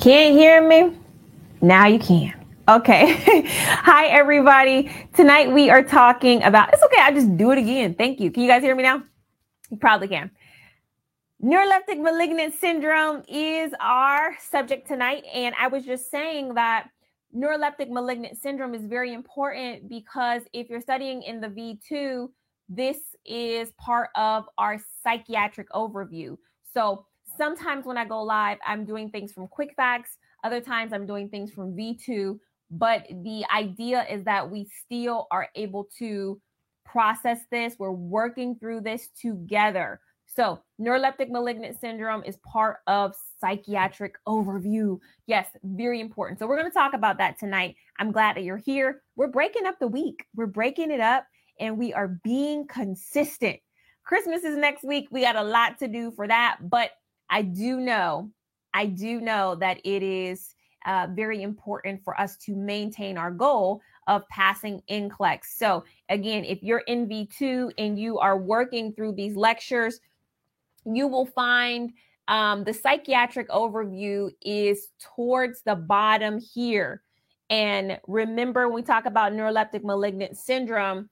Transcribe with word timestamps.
Can't 0.00 0.36
hear 0.36 0.66
me? 0.66 0.96
Now 1.60 1.86
you 1.86 1.98
can. 1.98 2.32
Okay. 2.68 3.16
Hi, 3.48 4.06
everybody. 4.06 4.92
Tonight 5.12 5.50
we 5.52 5.70
are 5.70 5.82
talking 5.82 6.40
about, 6.44 6.72
it's 6.72 6.84
okay. 6.84 7.00
I 7.00 7.10
just 7.10 7.36
do 7.36 7.50
it 7.50 7.58
again. 7.58 7.94
Thank 7.94 8.20
you. 8.20 8.30
Can 8.30 8.44
you 8.44 8.48
guys 8.48 8.62
hear 8.62 8.76
me 8.76 8.84
now? 8.84 9.02
You 9.70 9.76
probably 9.76 10.06
can. 10.06 10.30
Neuroleptic 11.42 12.00
malignant 12.00 12.54
syndrome 12.54 13.24
is 13.26 13.72
our 13.80 14.36
subject 14.40 14.86
tonight. 14.86 15.24
And 15.34 15.52
I 15.60 15.66
was 15.66 15.84
just 15.84 16.12
saying 16.12 16.54
that 16.54 16.90
neuroleptic 17.36 17.90
malignant 17.90 18.38
syndrome 18.40 18.76
is 18.76 18.84
very 18.84 19.12
important 19.12 19.88
because 19.88 20.42
if 20.52 20.70
you're 20.70 20.80
studying 20.80 21.24
in 21.24 21.40
the 21.40 21.48
V2, 21.48 22.28
this 22.68 22.98
is 23.26 23.72
part 23.78 24.10
of 24.14 24.44
our 24.58 24.78
psychiatric 25.02 25.68
overview. 25.70 26.36
So 26.72 27.04
sometimes 27.38 27.86
when 27.86 27.96
I 27.96 28.04
go 28.04 28.22
live, 28.22 28.58
I'm 28.66 28.84
doing 28.84 29.08
things 29.08 29.32
from 29.32 29.48
Quick 29.48 29.72
Facts. 29.76 30.18
Other 30.44 30.60
times 30.60 30.92
I'm 30.92 31.06
doing 31.06 31.28
things 31.28 31.50
from 31.50 31.74
V2. 31.74 32.38
But 32.70 33.06
the 33.08 33.44
idea 33.54 34.04
is 34.10 34.24
that 34.24 34.50
we 34.50 34.68
still 34.84 35.26
are 35.30 35.48
able 35.54 35.88
to 35.98 36.38
process 36.84 37.38
this. 37.50 37.76
We're 37.78 37.92
working 37.92 38.56
through 38.56 38.82
this 38.82 39.08
together. 39.20 40.00
So, 40.26 40.60
neuroleptic 40.80 41.30
malignant 41.30 41.80
syndrome 41.80 42.22
is 42.24 42.36
part 42.38 42.78
of 42.86 43.14
psychiatric 43.40 44.16
overview. 44.26 44.98
Yes, 45.26 45.48
very 45.64 46.00
important. 46.00 46.38
So, 46.38 46.46
we're 46.46 46.58
going 46.58 46.70
to 46.70 46.74
talk 46.74 46.92
about 46.92 47.16
that 47.18 47.38
tonight. 47.38 47.76
I'm 47.98 48.12
glad 48.12 48.36
that 48.36 48.44
you're 48.44 48.58
here. 48.58 49.02
We're 49.16 49.28
breaking 49.28 49.64
up 49.66 49.78
the 49.80 49.88
week, 49.88 50.26
we're 50.36 50.46
breaking 50.46 50.90
it 50.90 51.00
up, 51.00 51.24
and 51.58 51.78
we 51.78 51.94
are 51.94 52.08
being 52.22 52.66
consistent. 52.66 53.58
Christmas 54.04 54.44
is 54.44 54.56
next 54.56 54.84
week. 54.84 55.08
We 55.10 55.22
got 55.22 55.36
a 55.36 55.42
lot 55.42 55.78
to 55.80 55.88
do 55.88 56.10
for 56.10 56.28
that, 56.28 56.58
but 56.62 56.92
I 57.30 57.42
do 57.42 57.80
know, 57.80 58.30
I 58.74 58.86
do 58.86 59.20
know 59.20 59.54
that 59.56 59.80
it 59.84 60.02
is 60.02 60.54
uh, 60.86 61.08
very 61.10 61.42
important 61.42 62.02
for 62.04 62.18
us 62.20 62.36
to 62.36 62.54
maintain 62.54 63.18
our 63.18 63.30
goal 63.30 63.80
of 64.06 64.26
passing 64.28 64.80
NCLEX. 64.90 65.40
So, 65.56 65.84
again, 66.08 66.44
if 66.44 66.62
you're 66.62 66.84
in 66.86 67.08
V2 67.08 67.72
and 67.78 67.98
you 67.98 68.18
are 68.18 68.38
working 68.38 68.92
through 68.92 69.12
these 69.12 69.36
lectures, 69.36 70.00
you 70.86 71.06
will 71.06 71.26
find 71.26 71.92
um, 72.28 72.64
the 72.64 72.72
psychiatric 72.72 73.48
overview 73.50 74.30
is 74.42 74.88
towards 74.98 75.62
the 75.62 75.74
bottom 75.74 76.38
here. 76.38 77.02
And 77.50 77.98
remember, 78.06 78.68
when 78.68 78.74
we 78.74 78.82
talk 78.82 79.06
about 79.06 79.32
neuroleptic 79.32 79.82
malignant 79.82 80.36
syndrome, 80.36 81.08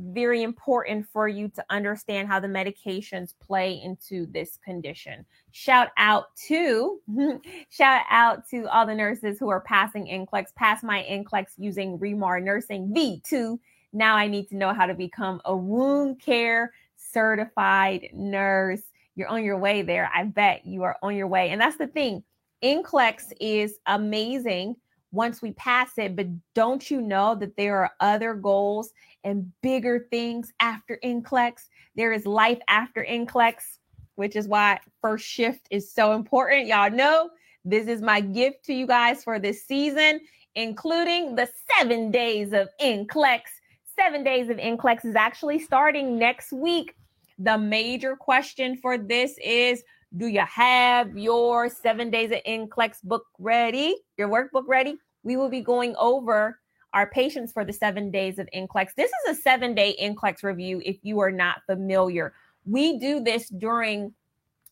very 0.00 0.42
important 0.42 1.06
for 1.12 1.28
you 1.28 1.48
to 1.48 1.64
understand 1.70 2.28
how 2.28 2.40
the 2.40 2.48
medications 2.48 3.34
play 3.40 3.80
into 3.82 4.26
this 4.26 4.58
condition. 4.64 5.24
Shout 5.52 5.88
out 5.96 6.34
to 6.48 7.00
shout 7.70 8.02
out 8.10 8.48
to 8.50 8.66
all 8.68 8.86
the 8.86 8.94
nurses 8.94 9.38
who 9.38 9.48
are 9.48 9.60
passing 9.60 10.06
NCLEX, 10.06 10.54
pass 10.54 10.82
my 10.82 11.06
NCLEX 11.10 11.46
using 11.58 11.98
ReMar 11.98 12.42
Nursing 12.42 12.92
V2. 12.94 13.58
Now 13.92 14.16
I 14.16 14.28
need 14.28 14.48
to 14.48 14.56
know 14.56 14.72
how 14.72 14.86
to 14.86 14.94
become 14.94 15.40
a 15.44 15.56
wound 15.56 16.20
care 16.20 16.72
certified 16.96 18.08
nurse. 18.12 18.82
You're 19.16 19.28
on 19.28 19.44
your 19.44 19.58
way 19.58 19.82
there. 19.82 20.10
I 20.14 20.24
bet 20.24 20.64
you 20.64 20.82
are 20.84 20.96
on 21.02 21.16
your 21.16 21.26
way. 21.26 21.50
And 21.50 21.60
that's 21.60 21.76
the 21.76 21.86
thing. 21.86 22.22
NCLEX 22.62 23.32
is 23.40 23.78
amazing 23.86 24.76
once 25.12 25.42
we 25.42 25.52
pass 25.52 25.90
it, 25.98 26.14
but 26.14 26.26
don't 26.54 26.90
you 26.90 27.00
know 27.00 27.34
that 27.34 27.56
there 27.56 27.78
are 27.78 27.90
other 28.00 28.34
goals 28.34 28.92
and 29.24 29.50
bigger 29.62 30.06
things 30.10 30.52
after 30.60 30.98
NCLEX. 31.04 31.68
There 31.96 32.12
is 32.12 32.26
life 32.26 32.58
after 32.68 33.04
NCLEX, 33.04 33.54
which 34.14 34.36
is 34.36 34.48
why 34.48 34.78
first 35.00 35.26
shift 35.26 35.66
is 35.70 35.92
so 35.92 36.12
important. 36.12 36.66
Y'all 36.66 36.90
know 36.90 37.30
this 37.64 37.86
is 37.86 38.00
my 38.00 38.20
gift 38.20 38.64
to 38.66 38.74
you 38.74 38.86
guys 38.86 39.22
for 39.22 39.38
this 39.38 39.66
season, 39.66 40.20
including 40.54 41.34
the 41.34 41.48
seven 41.76 42.10
days 42.10 42.52
of 42.52 42.68
NCLEX. 42.80 43.40
Seven 43.96 44.24
days 44.24 44.48
of 44.48 44.56
NCLEX 44.56 45.04
is 45.04 45.14
actually 45.14 45.58
starting 45.58 46.18
next 46.18 46.52
week. 46.52 46.94
The 47.38 47.58
major 47.58 48.16
question 48.16 48.76
for 48.76 48.96
this 48.96 49.36
is 49.44 49.82
Do 50.16 50.26
you 50.26 50.40
have 50.40 51.16
your 51.16 51.68
seven 51.68 52.10
days 52.10 52.30
of 52.30 52.38
NCLEX 52.46 53.02
book 53.02 53.24
ready? 53.38 53.96
Your 54.16 54.28
workbook 54.28 54.64
ready? 54.66 54.96
We 55.22 55.36
will 55.36 55.50
be 55.50 55.60
going 55.60 55.94
over 55.96 56.58
our 56.92 57.08
patients 57.10 57.52
for 57.52 57.64
the 57.64 57.72
seven 57.72 58.10
days 58.10 58.38
of 58.38 58.48
NCLEX. 58.54 58.94
This 58.96 59.10
is 59.10 59.38
a 59.38 59.40
seven 59.40 59.74
day 59.74 59.96
NCLEX 60.00 60.42
review 60.42 60.82
if 60.84 60.98
you 61.02 61.20
are 61.20 61.30
not 61.30 61.62
familiar. 61.66 62.32
We 62.66 62.98
do 62.98 63.20
this 63.20 63.48
during 63.48 64.12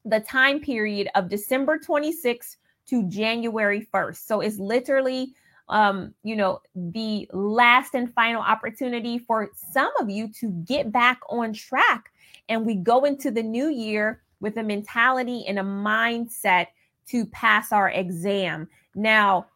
the 0.05 0.21
time 0.21 0.61
period 0.61 1.09
of 1.15 1.29
December 1.29 1.79
26th 1.79 2.57
to 2.89 3.09
January 3.09 3.87
1st. 3.93 4.27
So 4.27 4.41
it's 4.41 4.59
literally, 4.59 5.35
um, 5.69 6.15
you 6.23 6.37
know, 6.37 6.61
the 6.75 7.29
last 7.33 7.95
and 7.95 8.13
final 8.13 8.43
opportunity 8.43 9.19
for 9.19 9.51
some 9.55 9.93
of 10.01 10.09
you 10.09 10.29
to 10.41 10.51
get 10.65 10.91
back 10.91 11.21
on 11.29 11.53
track. 11.53 12.11
And 12.49 12.65
we 12.65 12.77
go 12.77 13.05
into 13.05 13.31
the 13.31 13.43
new 13.43 13.69
year 13.69 14.23
with 14.41 14.57
a 14.57 14.63
mentality 14.63 15.45
and 15.47 15.59
a 15.59 15.63
mindset 15.63 16.69
to 17.09 17.27
pass 17.27 17.73
our 17.73 17.91
exam. 17.91 18.69
Now, 18.95 19.47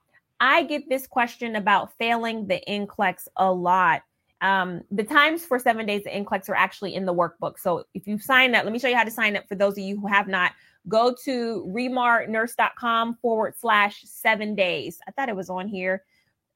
I 0.43 0.65
get 0.65 0.89
this 0.89 1.07
question 1.07 1.55
about 1.55 1.97
failing 1.99 2.49
the 2.49 2.61
NCLEX 2.69 3.29
a 3.37 3.51
lot. 3.51 4.03
Um, 4.41 4.83
the 4.91 5.05
times 5.05 5.45
for 5.45 5.57
seven 5.61 5.87
days 5.87 6.05
of 6.05 6.13
NCLEX 6.13 6.49
are 6.49 6.57
actually 6.57 6.97
in 6.97 7.07
the 7.07 7.15
workbook. 7.15 7.61
So 7.61 7.85
if 7.95 8.09
you 8.09 8.19
sign 8.19 8.57
up, 8.57 8.65
let 8.65 8.73
me 8.73 8.81
show 8.81 8.89
you 8.89 8.97
how 8.97 9.05
to 9.05 9.11
sign 9.13 9.37
up 9.37 9.47
for 9.49 9.55
those 9.55 9.75
of 9.75 9.85
you 9.85 10.01
who 10.01 10.09
have 10.09 10.27
not. 10.27 10.51
Go 10.89 11.15
to 11.27 11.65
remarnurse.com 11.73 13.19
forward 13.23 13.55
slash 13.57 14.03
seven 14.05 14.57
days. 14.57 14.99
I 15.07 15.13
thought 15.13 15.29
it 15.29 15.37
was 15.37 15.49
on 15.49 15.69
here. 15.69 16.03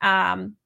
Um, 0.01 0.57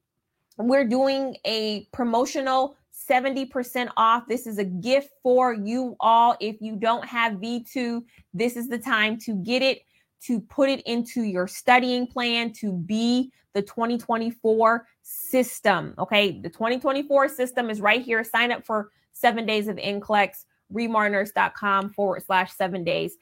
we're 0.57 0.89
doing 0.89 1.37
a 1.45 1.87
promotional 1.93 2.75
70% 3.07 3.91
off. 3.99 4.29
This 4.29 4.47
is 4.47 4.57
a 4.57 4.65
gift 4.65 5.11
for 5.23 5.53
you 5.53 5.95
all. 6.01 6.39
If 6.41 6.57
you 6.63 6.75
don't 6.75 7.05
have 7.05 7.35
V2, 7.35 8.03
this 8.33 8.57
is 8.57 8.71
the 8.71 8.79
time 8.79 9.19
to 9.21 9.35
get 9.35 9.61
it 9.61 9.83
to 10.27 10.41
put 10.41 10.69
it 10.69 10.81
into 10.83 11.23
your 11.23 11.47
studying 11.47 12.07
plan 12.07 12.53
to 12.55 12.73
be 12.73 13.33
the 13.55 13.63
2024 13.63 14.87
system. 15.03 15.95
Okay. 15.99 16.41
The 16.41 16.51
2024 16.51 17.29
system 17.29 17.71
is 17.71 17.81
right 17.81 18.03
here. 18.03 18.23
Sign 18.23 18.53
up 18.53 18.65
for 18.65 18.91
seven 19.13 19.47
days 19.47 19.69
of 19.69 19.77
NCLEX, 19.77 20.45
remarnurse.com 20.72 21.91
forward 21.91 22.22
slash 22.25 22.53
seven 22.53 22.84
days. 22.84 23.17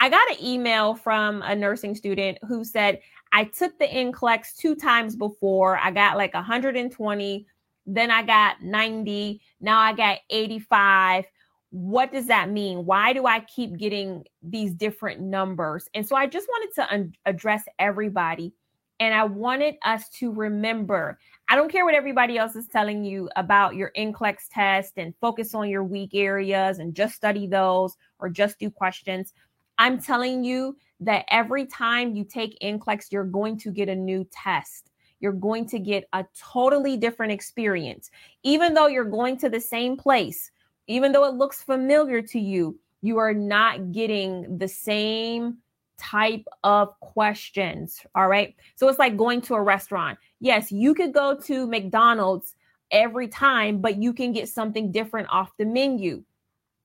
I 0.00 0.08
got 0.08 0.30
an 0.30 0.44
email 0.44 0.94
from 0.94 1.42
a 1.42 1.56
nursing 1.56 1.94
student 1.94 2.38
who 2.46 2.64
said, 2.64 3.00
I 3.32 3.44
took 3.44 3.78
the 3.78 3.86
NCLEX 3.86 4.56
two 4.56 4.74
times 4.74 5.16
before. 5.16 5.76
I 5.76 5.90
got 5.90 6.16
like 6.16 6.34
120, 6.34 7.46
then 7.86 8.10
I 8.10 8.22
got 8.22 8.62
90, 8.62 9.40
now 9.60 9.80
I 9.80 9.92
got 9.92 10.18
85 10.30 11.24
what 11.70 12.12
does 12.12 12.26
that 12.26 12.50
mean? 12.50 12.86
Why 12.86 13.12
do 13.12 13.26
I 13.26 13.40
keep 13.40 13.76
getting 13.76 14.24
these 14.42 14.72
different 14.72 15.20
numbers? 15.20 15.88
And 15.94 16.06
so 16.06 16.16
I 16.16 16.26
just 16.26 16.48
wanted 16.48 16.74
to 16.76 16.92
un- 16.92 17.14
address 17.26 17.64
everybody. 17.78 18.54
And 19.00 19.14
I 19.14 19.24
wanted 19.24 19.76
us 19.84 20.08
to 20.18 20.32
remember 20.32 21.18
I 21.50 21.56
don't 21.56 21.70
care 21.70 21.84
what 21.84 21.94
everybody 21.94 22.36
else 22.36 22.56
is 22.56 22.66
telling 22.66 23.04
you 23.04 23.30
about 23.36 23.74
your 23.74 23.92
NCLEX 23.96 24.36
test 24.50 24.94
and 24.96 25.14
focus 25.20 25.54
on 25.54 25.70
your 25.70 25.84
weak 25.84 26.10
areas 26.14 26.78
and 26.78 26.94
just 26.94 27.14
study 27.14 27.46
those 27.46 27.96
or 28.18 28.28
just 28.28 28.58
do 28.58 28.70
questions. 28.70 29.32
I'm 29.78 30.00
telling 30.00 30.44
you 30.44 30.76
that 31.00 31.24
every 31.30 31.64
time 31.64 32.14
you 32.14 32.24
take 32.24 32.58
NCLEX, 32.60 33.06
you're 33.12 33.24
going 33.24 33.56
to 33.60 33.70
get 33.70 33.88
a 33.88 33.94
new 33.94 34.26
test. 34.32 34.90
You're 35.20 35.32
going 35.32 35.66
to 35.68 35.78
get 35.78 36.08
a 36.12 36.24
totally 36.52 36.96
different 36.96 37.32
experience. 37.32 38.10
Even 38.42 38.74
though 38.74 38.88
you're 38.88 39.04
going 39.04 39.36
to 39.38 39.48
the 39.48 39.60
same 39.60 39.96
place, 39.96 40.50
even 40.88 41.12
though 41.12 41.24
it 41.24 41.34
looks 41.34 41.62
familiar 41.62 42.20
to 42.22 42.40
you, 42.40 42.78
you 43.02 43.18
are 43.18 43.34
not 43.34 43.92
getting 43.92 44.58
the 44.58 44.66
same 44.66 45.58
type 45.98 46.44
of 46.64 46.98
questions. 47.00 48.00
All 48.14 48.28
right. 48.28 48.54
So 48.76 48.88
it's 48.88 48.98
like 48.98 49.16
going 49.16 49.40
to 49.42 49.54
a 49.54 49.62
restaurant. 49.62 50.18
Yes, 50.40 50.72
you 50.72 50.94
could 50.94 51.12
go 51.12 51.36
to 51.44 51.66
McDonald's 51.66 52.54
every 52.90 53.28
time, 53.28 53.80
but 53.80 53.96
you 53.96 54.12
can 54.12 54.32
get 54.32 54.48
something 54.48 54.90
different 54.90 55.28
off 55.30 55.56
the 55.58 55.64
menu. 55.64 56.22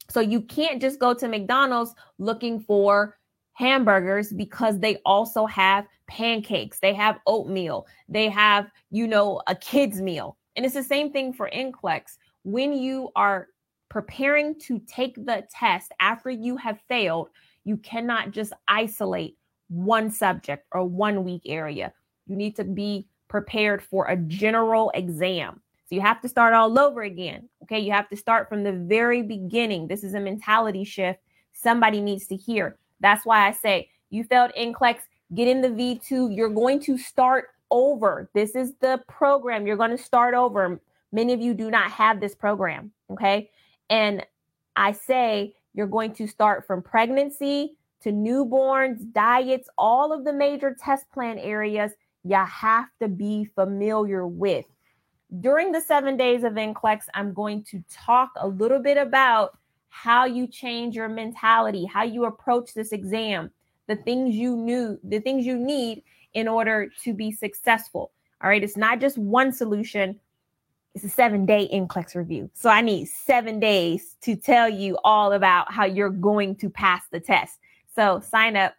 So 0.09 0.19
you 0.19 0.41
can't 0.41 0.81
just 0.81 0.99
go 0.99 1.13
to 1.13 1.27
McDonald's 1.27 1.95
looking 2.17 2.59
for 2.59 3.17
hamburgers 3.53 4.33
because 4.33 4.79
they 4.79 4.97
also 5.05 5.45
have 5.45 5.85
pancakes, 6.07 6.79
they 6.79 6.93
have 6.93 7.19
oatmeal, 7.27 7.87
they 8.09 8.27
have, 8.29 8.69
you 8.91 9.07
know, 9.07 9.41
a 9.47 9.55
kid's 9.55 10.01
meal. 10.01 10.37
And 10.55 10.65
it's 10.65 10.75
the 10.75 10.83
same 10.83 11.11
thing 11.11 11.33
for 11.33 11.49
NCLEX. 11.53 12.17
When 12.43 12.73
you 12.73 13.09
are 13.15 13.47
preparing 13.93 14.59
to 14.59 14.79
take 14.87 15.13
the 15.13 15.45
test 15.51 15.91
after 15.99 16.31
you 16.31 16.57
have 16.57 16.79
failed, 16.89 17.29
you 17.63 17.77
cannot 17.77 18.31
just 18.31 18.51
isolate 18.67 19.37
one 19.67 20.09
subject 20.09 20.65
or 20.71 20.83
one 20.83 21.23
weak 21.23 21.43
area. 21.45 21.93
You 22.25 22.35
need 22.35 22.55
to 22.55 22.63
be 22.63 23.07
prepared 23.27 23.83
for 23.83 24.07
a 24.07 24.17
general 24.17 24.91
exam. 24.95 25.61
So 25.87 25.93
you 25.93 26.01
have 26.01 26.21
to 26.21 26.27
start 26.27 26.55
all 26.55 26.79
over 26.79 27.03
again. 27.03 27.47
Okay. 27.61 27.81
You 27.81 27.91
have 27.91 28.09
to 28.09 28.17
start 28.17 28.49
from 28.49 28.63
the 28.63 28.71
very 28.71 29.21
beginning. 29.21 29.87
This 29.87 30.03
is 30.03 30.15
a 30.15 30.19
mentality 30.19 30.85
shift 30.85 31.19
somebody 31.51 32.01
needs 32.01 32.25
to 32.27 32.35
hear. 32.35 32.79
That's 32.99 33.27
why 33.27 33.47
I 33.47 33.51
say 33.51 33.89
you 34.09 34.23
failed 34.23 34.53
NCLEX. 34.57 35.01
get 35.35 35.47
in 35.47 35.61
the 35.61 35.69
V2. 35.69 36.35
You're 36.35 36.49
going 36.49 36.79
to 36.79 36.97
start 36.97 37.49
over. 37.69 38.27
This 38.33 38.55
is 38.55 38.73
the 38.81 39.03
program. 39.07 39.67
You're 39.67 39.77
going 39.77 39.95
to 39.95 40.03
start 40.03 40.33
over. 40.33 40.81
Many 41.11 41.33
of 41.33 41.41
you 41.41 41.53
do 41.53 41.69
not 41.69 41.91
have 41.91 42.19
this 42.19 42.33
program. 42.33 42.91
Okay. 43.11 43.51
And 43.89 44.25
I 44.75 44.91
say 44.91 45.55
you're 45.73 45.87
going 45.87 46.13
to 46.15 46.27
start 46.27 46.65
from 46.67 46.81
pregnancy 46.81 47.77
to 48.01 48.11
newborns, 48.11 49.11
diets, 49.13 49.69
all 49.77 50.11
of 50.11 50.25
the 50.25 50.33
major 50.33 50.75
test 50.77 51.09
plan 51.11 51.37
areas 51.37 51.91
you 52.23 52.35
have 52.35 52.87
to 53.01 53.07
be 53.07 53.45
familiar 53.45 54.27
with. 54.27 54.65
During 55.39 55.71
the 55.71 55.81
seven 55.81 56.15
days 56.15 56.43
of 56.43 56.53
NCLEX, 56.53 57.03
I'm 57.13 57.33
going 57.33 57.63
to 57.65 57.83
talk 57.89 58.31
a 58.37 58.47
little 58.47 58.79
bit 58.79 58.97
about 58.97 59.57
how 59.89 60.25
you 60.25 60.47
change 60.47 60.95
your 60.95 61.09
mentality, 61.09 61.85
how 61.85 62.03
you 62.03 62.25
approach 62.25 62.73
this 62.73 62.91
exam, 62.91 63.51
the 63.87 63.95
things 63.95 64.35
you 64.35 64.55
knew, 64.55 64.99
the 65.03 65.19
things 65.19 65.45
you 65.45 65.57
need 65.57 66.03
in 66.33 66.47
order 66.47 66.89
to 67.03 67.13
be 67.13 67.31
successful. 67.31 68.11
All 68.41 68.49
right. 68.49 68.63
It's 68.63 68.77
not 68.77 68.99
just 68.99 69.17
one 69.17 69.53
solution, 69.53 70.19
it's 70.95 71.03
a 71.03 71.09
seven 71.09 71.45
day 71.45 71.69
NCLEX 71.73 72.15
review. 72.15 72.49
So 72.53 72.69
I 72.69 72.81
need 72.81 73.07
seven 73.07 73.59
days 73.59 74.15
to 74.21 74.35
tell 74.35 74.69
you 74.69 74.97
all 75.03 75.33
about 75.33 75.71
how 75.71 75.85
you're 75.85 76.09
going 76.09 76.55
to 76.57 76.69
pass 76.69 77.03
the 77.11 77.19
test. 77.19 77.59
So 77.95 78.19
sign 78.19 78.55
up, 78.55 78.75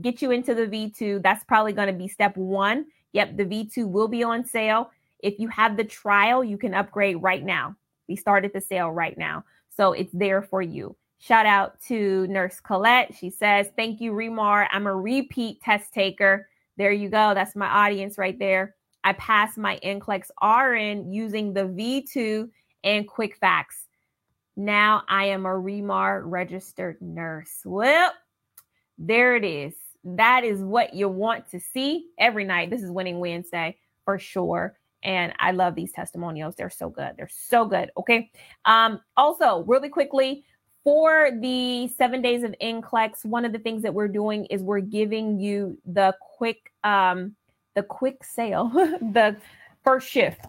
get 0.00 0.22
you 0.22 0.30
into 0.30 0.54
the 0.54 0.66
V2. 0.66 1.22
That's 1.22 1.44
probably 1.44 1.72
going 1.72 1.88
to 1.88 1.92
be 1.92 2.08
step 2.08 2.36
one. 2.36 2.86
Yep, 3.12 3.36
the 3.36 3.44
V2 3.44 3.88
will 3.88 4.08
be 4.08 4.22
on 4.22 4.44
sale. 4.44 4.90
If 5.20 5.38
you 5.38 5.48
have 5.48 5.76
the 5.76 5.84
trial, 5.84 6.44
you 6.44 6.58
can 6.58 6.74
upgrade 6.74 7.22
right 7.22 7.44
now. 7.44 7.76
We 8.08 8.16
started 8.16 8.52
the 8.52 8.60
sale 8.60 8.90
right 8.90 9.16
now. 9.16 9.44
So 9.76 9.92
it's 9.92 10.12
there 10.12 10.42
for 10.42 10.62
you. 10.62 10.96
Shout 11.18 11.46
out 11.46 11.80
to 11.88 12.26
Nurse 12.26 12.60
Colette. 12.60 13.14
She 13.18 13.30
says, 13.30 13.68
Thank 13.76 14.00
you, 14.00 14.12
ReMar. 14.12 14.68
I'm 14.70 14.86
a 14.86 14.94
repeat 14.94 15.62
test 15.62 15.92
taker. 15.92 16.48
There 16.76 16.92
you 16.92 17.08
go. 17.08 17.34
That's 17.34 17.56
my 17.56 17.66
audience 17.66 18.18
right 18.18 18.38
there. 18.38 18.74
I 19.04 19.12
passed 19.12 19.58
my 19.58 19.78
NCLEX 19.84 20.30
RN 20.42 21.12
using 21.12 21.52
the 21.52 21.64
V2 21.64 22.48
and 22.82 23.06
Quick 23.06 23.36
Facts. 23.36 23.84
Now 24.56 25.02
I 25.08 25.26
am 25.26 25.44
a 25.44 25.50
ReMar 25.50 26.22
registered 26.24 27.00
nurse. 27.02 27.60
Well, 27.64 28.12
there 28.96 29.36
it 29.36 29.44
is. 29.44 29.74
That 30.04 30.44
is 30.44 30.60
what 30.60 30.94
you 30.94 31.08
want 31.08 31.50
to 31.50 31.60
see 31.60 32.06
every 32.18 32.44
night. 32.44 32.70
This 32.70 32.82
is 32.82 32.90
Winning 32.90 33.18
Wednesday 33.18 33.76
for 34.04 34.18
sure. 34.18 34.76
And 35.02 35.34
I 35.38 35.50
love 35.50 35.74
these 35.74 35.92
testimonials. 35.92 36.54
They're 36.54 36.70
so 36.70 36.88
good. 36.88 37.12
They're 37.18 37.28
so 37.30 37.66
good. 37.66 37.90
Okay. 37.98 38.30
Um, 38.64 39.00
also, 39.18 39.64
really 39.66 39.90
quickly, 39.90 40.44
for 40.82 41.30
the 41.40 41.88
seven 41.88 42.22
days 42.22 42.42
of 42.42 42.54
NCLEX, 42.62 43.24
one 43.24 43.44
of 43.44 43.52
the 43.52 43.58
things 43.58 43.82
that 43.82 43.92
we're 43.92 44.08
doing 44.08 44.46
is 44.46 44.62
we're 44.62 44.80
giving 44.80 45.38
you 45.38 45.78
the 45.84 46.14
quick 46.20 46.72
um 46.84 47.34
the 47.74 47.82
quick 47.82 48.24
sale, 48.24 48.68
the 48.74 49.36
first 49.82 50.08
shift. 50.08 50.40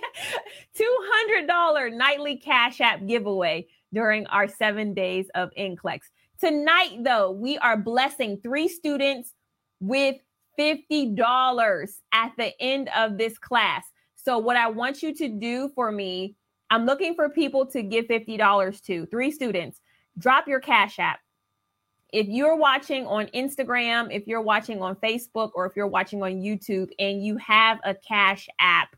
nightly 1.93 2.37
Cash 2.37 2.79
App 2.81 3.05
giveaway 3.05 3.67
during 3.93 4.25
our 4.27 4.47
seven 4.47 4.93
days 4.93 5.27
of 5.35 5.49
NCLEX. 5.57 5.99
Tonight, 6.39 6.99
though, 7.01 7.31
we 7.31 7.57
are 7.57 7.75
blessing 7.75 8.39
three 8.41 8.67
students 8.67 9.33
with 9.79 10.15
$50 10.59 11.89
at 12.13 12.31
the 12.37 12.61
end 12.61 12.89
of 12.95 13.17
this 13.17 13.37
class. 13.37 13.85
So, 14.15 14.37
what 14.37 14.55
I 14.55 14.69
want 14.69 15.01
you 15.01 15.13
to 15.15 15.27
do 15.27 15.69
for 15.75 15.91
me, 15.91 16.35
I'm 16.69 16.85
looking 16.85 17.15
for 17.15 17.29
people 17.29 17.65
to 17.67 17.81
give 17.81 18.05
$50 18.05 18.81
to, 18.83 19.05
three 19.07 19.31
students. 19.31 19.81
Drop 20.17 20.47
your 20.47 20.59
Cash 20.59 20.99
App. 20.99 21.19
If 22.13 22.27
you're 22.27 22.55
watching 22.55 23.05
on 23.05 23.27
Instagram, 23.27 24.07
if 24.11 24.27
you're 24.27 24.41
watching 24.41 24.81
on 24.81 24.95
Facebook, 24.95 25.51
or 25.55 25.65
if 25.65 25.73
you're 25.75 25.87
watching 25.87 26.23
on 26.23 26.33
YouTube 26.33 26.89
and 26.99 27.23
you 27.23 27.37
have 27.37 27.79
a 27.83 27.93
Cash 27.93 28.47
App, 28.59 28.95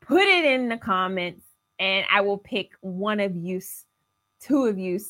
put 0.00 0.22
it 0.22 0.44
in 0.44 0.68
the 0.68 0.76
comments 0.76 1.42
and 1.78 2.06
I 2.10 2.20
will 2.20 2.38
pick 2.38 2.72
one 2.80 3.20
of 3.20 3.34
you, 3.36 3.60
two 4.40 4.64
of 4.64 4.78
you, 4.78 5.00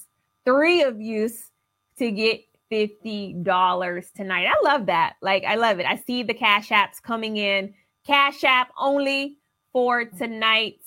three 0.45 0.83
of 0.83 1.01
you 1.01 1.29
to 1.99 2.11
get 2.11 2.43
$50 2.71 4.13
tonight. 4.13 4.47
I 4.47 4.61
love 4.65 4.87
that. 4.87 5.15
Like, 5.23 5.45
I 5.45 5.57
love 5.57 5.79
it. 5.79 5.87
I 5.87 5.97
see 5.97 6.23
the 6.23 6.35
Cash 6.35 6.71
Apps 6.71 7.01
coming 7.03 7.37
in. 7.37 7.75
Cash 8.07 8.45
App 8.45 8.71
only 8.79 9.39
for 9.73 10.05
tonight. 10.05 10.79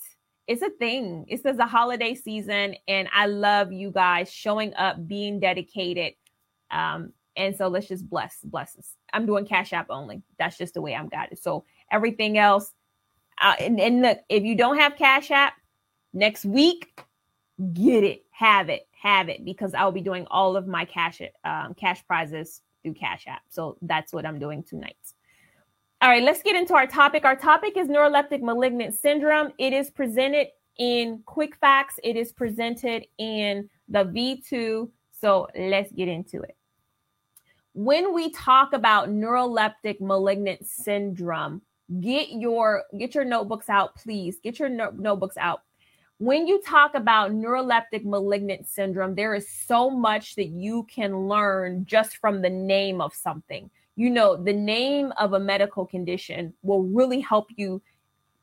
It's 0.46 0.62
a 0.62 0.70
thing. 0.70 1.26
It's 1.28 1.44
a 1.44 1.66
holiday 1.66 2.14
season, 2.14 2.74
and 2.88 3.08
I 3.14 3.26
love 3.26 3.72
you 3.72 3.90
guys 3.90 4.32
showing 4.32 4.74
up, 4.74 5.06
being 5.06 5.38
dedicated. 5.38 6.14
Um, 6.70 7.12
and 7.36 7.56
so 7.56 7.68
let's 7.68 7.88
just 7.88 8.08
bless, 8.08 8.38
bless 8.44 8.76
us. 8.76 8.94
I'm 9.12 9.26
doing 9.26 9.46
Cash 9.46 9.72
App 9.72 9.86
only. 9.90 10.22
That's 10.38 10.58
just 10.58 10.74
the 10.74 10.82
way 10.82 10.94
I'm 10.94 11.08
got 11.08 11.32
it. 11.32 11.42
So 11.42 11.64
everything 11.90 12.38
else, 12.38 12.72
uh, 13.40 13.54
and, 13.58 13.80
and 13.80 14.02
look, 14.02 14.18
if 14.28 14.42
you 14.42 14.54
don't 14.54 14.78
have 14.78 14.96
Cash 14.96 15.30
App 15.30 15.54
next 16.12 16.44
week, 16.44 17.00
get 17.72 18.04
it, 18.04 18.24
have 18.32 18.68
it 18.68 18.86
have 19.00 19.30
it 19.30 19.44
because 19.44 19.72
I'll 19.74 19.92
be 19.92 20.02
doing 20.02 20.26
all 20.30 20.56
of 20.56 20.66
my 20.66 20.84
cash 20.84 21.22
um, 21.44 21.74
cash 21.74 22.06
prizes 22.06 22.60
through 22.82 22.94
Cash 22.94 23.24
App. 23.26 23.42
So 23.48 23.78
that's 23.82 24.12
what 24.12 24.26
I'm 24.26 24.38
doing 24.38 24.62
tonight. 24.62 24.96
All 26.02 26.08
right, 26.08 26.22
let's 26.22 26.42
get 26.42 26.56
into 26.56 26.74
our 26.74 26.86
topic. 26.86 27.24
Our 27.24 27.36
topic 27.36 27.76
is 27.76 27.88
neuroleptic 27.88 28.42
malignant 28.42 28.94
syndrome. 28.94 29.52
It 29.58 29.72
is 29.72 29.90
presented 29.90 30.48
in 30.78 31.22
quick 31.26 31.56
facts. 31.56 31.98
It 32.02 32.16
is 32.16 32.32
presented 32.32 33.06
in 33.18 33.68
the 33.88 34.04
V2. 34.04 34.90
So 35.18 35.48
let's 35.58 35.92
get 35.92 36.08
into 36.08 36.40
it. 36.42 36.56
When 37.74 38.12
we 38.12 38.30
talk 38.30 38.72
about 38.72 39.08
neuroleptic 39.10 40.00
malignant 40.00 40.66
syndrome, 40.66 41.62
get 42.00 42.30
your 42.30 42.84
get 42.98 43.14
your 43.14 43.24
notebooks 43.24 43.68
out, 43.68 43.94
please. 43.96 44.38
Get 44.42 44.58
your 44.58 44.68
no- 44.68 44.92
notebooks 44.96 45.36
out 45.36 45.62
when 46.20 46.46
you 46.46 46.60
talk 46.60 46.94
about 46.94 47.32
neuroleptic 47.32 48.04
malignant 48.04 48.68
syndrome, 48.68 49.14
there 49.14 49.34
is 49.34 49.48
so 49.48 49.88
much 49.88 50.34
that 50.34 50.48
you 50.48 50.84
can 50.84 51.28
learn 51.28 51.86
just 51.86 52.18
from 52.18 52.42
the 52.42 52.50
name 52.50 53.00
of 53.00 53.14
something. 53.14 53.70
You 53.96 54.10
know, 54.10 54.36
the 54.36 54.52
name 54.52 55.14
of 55.18 55.32
a 55.32 55.40
medical 55.40 55.86
condition 55.86 56.52
will 56.62 56.82
really 56.82 57.20
help 57.20 57.48
you 57.56 57.80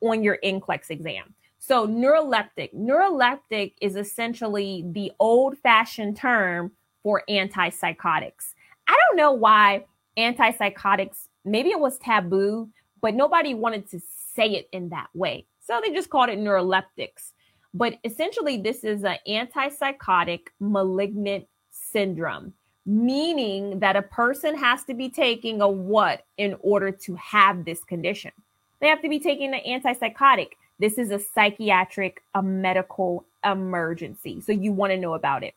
on 0.00 0.24
your 0.24 0.38
NCLEX 0.44 0.90
exam. 0.90 1.32
So, 1.60 1.86
neuroleptic, 1.86 2.74
neuroleptic 2.74 3.74
is 3.80 3.94
essentially 3.94 4.84
the 4.90 5.12
old 5.20 5.56
fashioned 5.58 6.16
term 6.16 6.72
for 7.04 7.22
antipsychotics. 7.30 8.54
I 8.88 8.96
don't 9.06 9.16
know 9.16 9.32
why 9.32 9.84
antipsychotics, 10.16 11.28
maybe 11.44 11.70
it 11.70 11.78
was 11.78 11.98
taboo, 11.98 12.68
but 13.00 13.14
nobody 13.14 13.54
wanted 13.54 13.88
to 13.90 14.00
say 14.34 14.50
it 14.52 14.68
in 14.72 14.88
that 14.88 15.08
way. 15.14 15.46
So 15.60 15.80
they 15.82 15.92
just 15.92 16.10
called 16.10 16.30
it 16.30 16.38
neuroleptics. 16.38 17.32
But 17.74 17.98
essentially, 18.02 18.56
this 18.56 18.82
is 18.82 19.04
an 19.04 19.18
antipsychotic 19.28 20.40
malignant 20.58 21.46
syndrome, 21.70 22.54
meaning 22.86 23.78
that 23.80 23.96
a 23.96 24.02
person 24.02 24.56
has 24.56 24.84
to 24.84 24.94
be 24.94 25.10
taking 25.10 25.60
a 25.60 25.68
what 25.68 26.24
in 26.38 26.56
order 26.60 26.90
to 26.90 27.14
have 27.16 27.64
this 27.64 27.84
condition? 27.84 28.32
They 28.80 28.88
have 28.88 29.02
to 29.02 29.08
be 29.08 29.20
taking 29.20 29.54
an 29.54 29.60
antipsychotic. 29.66 30.52
This 30.78 30.96
is 30.96 31.10
a 31.10 31.18
psychiatric, 31.18 32.22
a 32.34 32.42
medical 32.42 33.26
emergency. 33.44 34.40
So 34.40 34.52
you 34.52 34.72
want 34.72 34.92
to 34.92 34.96
know 34.96 35.14
about 35.14 35.42
it. 35.42 35.54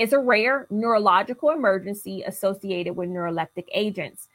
It's 0.00 0.14
a 0.14 0.18
rare 0.18 0.66
neurological 0.70 1.50
emergency 1.50 2.22
associated 2.22 2.96
with 2.96 3.10
neuroleptic 3.10 3.66
agents, 3.74 4.28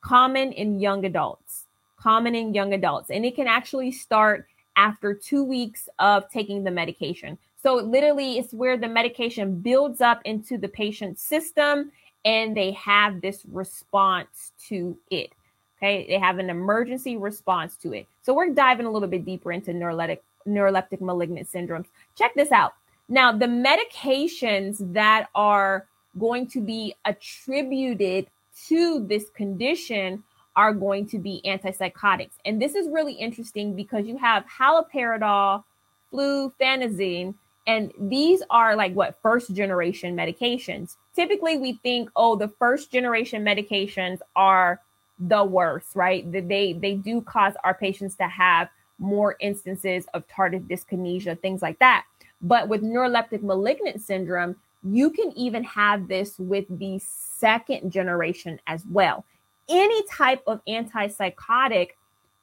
common 0.00 0.50
in 0.50 0.80
young 0.80 1.04
adults, 1.04 1.66
common 1.98 2.34
in 2.34 2.54
young 2.54 2.72
adults. 2.72 3.10
And 3.10 3.26
it 3.26 3.36
can 3.36 3.46
actually 3.46 3.92
start 3.92 4.46
after 4.76 5.12
two 5.12 5.44
weeks 5.44 5.90
of 5.98 6.30
taking 6.30 6.64
the 6.64 6.70
medication. 6.70 7.36
So 7.62 7.74
literally, 7.74 8.38
it's 8.38 8.54
where 8.54 8.78
the 8.78 8.88
medication 8.88 9.60
builds 9.60 10.00
up 10.00 10.22
into 10.24 10.56
the 10.56 10.68
patient's 10.68 11.22
system 11.22 11.92
and 12.24 12.56
they 12.56 12.70
have 12.70 13.20
this 13.20 13.42
response 13.52 14.52
to 14.68 14.96
it. 15.10 15.32
Okay, 15.76 16.06
they 16.08 16.18
have 16.18 16.38
an 16.38 16.48
emergency 16.48 17.18
response 17.18 17.76
to 17.82 17.92
it. 17.92 18.06
So 18.22 18.32
we're 18.32 18.54
diving 18.54 18.86
a 18.86 18.90
little 18.90 19.06
bit 19.06 19.26
deeper 19.26 19.52
into 19.52 19.72
neuroleptic 19.72 20.20
neuroleptic 20.48 21.02
malignant 21.02 21.46
syndromes. 21.52 21.88
Check 22.16 22.32
this 22.34 22.50
out. 22.52 22.72
Now, 23.10 23.32
the 23.32 23.46
medications 23.46 24.76
that 24.94 25.28
are 25.34 25.86
going 26.18 26.46
to 26.50 26.60
be 26.60 26.94
attributed 27.04 28.28
to 28.68 29.04
this 29.06 29.28
condition 29.30 30.22
are 30.54 30.72
going 30.72 31.08
to 31.08 31.18
be 31.18 31.42
antipsychotics. 31.44 32.32
And 32.44 32.62
this 32.62 32.76
is 32.76 32.88
really 32.88 33.14
interesting 33.14 33.74
because 33.74 34.06
you 34.06 34.16
have 34.18 34.44
haloperidol, 34.46 35.64
fluphenazine, 36.12 37.34
and 37.66 37.92
these 37.98 38.42
are 38.48 38.76
like 38.76 38.94
what 38.94 39.18
first 39.22 39.54
generation 39.54 40.16
medications. 40.16 40.96
Typically, 41.14 41.58
we 41.58 41.74
think, 41.82 42.10
oh, 42.14 42.36
the 42.36 42.48
first 42.60 42.92
generation 42.92 43.44
medications 43.44 44.18
are 44.36 44.80
the 45.18 45.44
worst, 45.44 45.94
right? 45.94 46.30
That 46.32 46.48
they 46.48 46.72
they 46.72 46.94
do 46.94 47.20
cause 47.22 47.54
our 47.64 47.74
patients 47.74 48.14
to 48.16 48.28
have 48.28 48.68
more 48.98 49.36
instances 49.40 50.06
of 50.14 50.26
tardive 50.28 50.68
dyskinesia, 50.68 51.40
things 51.40 51.60
like 51.60 51.78
that. 51.80 52.04
But 52.42 52.68
with 52.68 52.82
neuroleptic 52.82 53.42
malignant 53.42 54.00
syndrome, 54.00 54.56
you 54.82 55.10
can 55.10 55.32
even 55.36 55.62
have 55.64 56.08
this 56.08 56.38
with 56.38 56.64
the 56.78 56.98
second 57.00 57.90
generation 57.90 58.58
as 58.66 58.84
well. 58.90 59.24
Any 59.68 60.02
type 60.08 60.42
of 60.46 60.60
antipsychotic 60.66 61.90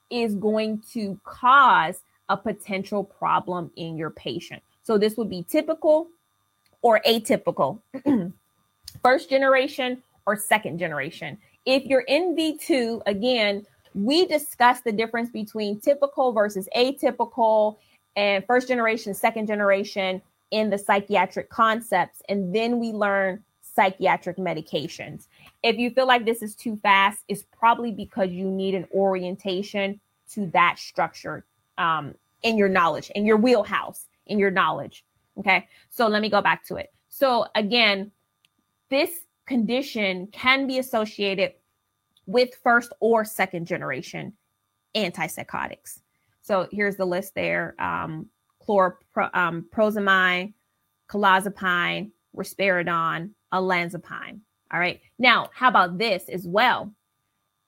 is 0.10 0.36
going 0.36 0.82
to 0.94 1.20
cause 1.24 2.01
a 2.30 2.38
potential 2.38 3.04
problem 3.04 3.72
in 3.75 3.98
your 3.98 4.12
patient. 4.12 4.62
So 4.84 4.98
this 4.98 5.18
would 5.18 5.30
be 5.30 5.44
typical 5.50 6.08
or 6.82 7.01
atypical, 7.06 7.80
first 9.04 9.30
generation 9.30 10.01
or 10.25 10.36
second 10.36 10.77
generation. 10.77 11.38
If 11.66 11.86
you're 11.86 12.01
in 12.01 12.36
V2, 12.36 13.01
again, 13.06 13.66
we 13.94 14.25
discussed 14.27 14.84
the 14.84 14.92
difference 14.92 15.30
between 15.30 15.80
typical 15.80 16.32
versus 16.32 16.70
atypical 16.75 17.77
and 18.17 18.45
first 18.45 18.67
generation, 18.67 19.13
second 19.13 19.47
generation 19.47 20.21
in 20.51 20.69
the 20.69 20.77
psychiatric 20.77 21.50
concepts. 21.50 22.21
And 22.27 22.53
then 22.53 22.79
we 22.79 22.91
learn 22.91 23.43
psychiatric 23.62 24.36
medications. 24.36 25.27
If 25.63 25.77
you 25.77 25.91
feel 25.91 26.07
like 26.07 26.25
this 26.25 26.41
is 26.41 26.55
too 26.55 26.75
fast, 26.83 27.19
it's 27.29 27.43
probably 27.57 27.91
because 27.91 28.31
you 28.31 28.50
need 28.50 28.75
an 28.75 28.88
orientation 28.93 30.01
to 30.31 30.47
that 30.47 30.79
structure 30.79 31.45
um, 31.77 32.15
in 32.43 32.57
your 32.57 32.67
knowledge, 32.67 33.09
in 33.15 33.25
your 33.25 33.38
wheelhouse 33.38 34.07
in 34.27 34.39
your 34.39 34.51
knowledge. 34.51 35.03
Okay. 35.39 35.67
So 35.89 36.07
let 36.07 36.21
me 36.21 36.29
go 36.29 36.41
back 36.41 36.65
to 36.65 36.75
it. 36.75 36.93
So 37.09 37.47
again, 37.55 38.12
this 38.89 39.09
condition 39.45 40.27
can 40.27 40.67
be 40.67 40.79
associated 40.79 41.53
with 42.25 42.55
first 42.63 42.91
or 43.00 43.24
second 43.24 43.65
generation 43.65 44.33
antipsychotics. 44.95 46.01
So 46.48 46.68
here's 46.72 46.96
the 46.96 47.06
list 47.06 47.36
there 47.36 47.75
um, 47.77 48.27
um, 49.34 49.66
clozapine, 49.74 50.54
risperidone, 52.36 53.32
olanzapine. 53.54 54.39
All 54.72 54.80
right. 54.80 55.01
Now, 55.20 55.50
how 55.54 55.68
about 55.68 55.98
this 55.98 56.30
as 56.30 56.48
well? 56.48 56.94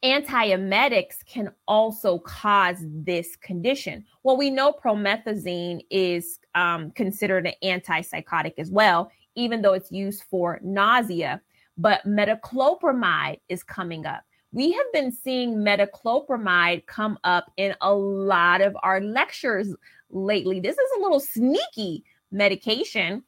antiemetics 0.04 1.26
can 1.26 1.52
also 1.68 2.20
cause 2.20 2.78
this 2.82 3.36
condition. 3.36 4.06
Well, 4.24 4.38
we 4.38 4.50
know 4.50 4.72
promethazine 4.72 5.82
is 5.90 6.40
um, 6.56 6.92
considered 6.92 7.48
an 7.48 7.54
antipsychotic 7.64 8.54
as 8.58 8.72
well, 8.72 9.12
even 9.36 9.62
though 9.62 9.74
it's 9.74 9.92
used 9.92 10.24
for 10.24 10.60
nausea. 10.64 11.42
But 11.78 12.06
metoclopramide 12.06 13.42
is 13.50 13.62
coming 13.62 14.06
up. 14.06 14.24
We 14.52 14.72
have 14.72 14.92
been 14.94 15.12
seeing 15.12 15.58
metoclopramide 15.58 16.86
come 16.88 17.20
up 17.24 17.52
in 17.58 17.76
a 17.82 17.94
lot 17.94 18.62
of 18.62 18.76
our 18.82 19.00
lectures 19.00 19.74
lately. 20.10 20.60
This 20.60 20.76
is 20.76 20.90
a 20.98 21.02
little 21.02 21.20
sneaky 21.20 22.04
medication 22.32 23.24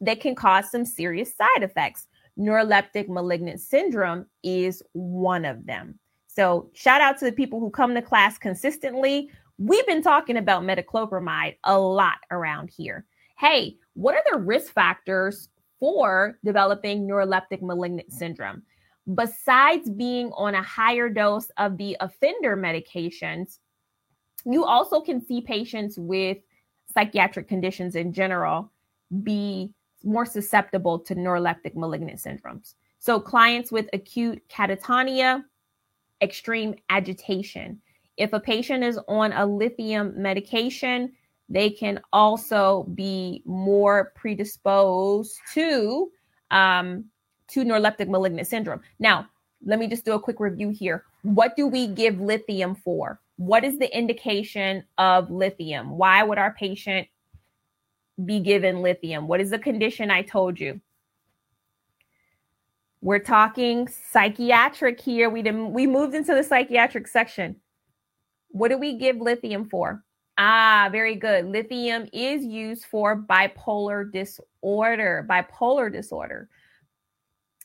that 0.00 0.20
can 0.20 0.34
cause 0.34 0.70
some 0.70 0.84
serious 0.84 1.34
side 1.34 1.62
effects 1.62 2.08
neuroleptic 2.38 3.08
malignant 3.08 3.60
syndrome 3.60 4.26
is 4.42 4.82
one 4.92 5.44
of 5.44 5.66
them. 5.66 5.98
So, 6.28 6.70
shout 6.72 7.00
out 7.00 7.18
to 7.18 7.24
the 7.24 7.32
people 7.32 7.58
who 7.58 7.70
come 7.70 7.94
to 7.94 8.02
class 8.02 8.38
consistently. 8.38 9.30
We've 9.58 9.86
been 9.86 10.02
talking 10.02 10.36
about 10.36 10.62
metoclopramide 10.62 11.56
a 11.64 11.78
lot 11.78 12.18
around 12.30 12.70
here. 12.70 13.04
Hey, 13.36 13.76
what 13.94 14.14
are 14.14 14.22
the 14.30 14.38
risk 14.38 14.72
factors 14.72 15.48
for 15.80 16.38
developing 16.44 17.08
neuroleptic 17.08 17.60
malignant 17.60 18.12
syndrome? 18.12 18.62
Besides 19.14 19.88
being 19.90 20.30
on 20.32 20.54
a 20.54 20.62
higher 20.62 21.08
dose 21.08 21.50
of 21.56 21.78
the 21.78 21.96
offender 22.00 22.56
medications, 22.56 23.58
you 24.44 24.64
also 24.64 25.00
can 25.00 25.24
see 25.24 25.40
patients 25.40 25.98
with 25.98 26.38
psychiatric 26.92 27.48
conditions 27.48 27.96
in 27.96 28.12
general 28.12 28.70
be 29.22 29.72
more 30.04 30.26
susceptible 30.26 30.98
to 30.98 31.14
neuroleptic 31.14 31.74
malignant 31.74 32.18
syndromes. 32.18 32.74
So, 32.98 33.20
clients 33.20 33.72
with 33.72 33.88
acute 33.92 34.42
catatonia, 34.48 35.44
extreme 36.20 36.74
agitation. 36.90 37.80
If 38.16 38.32
a 38.32 38.40
patient 38.40 38.84
is 38.84 38.98
on 39.08 39.32
a 39.32 39.46
lithium 39.46 40.20
medication, 40.20 41.12
they 41.48 41.70
can 41.70 42.00
also 42.12 42.84
be 42.94 43.42
more 43.46 44.12
predisposed 44.16 45.38
to 45.54 46.10
um, 46.50 47.04
to 47.48 47.64
neuroleptic 47.64 48.08
malignant 48.08 48.46
syndrome. 48.46 48.80
Now, 48.98 49.28
let 49.64 49.78
me 49.78 49.88
just 49.88 50.04
do 50.04 50.12
a 50.12 50.20
quick 50.20 50.40
review 50.40 50.70
here. 50.70 51.04
What 51.22 51.56
do 51.56 51.66
we 51.66 51.86
give 51.86 52.20
lithium 52.20 52.74
for? 52.74 53.20
What 53.36 53.64
is 53.64 53.78
the 53.78 53.96
indication 53.96 54.84
of 54.98 55.30
lithium? 55.30 55.90
Why 55.90 56.22
would 56.22 56.38
our 56.38 56.54
patient 56.54 57.08
be 58.24 58.40
given 58.40 58.82
lithium? 58.82 59.28
What 59.28 59.40
is 59.40 59.50
the 59.50 59.58
condition 59.58 60.10
I 60.10 60.22
told 60.22 60.58
you? 60.58 60.80
We're 63.00 63.20
talking 63.20 63.88
psychiatric 63.88 65.00
here. 65.00 65.30
We 65.30 65.42
didn't 65.42 65.72
we 65.72 65.86
moved 65.86 66.14
into 66.14 66.34
the 66.34 66.42
psychiatric 66.42 67.06
section. 67.06 67.56
What 68.48 68.68
do 68.68 68.78
we 68.78 68.98
give 68.98 69.18
lithium 69.18 69.68
for? 69.68 70.04
Ah, 70.36 70.88
very 70.90 71.14
good. 71.14 71.46
Lithium 71.46 72.08
is 72.12 72.44
used 72.44 72.86
for 72.86 73.16
bipolar 73.16 74.10
disorder. 74.10 75.26
Bipolar 75.28 75.92
disorder. 75.92 76.48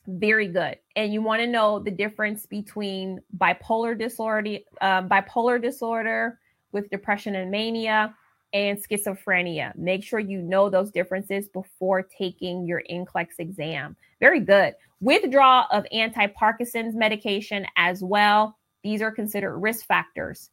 Very 0.06 0.48
good. 0.48 0.76
And 0.96 1.12
you 1.12 1.22
want 1.22 1.40
to 1.40 1.46
know 1.46 1.78
the 1.78 1.90
difference 1.90 2.44
between 2.46 3.20
bipolar 3.38 3.98
disorder, 3.98 4.58
uh, 4.80 5.02
bipolar 5.02 5.60
disorder 5.60 6.38
with 6.72 6.90
depression 6.90 7.34
and 7.36 7.50
mania, 7.50 8.14
and 8.52 8.78
schizophrenia. 8.78 9.76
Make 9.76 10.04
sure 10.04 10.20
you 10.20 10.40
know 10.40 10.70
those 10.70 10.90
differences 10.90 11.48
before 11.48 12.02
taking 12.02 12.66
your 12.66 12.82
NCLEX 12.90 13.38
exam. 13.38 13.96
Very 14.20 14.40
good. 14.40 14.74
Withdrawal 15.00 15.66
of 15.70 15.86
anti 15.90 16.26
Parkinson's 16.28 16.94
medication 16.94 17.66
as 17.76 18.02
well. 18.02 18.56
These 18.82 19.02
are 19.02 19.10
considered 19.10 19.58
risk 19.58 19.86
factors. 19.86 20.50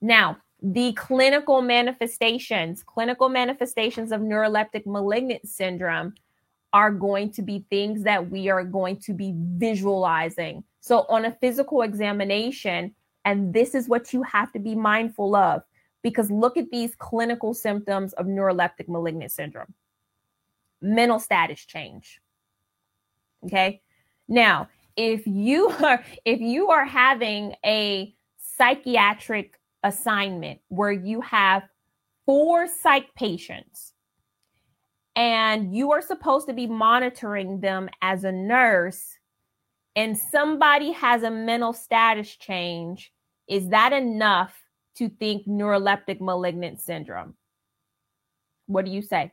Now, 0.00 0.38
the 0.62 0.92
clinical 0.92 1.60
manifestations, 1.60 2.82
clinical 2.84 3.28
manifestations 3.28 4.12
of 4.12 4.20
neuroleptic 4.20 4.86
malignant 4.86 5.46
syndrome 5.46 6.14
are 6.72 6.90
going 6.90 7.30
to 7.32 7.42
be 7.42 7.64
things 7.70 8.02
that 8.04 8.30
we 8.30 8.48
are 8.48 8.64
going 8.64 8.96
to 8.96 9.12
be 9.12 9.34
visualizing. 9.36 10.64
So, 10.80 11.06
on 11.08 11.24
a 11.24 11.32
physical 11.32 11.82
examination, 11.82 12.94
and 13.24 13.52
this 13.52 13.74
is 13.74 13.88
what 13.88 14.12
you 14.12 14.22
have 14.24 14.52
to 14.52 14.58
be 14.58 14.74
mindful 14.74 15.36
of 15.36 15.62
because 16.02 16.30
look 16.30 16.56
at 16.56 16.70
these 16.70 16.94
clinical 16.96 17.54
symptoms 17.54 18.12
of 18.14 18.26
neuroleptic 18.26 18.88
malignant 18.88 19.30
syndrome 19.30 19.72
mental 20.82 21.20
status 21.20 21.64
change. 21.64 22.20
Okay. 23.44 23.80
Now, 24.28 24.68
if 24.96 25.26
you 25.26 25.68
are 25.82 26.04
if 26.24 26.40
you 26.40 26.70
are 26.70 26.84
having 26.84 27.54
a 27.64 28.14
psychiatric 28.38 29.58
assignment 29.82 30.60
where 30.68 30.92
you 30.92 31.20
have 31.22 31.62
four 32.26 32.68
psych 32.68 33.14
patients 33.14 33.94
and 35.16 35.74
you 35.74 35.92
are 35.92 36.02
supposed 36.02 36.46
to 36.48 36.54
be 36.54 36.66
monitoring 36.66 37.60
them 37.60 37.88
as 38.00 38.24
a 38.24 38.32
nurse 38.32 39.18
and 39.94 40.16
somebody 40.16 40.92
has 40.92 41.22
a 41.22 41.30
mental 41.30 41.72
status 41.72 42.34
change, 42.36 43.12
is 43.46 43.68
that 43.68 43.92
enough 43.92 44.56
to 44.96 45.08
think 45.08 45.46
neuroleptic 45.46 46.20
malignant 46.20 46.80
syndrome. 46.80 47.34
What 48.66 48.84
do 48.84 48.90
you 48.90 49.02
say? 49.02 49.32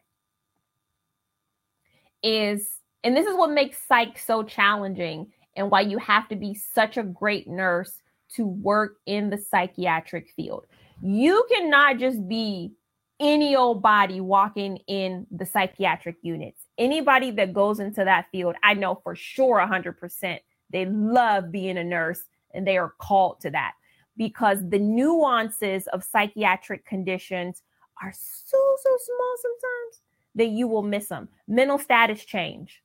Is, 2.21 2.67
and 3.03 3.15
this 3.15 3.25
is 3.25 3.37
what 3.37 3.51
makes 3.51 3.77
psych 3.87 4.17
so 4.17 4.43
challenging 4.43 5.31
and 5.55 5.71
why 5.71 5.81
you 5.81 5.97
have 5.99 6.27
to 6.29 6.35
be 6.35 6.53
such 6.53 6.97
a 6.97 7.03
great 7.03 7.47
nurse 7.47 8.01
to 8.35 8.45
work 8.45 8.97
in 9.05 9.29
the 9.29 9.37
psychiatric 9.37 10.29
field. 10.35 10.65
You 11.01 11.45
cannot 11.49 11.97
just 11.97 12.27
be 12.27 12.73
any 13.19 13.55
old 13.55 13.81
body 13.81 14.21
walking 14.21 14.77
in 14.87 15.27
the 15.31 15.45
psychiatric 15.45 16.17
units. 16.21 16.61
Anybody 16.77 17.31
that 17.31 17.53
goes 17.53 17.79
into 17.79 18.05
that 18.05 18.27
field, 18.31 18.55
I 18.63 18.73
know 18.73 19.01
for 19.03 19.15
sure 19.15 19.59
100%, 19.59 20.39
they 20.69 20.85
love 20.85 21.51
being 21.51 21.77
a 21.77 21.83
nurse 21.83 22.21
and 22.53 22.65
they 22.65 22.77
are 22.77 22.93
called 22.99 23.41
to 23.41 23.51
that 23.51 23.73
because 24.17 24.59
the 24.69 24.79
nuances 24.79 25.87
of 25.87 26.03
psychiatric 26.03 26.85
conditions 26.85 27.63
are 28.01 28.13
so, 28.13 28.57
so 28.83 28.97
small 28.97 29.35
sometimes 29.41 30.01
that 30.35 30.49
you 30.49 30.67
will 30.67 30.83
miss 30.83 31.07
them. 31.07 31.27
Mental 31.47 31.77
status 31.77 32.23
change. 32.23 32.81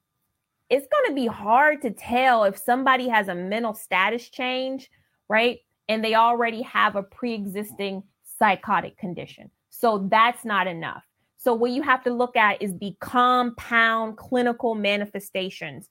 It's 0.71 0.87
going 0.87 1.11
to 1.11 1.15
be 1.15 1.27
hard 1.27 1.83
to 1.83 1.91
tell 1.91 2.45
if 2.45 2.57
somebody 2.57 3.09
has 3.09 3.29
a 3.29 3.35
mental 3.35 3.75
status 3.75 4.29
change, 4.29 4.91
right? 5.29 5.59
And 5.89 6.03
they 6.03 6.15
already 6.15 6.63
have 6.63 6.97
a 6.97 7.03
pre 7.03 7.35
existing 7.35 8.03
psychotic 8.39 8.97
condition. 8.97 9.51
So 9.77 10.07
that's 10.09 10.45
not 10.45 10.69
enough. 10.69 11.03
So, 11.37 11.53
what 11.53 11.73
you 11.73 11.83
have 11.83 12.05
to 12.05 12.11
look 12.15 12.37
at 12.37 12.63
is 12.63 12.79
the 12.79 12.95
compound 13.01 14.17
clinical 14.17 14.77
manifestations, 14.77 15.89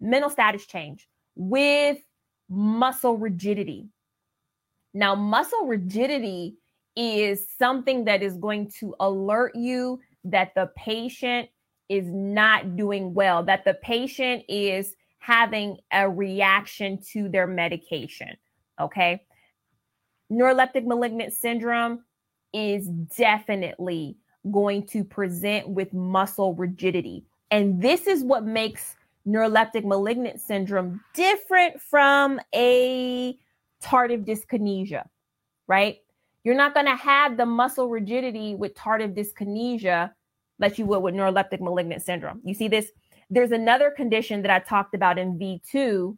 mental 0.00 0.30
status 0.30 0.64
change 0.64 1.06
with 1.36 1.98
muscle 2.48 3.18
rigidity. 3.18 3.88
Now, 4.94 5.14
muscle 5.14 5.66
rigidity 5.66 6.56
is 6.96 7.46
something 7.58 8.06
that 8.06 8.22
is 8.22 8.38
going 8.38 8.70
to 8.80 8.94
alert 9.00 9.54
you 9.54 10.00
that 10.24 10.54
the 10.56 10.70
patient 10.74 11.50
is 11.90 12.06
not 12.06 12.74
doing 12.74 13.12
well, 13.12 13.42
that 13.44 13.66
the 13.66 13.74
patient 13.74 14.44
is 14.48 14.96
having 15.18 15.76
a 15.92 16.08
reaction 16.08 16.98
to 17.12 17.28
their 17.28 17.46
medication. 17.46 18.34
Okay. 18.80 19.22
Neuroleptic 20.32 20.86
malignant 20.86 21.34
syndrome 21.34 22.02
is 22.52 22.86
definitely 23.16 24.16
going 24.50 24.86
to 24.86 25.04
present 25.04 25.68
with 25.68 25.92
muscle 25.92 26.54
rigidity. 26.54 27.24
And 27.50 27.82
this 27.82 28.06
is 28.06 28.22
what 28.22 28.44
makes 28.44 28.96
neuroleptic 29.26 29.84
malignant 29.84 30.40
syndrome 30.40 31.00
different 31.14 31.80
from 31.80 32.40
a 32.54 33.36
tardive 33.82 34.24
dyskinesia, 34.24 35.04
right? 35.66 35.98
You're 36.44 36.54
not 36.54 36.74
going 36.74 36.86
to 36.86 36.96
have 36.96 37.36
the 37.36 37.46
muscle 37.46 37.88
rigidity 37.88 38.54
with 38.54 38.74
tardive 38.74 39.14
dyskinesia 39.14 40.12
that 40.58 40.78
you 40.78 40.86
would 40.86 41.02
with 41.02 41.14
neuroleptic 41.14 41.60
malignant 41.60 42.02
syndrome. 42.02 42.40
You 42.44 42.54
see 42.54 42.68
this? 42.68 42.90
There's 43.28 43.52
another 43.52 43.90
condition 43.90 44.42
that 44.42 44.50
I 44.50 44.58
talked 44.58 44.94
about 44.94 45.18
in 45.18 45.38
V2 45.38 46.16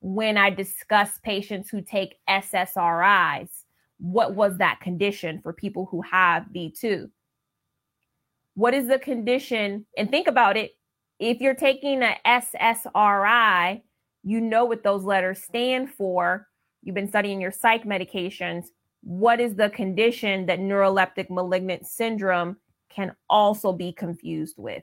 when 0.00 0.36
I 0.36 0.50
discuss 0.50 1.18
patients 1.22 1.70
who 1.70 1.80
take 1.80 2.16
SSRIs. 2.28 3.48
What 3.98 4.34
was 4.34 4.58
that 4.58 4.80
condition 4.80 5.40
for 5.42 5.52
people 5.52 5.86
who 5.90 6.02
have 6.02 6.44
V2? 6.54 7.10
What 8.54 8.74
is 8.74 8.86
the 8.86 8.98
condition? 8.98 9.86
And 9.96 10.10
think 10.10 10.26
about 10.26 10.56
it. 10.56 10.72
If 11.18 11.40
you're 11.40 11.54
taking 11.54 12.02
a 12.02 12.16
SSRI, 12.26 13.82
you 14.22 14.40
know 14.40 14.64
what 14.64 14.82
those 14.82 15.04
letters 15.04 15.42
stand 15.42 15.90
for. 15.90 16.48
You've 16.82 16.94
been 16.94 17.08
studying 17.08 17.40
your 17.40 17.52
psych 17.52 17.84
medications 17.84 18.66
what 19.04 19.38
is 19.38 19.54
the 19.54 19.68
condition 19.68 20.46
that 20.46 20.58
neuroleptic 20.58 21.28
malignant 21.28 21.86
syndrome 21.86 22.56
can 22.88 23.14
also 23.28 23.72
be 23.72 23.92
confused 23.92 24.56
with? 24.56 24.82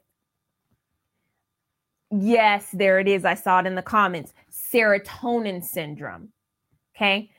Yes, 2.12 2.67
there 2.71 3.00
it 3.00 3.08
is. 3.08 3.26
I 3.26 3.34
saw 3.34 3.60
it 3.60 3.65
in 3.65 3.74
the 3.74 3.82
comments. 3.82 4.34
Serotonin 4.52 5.63
syndrome. 5.63 6.30
Okay. 6.95 7.32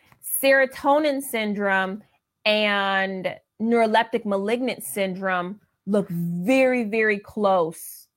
Serotonin 0.42 1.22
syndrome 1.22 2.02
and 2.44 3.36
neuroleptic 3.60 4.24
malignant 4.24 4.82
syndrome 4.82 5.60
look 5.86 6.08
very, 6.08 6.84
very 6.84 7.18
close, 7.18 8.08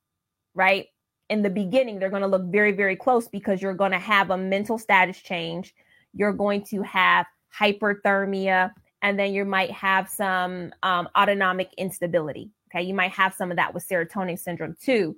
right? 0.56 0.88
In 1.30 1.44
the 1.44 1.50
beginning, 1.50 2.00
they're 2.00 2.10
going 2.10 2.22
to 2.22 2.28
look 2.28 2.46
very, 2.46 2.72
very 2.72 2.96
close 2.96 3.28
because 3.28 3.62
you're 3.62 3.74
going 3.74 3.92
to 3.92 4.00
have 4.00 4.32
a 4.32 4.38
mental 4.38 4.78
status 4.78 5.20
change. 5.20 5.76
You're 6.14 6.34
going 6.34 6.64
to 6.66 6.82
have 6.84 7.26
hyperthermia, 7.60 8.72
and 9.02 9.20
then 9.20 9.34
you 9.34 9.46
might 9.46 9.72
have 9.72 10.10
some 10.10 10.74
um, 10.84 11.08
autonomic 11.18 11.74
instability. 11.78 12.50
Okay, 12.70 12.84
you 12.84 12.94
might 12.94 13.12
have 13.12 13.34
some 13.34 13.52
of 13.52 13.58
that 13.58 13.74
with 13.74 13.88
serotonin 13.88 14.40
syndrome 14.40 14.76
too. 14.82 15.16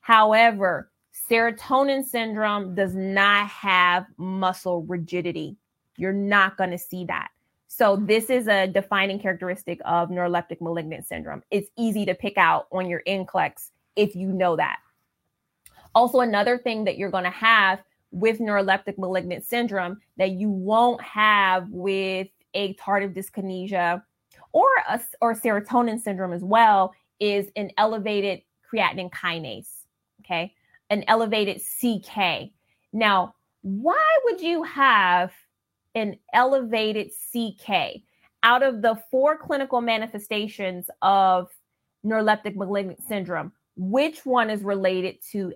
However, 0.00 0.90
serotonin 1.30 2.04
syndrome 2.04 2.74
does 2.74 2.94
not 2.94 3.48
have 3.48 4.06
muscle 4.16 4.82
rigidity. 4.82 5.56
You're 6.00 6.12
not 6.12 6.56
going 6.56 6.70
to 6.70 6.78
see 6.78 7.04
that. 7.04 7.28
So, 7.68 7.96
this 7.96 8.30
is 8.30 8.48
a 8.48 8.66
defining 8.66 9.20
characteristic 9.20 9.80
of 9.84 10.08
neuroleptic 10.08 10.60
malignant 10.60 11.06
syndrome. 11.06 11.42
It's 11.50 11.70
easy 11.78 12.04
to 12.06 12.14
pick 12.14 12.36
out 12.36 12.66
on 12.72 12.88
your 12.88 13.02
NCLEX 13.06 13.70
if 13.94 14.16
you 14.16 14.32
know 14.32 14.56
that. 14.56 14.78
Also, 15.94 16.20
another 16.20 16.58
thing 16.58 16.84
that 16.84 16.96
you're 16.96 17.10
going 17.10 17.24
to 17.24 17.30
have 17.30 17.80
with 18.10 18.38
neuroleptic 18.38 18.98
malignant 18.98 19.44
syndrome 19.44 20.00
that 20.16 20.30
you 20.30 20.48
won't 20.48 21.00
have 21.02 21.68
with 21.70 22.28
a 22.54 22.74
tardive 22.74 23.14
dyskinesia 23.14 24.02
or 24.52 24.66
a, 24.88 25.00
or 25.20 25.34
serotonin 25.34 26.00
syndrome 26.00 26.32
as 26.32 26.42
well 26.42 26.92
is 27.20 27.50
an 27.56 27.70
elevated 27.76 28.40
creatinine 28.72 29.10
kinase 29.10 29.84
okay 30.20 30.52
an 30.90 31.04
elevated 31.06 31.60
ck 31.60 32.50
now 32.92 33.32
why 33.62 34.18
would 34.24 34.40
you 34.40 34.62
have 34.64 35.32
an 35.94 36.16
elevated 36.32 37.10
ck 37.32 38.02
out 38.42 38.62
of 38.62 38.82
the 38.82 38.98
four 39.10 39.36
clinical 39.36 39.80
manifestations 39.80 40.88
of 41.02 41.48
neuroleptic 42.04 42.56
malignant 42.56 43.02
syndrome 43.06 43.52
which 43.76 44.24
one 44.24 44.50
is 44.50 44.62
related 44.62 45.16
to 45.30 45.52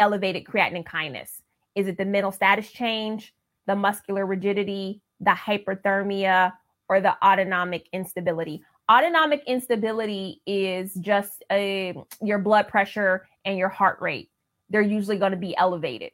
elevated 0.00 0.44
creatinine 0.44 0.84
kinase 0.84 1.40
is 1.74 1.88
it 1.88 1.98
the 1.98 2.04
mental 2.04 2.32
status 2.32 2.70
change, 2.70 3.34
the 3.66 3.74
muscular 3.74 4.26
rigidity, 4.26 5.00
the 5.20 5.30
hyperthermia, 5.30 6.52
or 6.88 7.00
the 7.00 7.16
autonomic 7.24 7.88
instability? 7.92 8.62
Autonomic 8.90 9.42
instability 9.46 10.42
is 10.46 10.94
just 10.94 11.42
a, 11.50 11.94
your 12.22 12.38
blood 12.38 12.68
pressure 12.68 13.26
and 13.44 13.58
your 13.58 13.68
heart 13.68 14.00
rate. 14.00 14.30
They're 14.70 14.82
usually 14.82 15.18
going 15.18 15.32
to 15.32 15.38
be 15.38 15.56
elevated. 15.56 16.12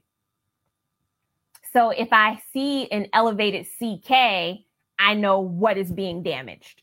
So 1.72 1.90
if 1.90 2.08
I 2.12 2.40
see 2.52 2.90
an 2.90 3.06
elevated 3.12 3.66
CK, 3.66 4.64
I 4.98 5.14
know 5.14 5.40
what 5.40 5.78
is 5.78 5.92
being 5.92 6.22
damaged. 6.22 6.82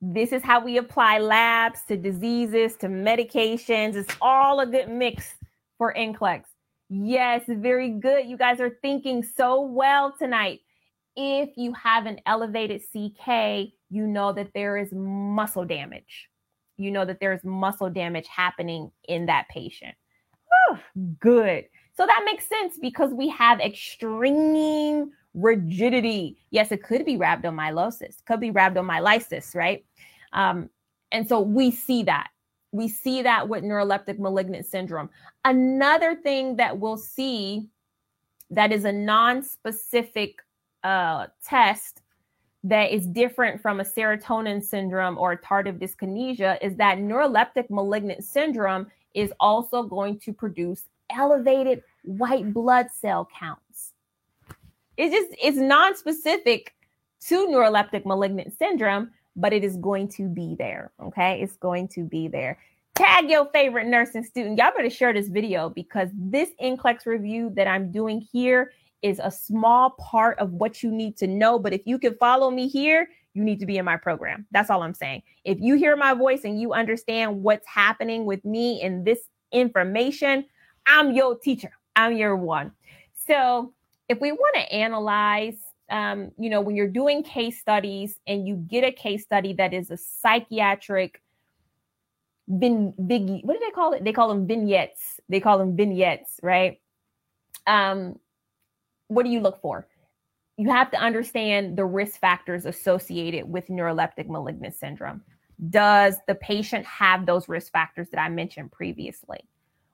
This 0.00 0.32
is 0.32 0.42
how 0.42 0.64
we 0.64 0.78
apply 0.78 1.18
labs 1.18 1.84
to 1.88 1.96
diseases, 1.96 2.76
to 2.76 2.88
medications. 2.88 3.94
It's 3.94 4.16
all 4.20 4.60
a 4.60 4.66
good 4.66 4.88
mix 4.88 5.34
for 5.78 5.94
NCLEX. 5.94 6.44
Yes, 6.88 7.42
very 7.46 7.90
good. 7.90 8.26
You 8.26 8.36
guys 8.36 8.60
are 8.60 8.78
thinking 8.82 9.22
so 9.22 9.60
well 9.60 10.12
tonight. 10.18 10.60
If 11.16 11.50
you 11.56 11.72
have 11.74 12.06
an 12.06 12.20
elevated 12.26 12.80
CK, 12.80 13.72
you 13.90 14.06
know 14.06 14.32
that 14.32 14.52
there 14.54 14.76
is 14.76 14.90
muscle 14.92 15.64
damage. 15.64 16.28
You 16.76 16.90
know 16.90 17.04
that 17.04 17.20
there's 17.20 17.44
muscle 17.44 17.90
damage 17.90 18.26
happening 18.26 18.90
in 19.06 19.26
that 19.26 19.48
patient. 19.48 19.94
Whew, 20.48 21.14
good. 21.20 21.66
So 22.00 22.06
that 22.06 22.22
makes 22.24 22.46
sense 22.46 22.78
because 22.80 23.12
we 23.12 23.28
have 23.28 23.60
extreme 23.60 25.10
rigidity. 25.34 26.38
Yes, 26.50 26.72
it 26.72 26.82
could 26.82 27.04
be 27.04 27.18
rhabdomyolysis, 27.18 28.24
could 28.24 28.40
be 28.40 28.50
rhabdomyolysis, 28.50 29.54
right? 29.54 29.84
Um, 30.32 30.70
and 31.12 31.28
so 31.28 31.42
we 31.42 31.70
see 31.70 32.02
that 32.04 32.28
we 32.72 32.88
see 32.88 33.20
that 33.20 33.50
with 33.50 33.64
neuroleptic 33.64 34.18
malignant 34.18 34.64
syndrome. 34.64 35.10
Another 35.44 36.14
thing 36.14 36.56
that 36.56 36.78
we'll 36.78 36.96
see 36.96 37.68
that 38.48 38.72
is 38.72 38.86
a 38.86 38.92
non-specific 38.92 40.36
uh, 40.82 41.26
test 41.44 42.00
that 42.64 42.92
is 42.92 43.06
different 43.08 43.60
from 43.60 43.80
a 43.80 43.84
serotonin 43.84 44.64
syndrome 44.64 45.18
or 45.18 45.36
tardive 45.36 45.78
dyskinesia 45.78 46.56
is 46.62 46.76
that 46.76 46.96
neuroleptic 46.96 47.68
malignant 47.68 48.24
syndrome 48.24 48.86
is 49.12 49.34
also 49.38 49.82
going 49.82 50.18
to 50.20 50.32
produce 50.32 50.84
elevated 51.10 51.82
white 52.02 52.52
blood 52.52 52.88
cell 52.90 53.28
counts. 53.38 53.92
It's 54.96 55.14
just 55.14 55.28
it's 55.42 55.56
non-specific 55.56 56.74
to 57.26 57.46
neuroleptic 57.48 58.04
malignant 58.04 58.56
syndrome, 58.58 59.10
but 59.36 59.52
it 59.52 59.64
is 59.64 59.76
going 59.76 60.08
to 60.08 60.28
be 60.28 60.56
there. 60.58 60.92
Okay. 61.02 61.40
It's 61.40 61.56
going 61.56 61.88
to 61.88 62.04
be 62.04 62.28
there. 62.28 62.58
Tag 62.94 63.30
your 63.30 63.48
favorite 63.52 63.86
nursing 63.86 64.24
student. 64.24 64.58
Y'all 64.58 64.72
better 64.76 64.90
share 64.90 65.12
this 65.12 65.28
video 65.28 65.70
because 65.70 66.10
this 66.14 66.50
NCLEX 66.62 67.06
review 67.06 67.50
that 67.54 67.66
I'm 67.66 67.90
doing 67.90 68.20
here 68.32 68.72
is 69.02 69.20
a 69.22 69.30
small 69.30 69.90
part 69.98 70.38
of 70.38 70.52
what 70.52 70.82
you 70.82 70.90
need 70.90 71.16
to 71.18 71.26
know. 71.26 71.58
But 71.58 71.72
if 71.72 71.82
you 71.86 71.98
can 71.98 72.14
follow 72.16 72.50
me 72.50 72.68
here, 72.68 73.08
you 73.32 73.44
need 73.44 73.60
to 73.60 73.66
be 73.66 73.78
in 73.78 73.84
my 73.84 73.96
program. 73.96 74.46
That's 74.50 74.70
all 74.70 74.82
I'm 74.82 74.94
saying. 74.94 75.22
If 75.44 75.58
you 75.60 75.76
hear 75.76 75.96
my 75.96 76.14
voice 76.14 76.44
and 76.44 76.60
you 76.60 76.72
understand 76.72 77.42
what's 77.42 77.66
happening 77.66 78.24
with 78.24 78.44
me 78.44 78.82
and 78.82 79.04
this 79.04 79.20
information, 79.52 80.44
I'm 80.86 81.12
your 81.12 81.38
teacher. 81.38 81.72
I'm 82.00 82.16
your 82.16 82.36
one. 82.36 82.72
So 83.26 83.72
if 84.08 84.20
we 84.20 84.32
want 84.32 84.54
to 84.56 84.72
analyze 84.72 85.56
um, 85.90 86.30
you 86.38 86.48
know, 86.48 86.60
when 86.60 86.76
you're 86.76 86.88
doing 86.88 87.22
case 87.22 87.58
studies 87.60 88.18
and 88.26 88.46
you 88.46 88.56
get 88.56 88.84
a 88.84 88.92
case 88.92 89.24
study 89.24 89.52
that 89.54 89.74
is 89.74 89.90
a 89.90 89.96
psychiatric 89.96 91.20
vin, 92.48 92.94
big, 93.06 93.28
what 93.42 93.54
do 93.54 93.60
they 93.60 93.72
call 93.72 93.92
it? 93.92 94.04
They 94.04 94.12
call 94.12 94.28
them 94.28 94.46
vignettes. 94.46 95.20
They 95.28 95.40
call 95.40 95.58
them 95.58 95.76
vignettes, 95.76 96.38
right? 96.42 96.80
Um, 97.66 98.18
what 99.08 99.24
do 99.24 99.30
you 99.30 99.40
look 99.40 99.60
for? 99.60 99.88
You 100.56 100.70
have 100.70 100.90
to 100.92 100.98
understand 100.98 101.76
the 101.76 101.84
risk 101.84 102.20
factors 102.20 102.66
associated 102.66 103.48
with 103.48 103.66
neuroleptic 103.66 104.28
malignant 104.28 104.74
syndrome. 104.74 105.22
Does 105.70 106.16
the 106.28 106.34
patient 106.36 106.86
have 106.86 107.26
those 107.26 107.48
risk 107.48 107.72
factors 107.72 108.08
that 108.10 108.20
I 108.20 108.28
mentioned 108.28 108.70
previously? 108.70 109.40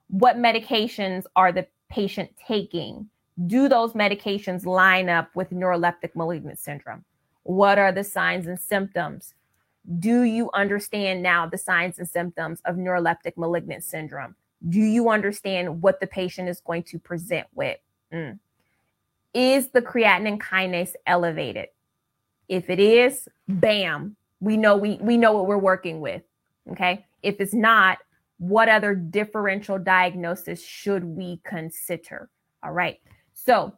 What 0.09 0.37
medications 0.37 1.23
are 1.35 1.51
the 1.51 1.67
patient 1.89 2.31
taking? 2.47 3.09
Do 3.45 3.69
those 3.69 3.93
medications 3.93 4.65
line 4.65 5.09
up 5.09 5.29
with 5.35 5.51
neuroleptic 5.51 6.15
malignant 6.15 6.59
syndrome? 6.59 7.05
What 7.43 7.77
are 7.77 7.91
the 7.91 8.03
signs 8.03 8.47
and 8.47 8.59
symptoms? 8.59 9.33
Do 9.99 10.23
you 10.23 10.49
understand 10.53 11.23
now 11.23 11.45
the 11.45 11.57
signs 11.57 11.97
and 11.97 12.09
symptoms 12.09 12.61
of 12.65 12.75
neuroleptic 12.75 13.37
malignant 13.37 13.83
syndrome? 13.83 14.35
Do 14.67 14.79
you 14.79 15.09
understand 15.09 15.81
what 15.81 15.99
the 15.99 16.07
patient 16.07 16.49
is 16.49 16.59
going 16.59 16.83
to 16.83 16.99
present 16.99 17.47
with? 17.53 17.77
Mm. 18.11 18.39
Is 19.33 19.69
the 19.69 19.81
creatinine 19.81 20.39
kinase 20.39 20.93
elevated? 21.05 21.67
If 22.49 22.69
it 22.69 22.79
is, 22.79 23.29
bam, 23.47 24.15
we 24.39 24.57
know 24.57 24.75
we 24.77 24.97
we 25.01 25.17
know 25.17 25.33
what 25.33 25.47
we're 25.47 25.57
working 25.57 25.99
with. 26.01 26.23
Okay? 26.71 27.05
If 27.23 27.39
it's 27.39 27.53
not, 27.53 27.99
what 28.37 28.69
other 28.69 28.95
differential 28.95 29.79
diagnosis 29.79 30.63
should 30.63 31.03
we 31.03 31.41
consider? 31.43 32.29
All 32.63 32.71
right. 32.71 32.99
So, 33.33 33.73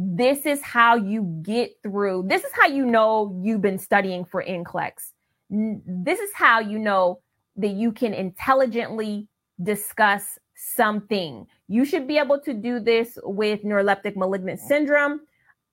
this 0.00 0.46
is 0.46 0.62
how 0.62 0.94
you 0.94 1.40
get 1.42 1.72
through. 1.82 2.26
This 2.28 2.44
is 2.44 2.52
how 2.52 2.66
you 2.66 2.86
know 2.86 3.36
you've 3.42 3.60
been 3.60 3.80
studying 3.80 4.24
for 4.24 4.44
NCLEX. 4.44 5.10
This 5.50 6.20
is 6.20 6.30
how 6.34 6.60
you 6.60 6.78
know 6.78 7.20
that 7.56 7.70
you 7.70 7.90
can 7.90 8.14
intelligently 8.14 9.26
discuss 9.60 10.38
something. 10.54 11.46
You 11.66 11.84
should 11.84 12.06
be 12.06 12.16
able 12.16 12.40
to 12.40 12.54
do 12.54 12.78
this 12.78 13.18
with 13.24 13.64
neuroleptic 13.64 14.16
malignant 14.16 14.60
syndrome, 14.60 15.22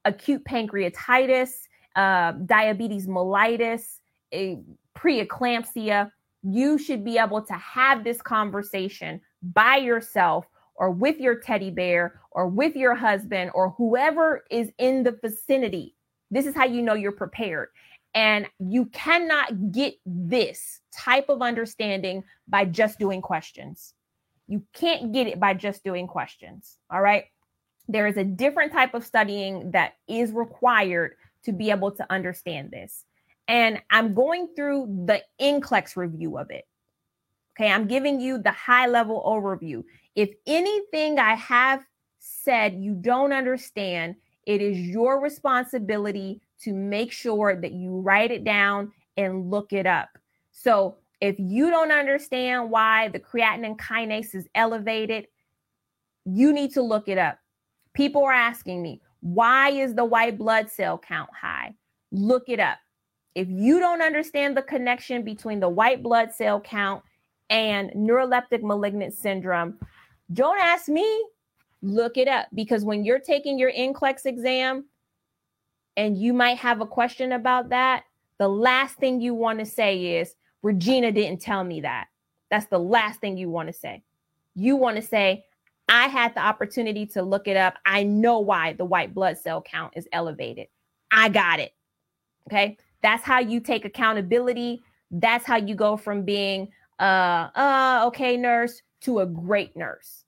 acute 0.06 0.43
pancreatitis, 0.43 1.52
uh, 1.95 2.32
diabetes 2.45 3.08
mellitus, 3.08 4.00
preeclampsia. 4.98 6.12
You 6.47 6.77
should 6.77 7.03
be 7.03 7.17
able 7.17 7.41
to 7.41 7.53
have 7.53 8.03
this 8.03 8.21
conversation 8.21 9.19
by 9.41 9.77
yourself 9.77 10.45
or 10.75 10.91
with 10.91 11.17
your 11.19 11.39
teddy 11.39 11.71
bear 11.71 12.21
or 12.31 12.47
with 12.47 12.75
your 12.75 12.93
husband 12.93 13.49
or 13.55 13.71
whoever 13.71 14.43
is 14.51 14.71
in 14.77 15.03
the 15.03 15.17
vicinity. 15.23 15.95
This 16.29 16.45
is 16.45 16.53
how 16.53 16.65
you 16.65 16.81
know 16.81 16.93
you're 16.93 17.12
prepared. 17.12 17.69
And 18.13 18.47
you 18.60 18.86
cannot 18.88 19.71
get 19.71 19.95
this 20.05 20.81
type 20.95 21.29
of 21.29 21.41
understanding 21.41 22.23
by 22.47 22.65
just 22.65 22.99
doing 22.99 23.21
questions. 23.21 23.93
You 24.47 24.63
can't 24.73 25.12
get 25.12 25.27
it 25.27 25.39
by 25.39 25.55
just 25.55 25.84
doing 25.84 26.08
questions. 26.08 26.77
All 26.91 27.01
right. 27.01 27.25
There 27.88 28.08
is 28.08 28.17
a 28.17 28.23
different 28.23 28.71
type 28.71 28.93
of 28.93 29.05
studying 29.05 29.71
that 29.71 29.95
is 30.08 30.31
required 30.31 31.15
to 31.43 31.51
be 31.51 31.71
able 31.71 31.91
to 31.91 32.05
understand 32.12 32.71
this. 32.71 33.03
And 33.47 33.81
I'm 33.89 34.13
going 34.13 34.49
through 34.55 35.05
the 35.05 35.21
NCLEX 35.39 35.95
review 35.95 36.38
of 36.38 36.49
it. 36.49 36.65
Okay. 37.58 37.71
I'm 37.71 37.88
giving 37.88 38.19
you 38.19 38.38
the 38.38 38.51
high 38.51 38.88
level 38.88 39.23
overview. 39.25 39.84
If 40.15 40.29
anything 40.45 41.19
I 41.19 41.36
have 41.36 41.84
said 42.19 42.75
you 42.75 42.95
don't 42.95 43.31
understand, 43.31 44.15
it 44.45 44.62
is 44.62 44.77
your 44.77 45.21
responsibility 45.21 46.41
to 46.62 46.73
make 46.73 47.12
sure 47.12 47.55
that 47.60 47.71
you 47.71 47.99
write 47.99 48.31
it 48.31 48.43
down 48.43 48.91
and 49.17 49.49
look 49.49 49.73
it 49.73 49.86
up. 49.86 50.10
So 50.51 50.97
if 51.21 51.36
you 51.39 51.69
don't 51.69 51.91
understand 51.91 52.69
why 52.69 53.10
the 53.10 53.19
creatinine 53.19 53.77
kinase 53.77 54.36
is 54.36 54.47
elevated, 54.55 55.27
you 56.25 56.53
need 56.53 56.73
to 56.73 56.81
look 56.81 57.08
it 57.08 57.17
up. 57.17 57.39
People 57.93 58.23
are 58.23 58.34
asking 58.34 58.81
me, 58.81 59.01
why 59.21 59.69
is 59.69 59.95
the 59.95 60.05
white 60.05 60.38
blood 60.38 60.69
cell 60.69 60.97
count 60.97 61.29
high? 61.34 61.73
Look 62.12 62.49
it 62.49 62.60
up. 62.60 62.77
If 63.36 63.50
you 63.50 63.80
don't 63.80 64.02
understand 64.02 64.56
the 64.56 64.62
connection 64.62 65.24
between 65.24 65.60
the 65.60 65.69
white 65.69 66.02
blood 66.02 66.34
cell 66.34 66.60
count 66.62 67.04
and 67.50 67.91
neuroleptic 67.91 68.63
malignant 68.63 69.13
syndrome, 69.13 69.78
don't 70.34 70.60
ask 70.60 70.88
me, 70.88 71.26
look 71.82 72.17
it 72.17 72.28
up 72.28 72.48
because 72.54 72.84
when 72.84 73.04
you're 73.04 73.19
taking 73.19 73.60
your 73.60 73.71
NCLEX 73.71 74.26
exam 74.26 74.86
and 75.98 76.17
you 76.17 76.34
might 76.34 76.58
have 76.58 76.82
a 76.82 76.86
question 76.86 77.34
about 77.34 77.69
that, 77.69 78.04
the 78.38 78.48
last 78.48 78.95
thing 78.95 79.21
you 79.21 79.34
want 79.34 79.60
to 79.60 79.65
say 79.65 80.17
is, 80.17 80.36
Regina 80.62 81.12
didn't 81.12 81.41
tell 81.41 81.63
me 81.63 81.82
that. 81.82 82.08
That's 82.50 82.65
the 82.67 82.80
last 82.80 83.19
thing 83.19 83.38
you 83.38 83.50
want 83.50 83.67
to 83.67 83.74
say. 83.74 84.02
You 84.56 84.76
want 84.76 84.95
to 84.95 85.02
say, 85.02 85.45
I 85.88 86.08
had 86.08 86.34
the 86.34 86.41
opportunity 86.41 87.06
to 87.08 87.21
look 87.21 87.48
it 87.48 87.58
up. 87.58 87.76
I 87.86 88.04
know 88.04 88.39
why 88.39 88.74
the 88.74 88.86
white 88.86 89.13
blood 89.13 89.38
cell 89.38 89.62
count 89.62 89.93
is 89.95 90.08
elevated. 90.12 90.67
I 91.12 91.30
got 91.30 91.60
it. 91.60 91.74
Okay. 92.50 92.78
That's 93.06 93.24
how 93.24 93.38
you 93.38 93.60
take 93.60 93.86
accountability. 93.86 94.82
That's 95.12 95.46
how 95.46 95.58
you 95.58 95.76
go 95.76 95.96
from 95.96 96.24
being 96.24 96.70
uh 96.98 97.50
uh 97.54 98.04
okay 98.08 98.36
nurse 98.36 98.82
to 99.02 99.20
a 99.20 99.28
great 99.28 99.78
nurse. 99.78 100.24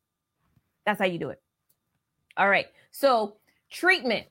That's 0.86 1.00
how 1.00 1.06
you 1.06 1.18
do 1.18 1.30
it. 1.30 1.42
All 2.38 2.48
right. 2.48 2.68
So, 2.92 3.38
treatment. 3.72 4.28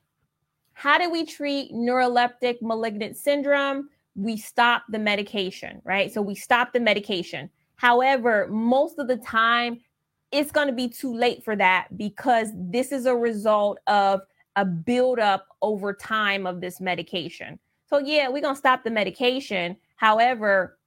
How 0.71 0.97
do 0.97 1.09
we 1.09 1.25
treat 1.25 1.73
neuroleptic 1.73 2.61
malignant 2.61 3.17
syndrome? 3.17 3.89
We 4.15 4.37
stop 4.37 4.83
the 4.87 4.99
medication, 4.99 5.81
right? 5.83 6.09
So, 6.13 6.21
we 6.21 6.33
stop 6.33 6.71
the 6.71 6.79
medication. 6.79 7.49
However, 7.75 8.47
most 8.49 8.97
of 8.97 9.09
the 9.09 9.17
time, 9.17 9.81
it's 10.31 10.51
going 10.51 10.67
to 10.67 10.73
be 10.73 10.87
too 10.87 11.13
late 11.13 11.43
for 11.43 11.57
that 11.57 11.89
because 11.97 12.51
this 12.55 12.93
is 12.93 13.07
a 13.07 13.15
result 13.15 13.79
of 13.87 14.21
a 14.55 14.63
buildup 14.63 15.47
over 15.61 15.91
time 15.91 16.47
of 16.47 16.61
this 16.61 16.79
medication. 16.79 17.59
So, 17.87 17.99
yeah, 17.99 18.27
we're 18.27 18.41
going 18.41 18.55
to 18.55 18.59
stop 18.59 18.83
the 18.83 18.91
medication. 18.91 19.77
However, 19.95 20.77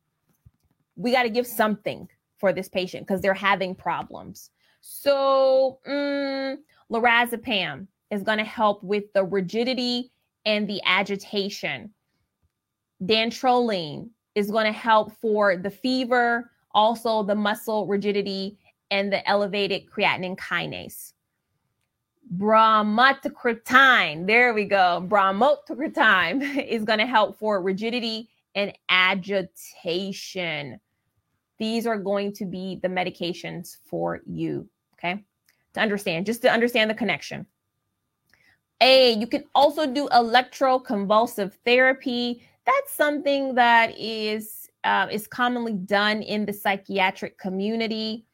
we 0.97 1.13
got 1.13 1.23
to 1.23 1.31
give 1.31 1.47
something 1.47 2.09
for 2.39 2.53
this 2.53 2.69
patient 2.69 3.07
because 3.07 3.21
they're 3.21 3.35
having 3.35 3.75
problems. 3.75 4.51
So, 4.81 5.79
mm, 5.89 6.57
lorazepam 6.91 7.87
is 8.11 8.23
going 8.23 8.39
to 8.39 8.45
help 8.45 8.83
with 8.83 9.05
the 9.15 9.25
rigidity 9.25 10.11
and 10.45 10.69
the 10.69 10.81
agitation. 10.85 11.91
Dantrolene 13.03 14.11
is 14.35 14.51
going 14.51 14.67
to 14.67 14.73
help 14.73 15.13
for 15.21 15.57
the 15.57 15.71
fever, 15.71 16.51
also 16.73 17.23
the 17.23 17.35
muscle 17.35 17.87
rigidity 17.87 18.59
and 18.91 19.13
the 19.13 19.27
elevated 19.29 19.87
creatinine 19.87 20.37
kinase. 20.37 21.13
Bromocriptine, 22.37 24.27
there 24.27 24.55
we 24.55 24.65
go. 24.65 25.05
Bromocriptine 25.09 26.65
is 26.69 26.85
going 26.85 27.01
to 27.01 27.07
help 27.07 27.39
for 27.39 27.61
rigidity 27.61 28.29
and 28.55 28.73
agitation. 28.89 30.79
These 31.59 31.87
are 31.87 31.99
going 31.99 32.33
to 32.35 32.45
be 32.45 32.79
the 32.83 32.89
medications 32.89 33.77
for 33.85 34.21
you. 34.27 34.69
Okay. 34.95 35.25
To 35.75 35.81
understand, 35.81 36.27
just 36.27 36.43
to 36.43 36.51
understand 36.51 36.91
the 36.91 36.95
connection. 36.95 37.47
A, 38.81 39.13
you 39.13 39.27
can 39.27 39.45
also 39.55 39.87
do 39.87 40.09
electroconvulsive 40.09 41.53
therapy. 41.65 42.43
That's 42.65 42.93
something 42.93 43.55
that 43.55 43.99
is 43.99 44.69
uh, 44.85 45.09
is 45.11 45.27
commonly 45.27 45.75
done 45.75 46.23
in 46.23 46.47
the 46.47 46.53
psychiatric 46.53 47.39
community. 47.39 48.25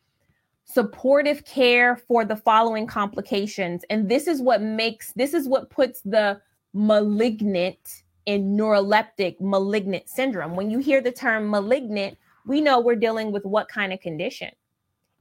Supportive 0.68 1.44
care 1.44 1.96
for 1.96 2.24
the 2.24 2.36
following 2.36 2.86
complications, 2.86 3.84
and 3.88 4.08
this 4.08 4.26
is 4.26 4.42
what 4.42 4.60
makes 4.60 5.12
this 5.12 5.32
is 5.32 5.48
what 5.48 5.70
puts 5.70 6.00
the 6.02 6.40
malignant 6.74 8.02
in 8.26 8.56
neuroleptic 8.56 9.36
malignant 9.40 10.08
syndrome. 10.08 10.56
When 10.56 10.68
you 10.68 10.80
hear 10.80 11.00
the 11.00 11.12
term 11.12 11.48
malignant, 11.48 12.18
we 12.46 12.60
know 12.60 12.80
we're 12.80 12.96
dealing 12.96 13.30
with 13.30 13.44
what 13.44 13.68
kind 13.68 13.92
of 13.92 14.00
condition. 14.00 14.50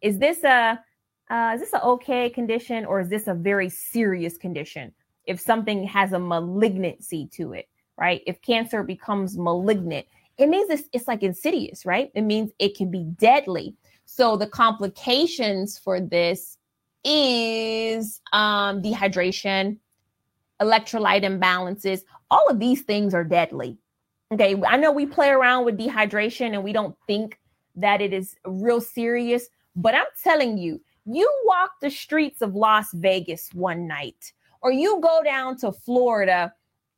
Is 0.02 0.18
this 0.18 0.44
a 0.44 0.80
uh, 1.30 1.52
is 1.54 1.62
this 1.62 1.74
an 1.74 1.82
okay 1.82 2.30
condition 2.30 2.86
or 2.86 3.00
is 3.00 3.10
this 3.10 3.28
a 3.28 3.34
very 3.34 3.70
serious 3.70 4.38
condition? 4.38 4.92
If 5.26 5.40
something 5.40 5.84
has 5.86 6.14
a 6.14 6.20
malignancy 6.20 7.30
to 7.34 7.54
it, 7.54 7.68
right? 7.98 8.22
If 8.28 8.42
cancer 8.42 8.84
becomes 8.84 9.38
malignant, 9.38 10.06
it 10.38 10.50
means 10.50 10.70
it's, 10.70 10.90
it's 10.92 11.08
like 11.08 11.24
insidious, 11.24 11.86
right? 11.86 12.12
It 12.14 12.22
means 12.22 12.52
it 12.60 12.76
can 12.76 12.92
be 12.92 13.04
deadly. 13.04 13.76
So 14.06 14.38
the 14.38 14.48
complications 14.48 15.78
for 15.78 16.00
this 16.00 16.58
is 17.04 18.22
um, 18.34 18.82
dehydration, 18.82 19.78
electrolyte 20.62 21.24
imbalances. 21.24 22.02
All 22.32 22.48
of 22.50 22.60
these 22.60 22.82
things 22.82 23.14
are 23.14 23.24
deadly. 23.24 23.78
Okay, 24.32 24.60
I 24.68 24.78
know 24.78 24.92
we 24.92 25.06
play 25.06 25.30
around 25.30 25.66
with 25.66 25.78
dehydration 25.78 26.54
and 26.54 26.64
we 26.64 26.74
don't 26.74 26.96
think 27.06 27.40
that 27.76 28.02
it 28.02 28.14
is 28.14 28.36
real 28.46 28.82
serious, 28.82 29.48
but 29.76 29.94
I'm 29.94 30.06
telling 30.24 30.58
you, 30.58 30.82
you 31.06 31.32
walk 31.46 31.74
the 31.82 31.92
streets 31.92 32.42
of 32.42 32.56
Las 32.56 32.88
Vegas 32.94 33.50
one 33.54 33.88
night, 33.88 34.34
or 34.62 34.72
you 34.72 35.00
go 35.02 35.22
down 35.24 35.58
to 35.58 35.72
Florida 35.72 36.52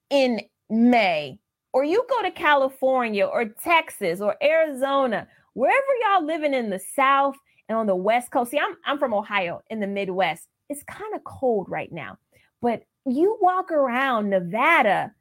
in 0.09 0.41
May, 0.69 1.39
or 1.73 1.83
you 1.83 2.05
go 2.09 2.21
to 2.21 2.31
California 2.31 3.25
or 3.25 3.45
Texas 3.45 4.21
or 4.21 4.35
Arizona, 4.41 5.27
wherever 5.57 5.81
y'all 6.03 6.23
living 6.23 6.53
in 6.53 6.69
the 6.69 6.79
South 6.95 7.35
and 7.67 7.75
on 7.79 7.87
the 7.87 7.95
West 7.95 8.29
Coast. 8.29 8.51
See, 8.51 8.59
I'm, 8.59 8.75
I'm 8.85 8.99
from 8.99 9.11
Ohio 9.11 9.63
in 9.71 9.79
the 9.79 9.87
Midwest. 9.87 10.47
It's 10.69 10.83
kind 10.83 11.15
of 11.15 11.23
cold 11.23 11.67
right 11.67 11.91
now, 11.91 12.17
but 12.61 12.83
you 13.07 13.39
walk 13.41 13.71
around 13.71 14.29
Nevada, 14.29 15.11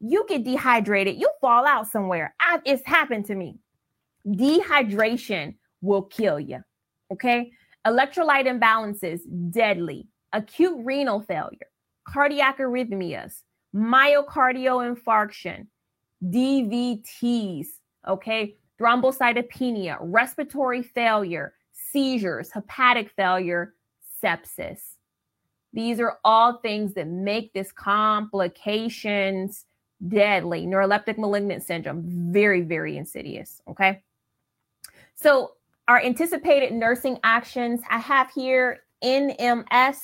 you 0.00 0.26
get 0.28 0.42
dehydrated, 0.42 1.20
you 1.20 1.30
fall 1.40 1.64
out 1.64 1.86
somewhere. 1.86 2.34
I, 2.40 2.60
it's 2.64 2.84
happened 2.84 3.26
to 3.26 3.36
me. 3.36 3.60
Dehydration 4.26 5.54
will 5.82 6.02
kill 6.02 6.40
you. 6.40 6.64
Okay. 7.12 7.52
Electrolyte 7.86 8.46
imbalances, 8.46 9.20
deadly. 9.52 10.08
Acute 10.32 10.84
renal 10.84 11.20
failure, 11.20 11.68
cardiac 12.08 12.58
arrhythmias, 12.58 13.42
myocardial 13.72 14.82
infarction, 14.92 15.68
DVTs, 16.24 17.66
okay, 18.08 18.56
thrombocytopenia, 18.80 19.96
respiratory 20.00 20.82
failure, 20.82 21.54
seizures, 21.72 22.50
hepatic 22.52 23.10
failure, 23.10 23.74
sepsis. 24.22 24.80
These 25.72 26.00
are 26.00 26.18
all 26.24 26.58
things 26.58 26.94
that 26.94 27.06
make 27.06 27.52
this 27.52 27.72
complications 27.72 29.64
deadly. 30.08 30.66
Neuroleptic 30.66 31.18
malignant 31.18 31.62
syndrome, 31.62 32.02
very, 32.32 32.62
very 32.62 32.96
insidious. 32.96 33.60
Okay. 33.68 34.02
So, 35.14 35.52
our 35.88 36.00
anticipated 36.00 36.72
nursing 36.72 37.18
actions 37.22 37.80
I 37.88 37.98
have 37.98 38.30
here 38.32 38.80
NMS, 39.04 39.96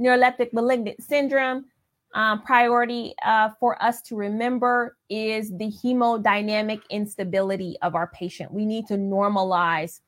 neuroleptic 0.00 0.52
malignant 0.52 1.02
syndrome. 1.02 1.66
Um, 2.12 2.42
priority 2.42 3.14
uh, 3.24 3.50
for 3.60 3.80
us 3.80 4.02
to 4.02 4.16
remember 4.16 4.96
is 5.08 5.50
the 5.50 5.70
hemodynamic 5.70 6.82
instability 6.90 7.76
of 7.82 7.94
our 7.94 8.08
patient. 8.08 8.52
We 8.52 8.66
need 8.66 8.88
to 8.88 8.94
normalize 8.94 10.00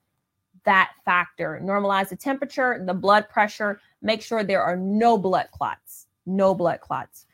that 0.64 0.92
factor, 1.04 1.60
normalize 1.62 2.08
the 2.08 2.16
temperature, 2.16 2.82
the 2.84 2.94
blood 2.94 3.28
pressure, 3.28 3.80
make 4.00 4.20
sure 4.20 4.42
there 4.42 4.62
are 4.62 4.76
no 4.76 5.16
blood 5.16 5.48
clots, 5.52 6.06
no 6.26 6.54
blood 6.54 6.80
clots. 6.80 7.26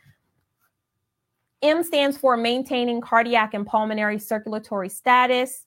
M 1.63 1.83
stands 1.83 2.17
for 2.17 2.37
maintaining 2.37 3.01
cardiac 3.01 3.55
and 3.55 3.67
pulmonary 3.67 4.19
circulatory 4.19 4.89
status, 4.89 5.65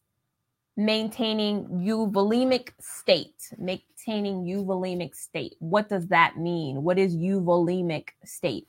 maintaining 0.77 1.65
euvolemic 1.65 2.69
state, 2.79 3.51
maintaining 3.57 4.45
euvolemic 4.45 5.15
state. 5.15 5.55
What 5.59 5.89
does 5.89 6.07
that 6.07 6.37
mean? 6.37 6.83
What 6.83 6.97
is 6.97 7.15
euvolemic 7.15 8.09
state? 8.23 8.67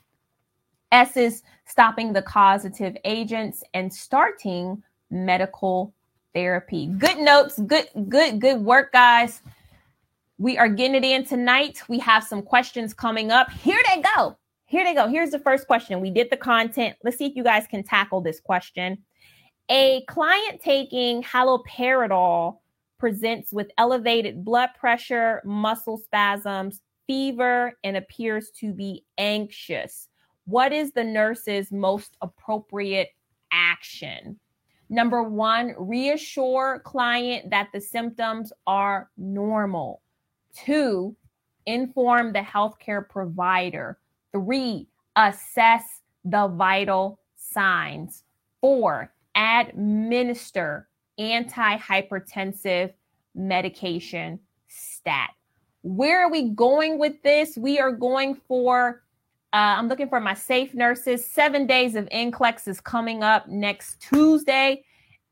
S 0.92 1.16
is 1.16 1.42
stopping 1.66 2.12
the 2.12 2.22
causative 2.22 2.96
agents 3.04 3.64
and 3.74 3.92
starting 3.92 4.82
medical 5.10 5.92
therapy. 6.34 6.86
Good 6.86 7.18
notes, 7.18 7.58
good, 7.66 7.86
good, 8.08 8.40
good 8.40 8.60
work, 8.60 8.92
guys. 8.92 9.40
We 10.38 10.58
are 10.58 10.68
getting 10.68 10.96
it 10.96 11.04
in 11.04 11.24
tonight. 11.24 11.82
We 11.88 11.98
have 12.00 12.24
some 12.24 12.42
questions 12.42 12.92
coming 12.94 13.30
up. 13.30 13.50
Here 13.50 13.80
they 13.88 14.02
go. 14.16 14.36
Here 14.66 14.84
they 14.84 14.94
go. 14.94 15.08
Here's 15.08 15.30
the 15.30 15.38
first 15.38 15.66
question. 15.66 16.00
We 16.00 16.10
did 16.10 16.30
the 16.30 16.36
content. 16.36 16.96
Let's 17.04 17.16
see 17.16 17.26
if 17.26 17.36
you 17.36 17.44
guys 17.44 17.66
can 17.66 17.82
tackle 17.82 18.20
this 18.20 18.40
question. 18.40 18.98
A 19.68 20.04
client 20.08 20.60
taking 20.62 21.22
haloperidol 21.22 22.58
presents 22.98 23.52
with 23.52 23.70
elevated 23.78 24.44
blood 24.44 24.70
pressure, 24.78 25.42
muscle 25.44 25.98
spasms, 25.98 26.80
fever, 27.06 27.78
and 27.82 27.96
appears 27.96 28.50
to 28.60 28.72
be 28.72 29.04
anxious. 29.18 30.08
What 30.44 30.72
is 30.72 30.92
the 30.92 31.04
nurse's 31.04 31.70
most 31.70 32.16
appropriate 32.20 33.10
action? 33.52 34.38
Number 34.88 35.22
one, 35.22 35.74
reassure 35.78 36.80
client 36.84 37.50
that 37.50 37.68
the 37.72 37.80
symptoms 37.80 38.52
are 38.66 39.10
normal. 39.16 40.02
Two, 40.54 41.16
inform 41.66 42.32
the 42.32 42.40
healthcare 42.40 43.08
provider. 43.08 43.98
Three, 44.32 44.88
assess 45.16 45.84
the 46.24 46.48
vital 46.48 47.20
signs. 47.36 48.24
Four, 48.60 49.12
administer 49.34 50.88
antihypertensive 51.18 52.92
medication 53.34 54.38
stat. 54.68 55.30
Where 55.82 56.24
are 56.24 56.30
we 56.30 56.50
going 56.50 56.98
with 56.98 57.22
this? 57.22 57.56
We 57.56 57.78
are 57.78 57.92
going 57.92 58.34
for, 58.34 59.02
uh, 59.52 59.76
I'm 59.76 59.88
looking 59.88 60.08
for 60.08 60.20
my 60.20 60.34
safe 60.34 60.74
nurses. 60.74 61.26
Seven 61.26 61.66
days 61.66 61.94
of 61.94 62.06
NCLEX 62.06 62.68
is 62.68 62.80
coming 62.80 63.22
up 63.22 63.48
next 63.48 64.00
Tuesday. 64.00 64.84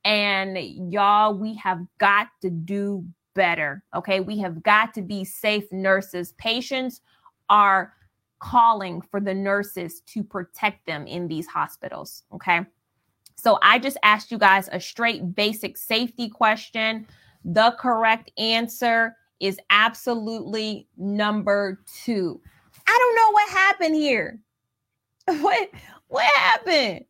And 0.05 0.59
y'all, 0.93 1.35
we 1.35 1.55
have 1.55 1.81
got 1.99 2.29
to 2.43 2.51
do 2.51 3.05
better. 3.35 3.83
Okay. 3.95 4.21
We 4.21 4.39
have 4.39 4.63
got 4.63 4.93
to 4.95 5.03
be 5.03 5.25
safe 5.25 5.65
nurses. 5.73 6.33
Patients 6.33 7.01
are 7.49 7.95
calling 8.41 9.01
for 9.01 9.21
the 9.21 9.35
nurses 9.35 10.01
to 10.03 10.23
protect 10.23 10.87
them 10.87 11.07
in 11.07 11.27
these 11.27 11.47
hospitals. 11.47 12.25
Okay. 12.35 12.61
So 13.37 13.59
I 13.63 13.79
just 13.79 13.97
asked 14.03 14.31
you 14.31 14.37
guys 14.37 14.69
a 14.71 14.81
straight 14.81 15.35
basic 15.35 15.79
safety 15.79 16.29
question. 16.29 17.07
The 17.45 17.75
correct 17.79 18.33
answer 18.37 19.17
is 19.41 19.59
absolutely 19.71 20.89
number 20.99 21.81
two. 22.05 22.41
I 22.91 22.99
don't 22.99 23.15
know 23.17 23.31
what 23.31 23.51
happened 23.51 23.95
here. 23.95 24.41
What 25.41 25.71
what 26.09 26.25
happened? 26.37 27.05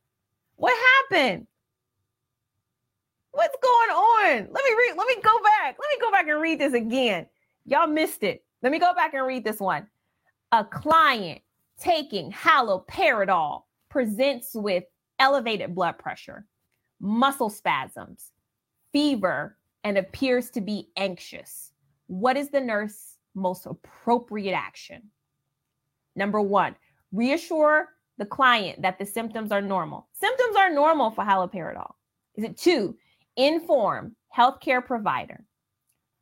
What 0.57 0.77
happened? 1.11 1.47
What's 3.31 3.57
going 3.62 3.90
on? 3.90 4.49
Let 4.53 4.64
me 4.64 4.75
read. 4.77 4.95
Let 4.99 5.09
me 5.09 5.23
go 5.23 5.43
back. 5.43 5.77
Let 5.81 5.88
me 5.90 5.99
go 6.03 6.11
back 6.11 6.29
and 6.29 6.38
read 6.38 6.59
this 6.59 6.75
again. 6.75 7.27
Y'all 7.64 7.87
missed 7.87 8.23
it. 8.23 8.45
Let 8.62 8.73
me 8.73 8.79
go 8.79 8.93
back 8.95 9.14
and 9.14 9.27
read 9.27 9.43
this 9.43 9.59
one 9.59 9.87
a 10.53 10.64
client 10.64 11.40
taking 11.79 12.31
haloperidol 12.31 13.62
presents 13.88 14.51
with 14.55 14.85
elevated 15.19 15.75
blood 15.75 15.99
pressure, 15.99 16.45
muscle 17.01 17.49
spasms, 17.49 18.33
fever, 18.93 19.57
and 19.85 19.97
appears 19.97 20.51
to 20.51 20.61
be 20.61 20.88
anxious. 20.97 21.73
What 22.09 22.37
is 22.37 22.51
the 22.51 22.61
nurse 22.61 23.16
most 23.35 23.64
appropriate 23.64 24.53
action? 24.55 25.11
Number 26.20 26.42
one, 26.42 26.76
reassure 27.12 27.88
the 28.18 28.26
client 28.26 28.83
that 28.83 28.98
the 28.98 29.06
symptoms 29.06 29.50
are 29.52 29.62
normal. 29.62 30.06
Symptoms 30.12 30.54
are 30.54 30.68
normal 30.68 31.11
for 31.11 31.24
haloperidol. 31.24 31.92
Is 32.35 32.44
it 32.44 32.59
two, 32.59 32.94
inform 33.38 34.14
healthcare 34.37 34.85
provider? 34.85 35.46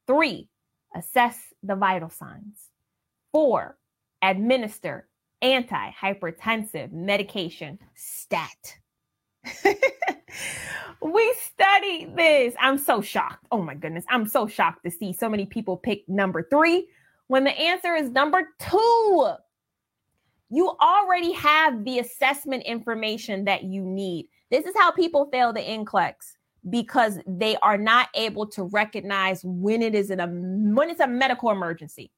Three, 0.07 0.49
assess 0.95 1.37
the 1.65 1.75
vital 1.75 2.11
signs. 2.11 2.71
Four, 3.33 3.77
administer 4.23 5.09
antihypertensive 5.43 6.93
medication 6.93 7.81
stat. 7.97 8.77
we 11.03 11.35
studied 11.43 12.15
this. 12.15 12.55
I'm 12.61 12.79
so 12.79 13.01
shocked. 13.01 13.45
Oh 13.51 13.63
my 13.63 13.75
goodness. 13.75 14.05
I'm 14.09 14.29
so 14.29 14.47
shocked 14.47 14.85
to 14.85 14.93
see 14.93 15.13
so 15.13 15.29
many 15.29 15.45
people 15.45 15.77
pick 15.77 16.09
number 16.09 16.47
three 16.49 16.87
when 17.27 17.43
the 17.43 17.59
answer 17.59 17.97
is 17.97 18.11
number 18.11 18.45
two. 18.61 19.35
You 20.51 20.75
already 20.81 21.33
have 21.33 21.85
the 21.85 21.99
assessment 21.99 22.63
information 22.65 23.45
that 23.45 23.65
you 23.65 23.83
need. 23.83 24.29
This 24.51 24.65
is 24.65 24.75
how 24.77 24.91
people 24.91 25.29
fail 25.31 25.53
the 25.53 25.61
NCLEX 25.61 26.15
because 26.71 27.19
they 27.27 27.57
are 27.59 27.79
not 27.79 28.09
able 28.15 28.47
to 28.47 28.65
recognize 28.65 29.43
when 29.45 29.83
it 29.83 29.95
is 29.95 30.11
a 30.11 30.17
when 30.17 30.91
it's 30.91 31.01
a 31.01 31.07
medical 31.07 31.51
emergency. 31.51 32.11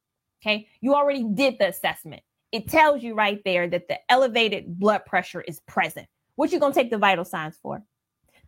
Okay. 0.43 0.69
You 0.81 0.95
already 0.95 1.25
did 1.25 1.59
the 1.59 1.69
assessment. 1.69 2.23
It 2.53 2.69
tells 2.69 3.03
you 3.03 3.15
right 3.15 3.41
there 3.45 3.69
that 3.69 3.89
the 3.89 3.99
elevated 4.11 4.79
blood 4.79 5.05
pressure 5.07 5.43
is 5.43 5.61
present. 5.61 6.07
What 6.37 6.53
you 6.53 6.59
going 6.59 6.73
to 6.73 6.81
take 6.81 6.91
the 6.91 6.99
vital 6.99 7.25
signs 7.25 7.59
for? 7.63 7.83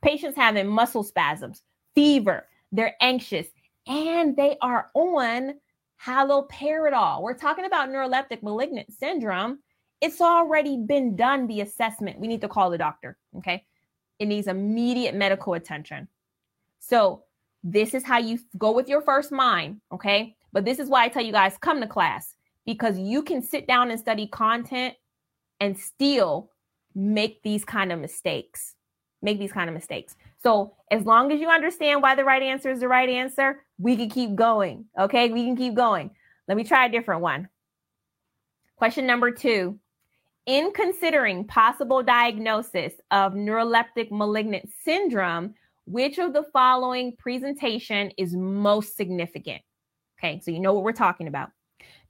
Patients 0.00 0.34
having 0.34 0.66
muscle 0.66 1.04
spasms, 1.04 1.62
fever, 1.94 2.48
they're 2.72 2.96
anxious, 3.00 3.46
and 3.86 4.34
they 4.36 4.56
are 4.60 4.90
on 4.94 5.54
haloperidol. 6.04 7.22
We're 7.22 7.34
talking 7.34 7.66
about 7.66 7.90
neuroleptic 7.90 8.42
malignant 8.42 8.92
syndrome. 8.92 9.58
It's 10.02 10.20
already 10.20 10.76
been 10.76 11.14
done, 11.14 11.46
the 11.46 11.60
assessment. 11.60 12.18
We 12.18 12.26
need 12.26 12.40
to 12.40 12.48
call 12.48 12.70
the 12.70 12.76
doctor. 12.76 13.16
Okay. 13.38 13.64
It 14.18 14.26
needs 14.26 14.48
immediate 14.48 15.14
medical 15.14 15.54
attention. 15.54 16.08
So, 16.80 17.22
this 17.64 17.94
is 17.94 18.02
how 18.02 18.18
you 18.18 18.40
go 18.58 18.72
with 18.72 18.88
your 18.88 19.00
first 19.00 19.30
mind. 19.30 19.80
Okay. 19.92 20.36
But 20.52 20.64
this 20.64 20.80
is 20.80 20.88
why 20.88 21.04
I 21.04 21.08
tell 21.08 21.22
you 21.22 21.30
guys 21.30 21.56
come 21.56 21.80
to 21.80 21.86
class 21.86 22.34
because 22.66 22.98
you 22.98 23.22
can 23.22 23.42
sit 23.42 23.68
down 23.68 23.92
and 23.92 23.98
study 23.98 24.26
content 24.26 24.94
and 25.60 25.78
still 25.78 26.50
make 26.96 27.40
these 27.44 27.64
kind 27.64 27.92
of 27.92 28.00
mistakes. 28.00 28.74
Make 29.22 29.38
these 29.38 29.52
kind 29.52 29.70
of 29.70 29.74
mistakes. 29.74 30.16
So, 30.42 30.74
as 30.90 31.06
long 31.06 31.30
as 31.30 31.40
you 31.40 31.48
understand 31.48 32.02
why 32.02 32.16
the 32.16 32.24
right 32.24 32.42
answer 32.42 32.72
is 32.72 32.80
the 32.80 32.88
right 32.88 33.08
answer, 33.08 33.62
we 33.78 33.96
can 33.96 34.10
keep 34.10 34.34
going. 34.34 34.86
Okay, 34.98 35.30
we 35.30 35.44
can 35.44 35.56
keep 35.56 35.74
going. 35.74 36.10
Let 36.48 36.56
me 36.56 36.64
try 36.64 36.86
a 36.86 36.90
different 36.90 37.20
one. 37.20 37.48
Question 38.76 39.06
number 39.06 39.30
two 39.30 39.78
in 40.46 40.72
considering 40.72 41.46
possible 41.46 42.02
diagnosis 42.02 42.94
of 43.10 43.34
neuroleptic 43.34 44.10
malignant 44.10 44.68
syndrome, 44.84 45.54
which 45.86 46.18
of 46.18 46.32
the 46.32 46.44
following 46.52 47.16
presentation 47.16 48.10
is 48.18 48.34
most 48.34 48.96
significant? 48.96 49.62
Okay, 50.18 50.40
so 50.40 50.50
you 50.50 50.60
know 50.60 50.72
what 50.72 50.84
we're 50.84 50.92
talking 50.92 51.28
about. 51.28 51.50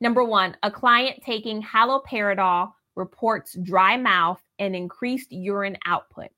Number 0.01 0.25
one, 0.25 0.57
a 0.63 0.71
client 0.71 1.23
taking 1.25 1.63
haloperidol 1.63 2.73
reports 2.97 3.55
dry 3.63 3.97
mouth 3.97 4.41
and 4.59 4.77
increased 4.77 5.33
urine 5.33 5.79
output. 5.87 6.29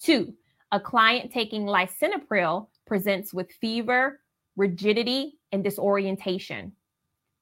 Two, 0.00 0.34
a 0.70 0.80
client 0.80 1.32
taking 1.32 1.64
lisinopril 1.64 2.66
presents 2.86 3.32
with 3.32 3.52
fever, 3.52 4.20
rigidity, 4.56 5.38
and 5.52 5.62
disorientation. 5.62 6.72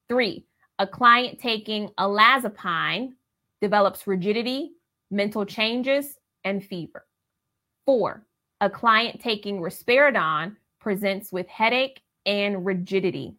Three, 0.07 0.45
a 0.79 0.87
client 0.87 1.39
taking 1.39 1.89
olanzapine 1.99 3.13
develops 3.61 4.07
rigidity, 4.07 4.71
mental 5.11 5.45
changes, 5.45 6.17
and 6.43 6.63
fever. 6.63 7.05
Four, 7.85 8.25
a 8.59 8.69
client 8.69 9.21
taking 9.21 9.59
risperidone 9.59 10.55
presents 10.79 11.31
with 11.31 11.47
headache 11.47 12.01
and 12.25 12.65
rigidity. 12.65 13.35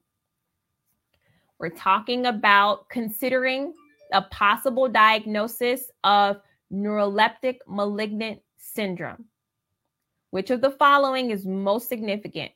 We're 1.59 1.71
talking 1.71 2.27
about 2.27 2.89
considering 2.89 3.75
a 4.13 4.23
possible 4.23 4.89
diagnosis 4.89 5.91
of 6.05 6.41
neuroleptic 6.73 7.59
malignant 7.69 8.41
syndrome. 8.57 9.25
Which 10.31 10.51
of 10.51 10.61
the 10.61 10.71
following 10.73 11.31
is 11.31 11.47
most 11.47 11.89
significant? 11.89 12.53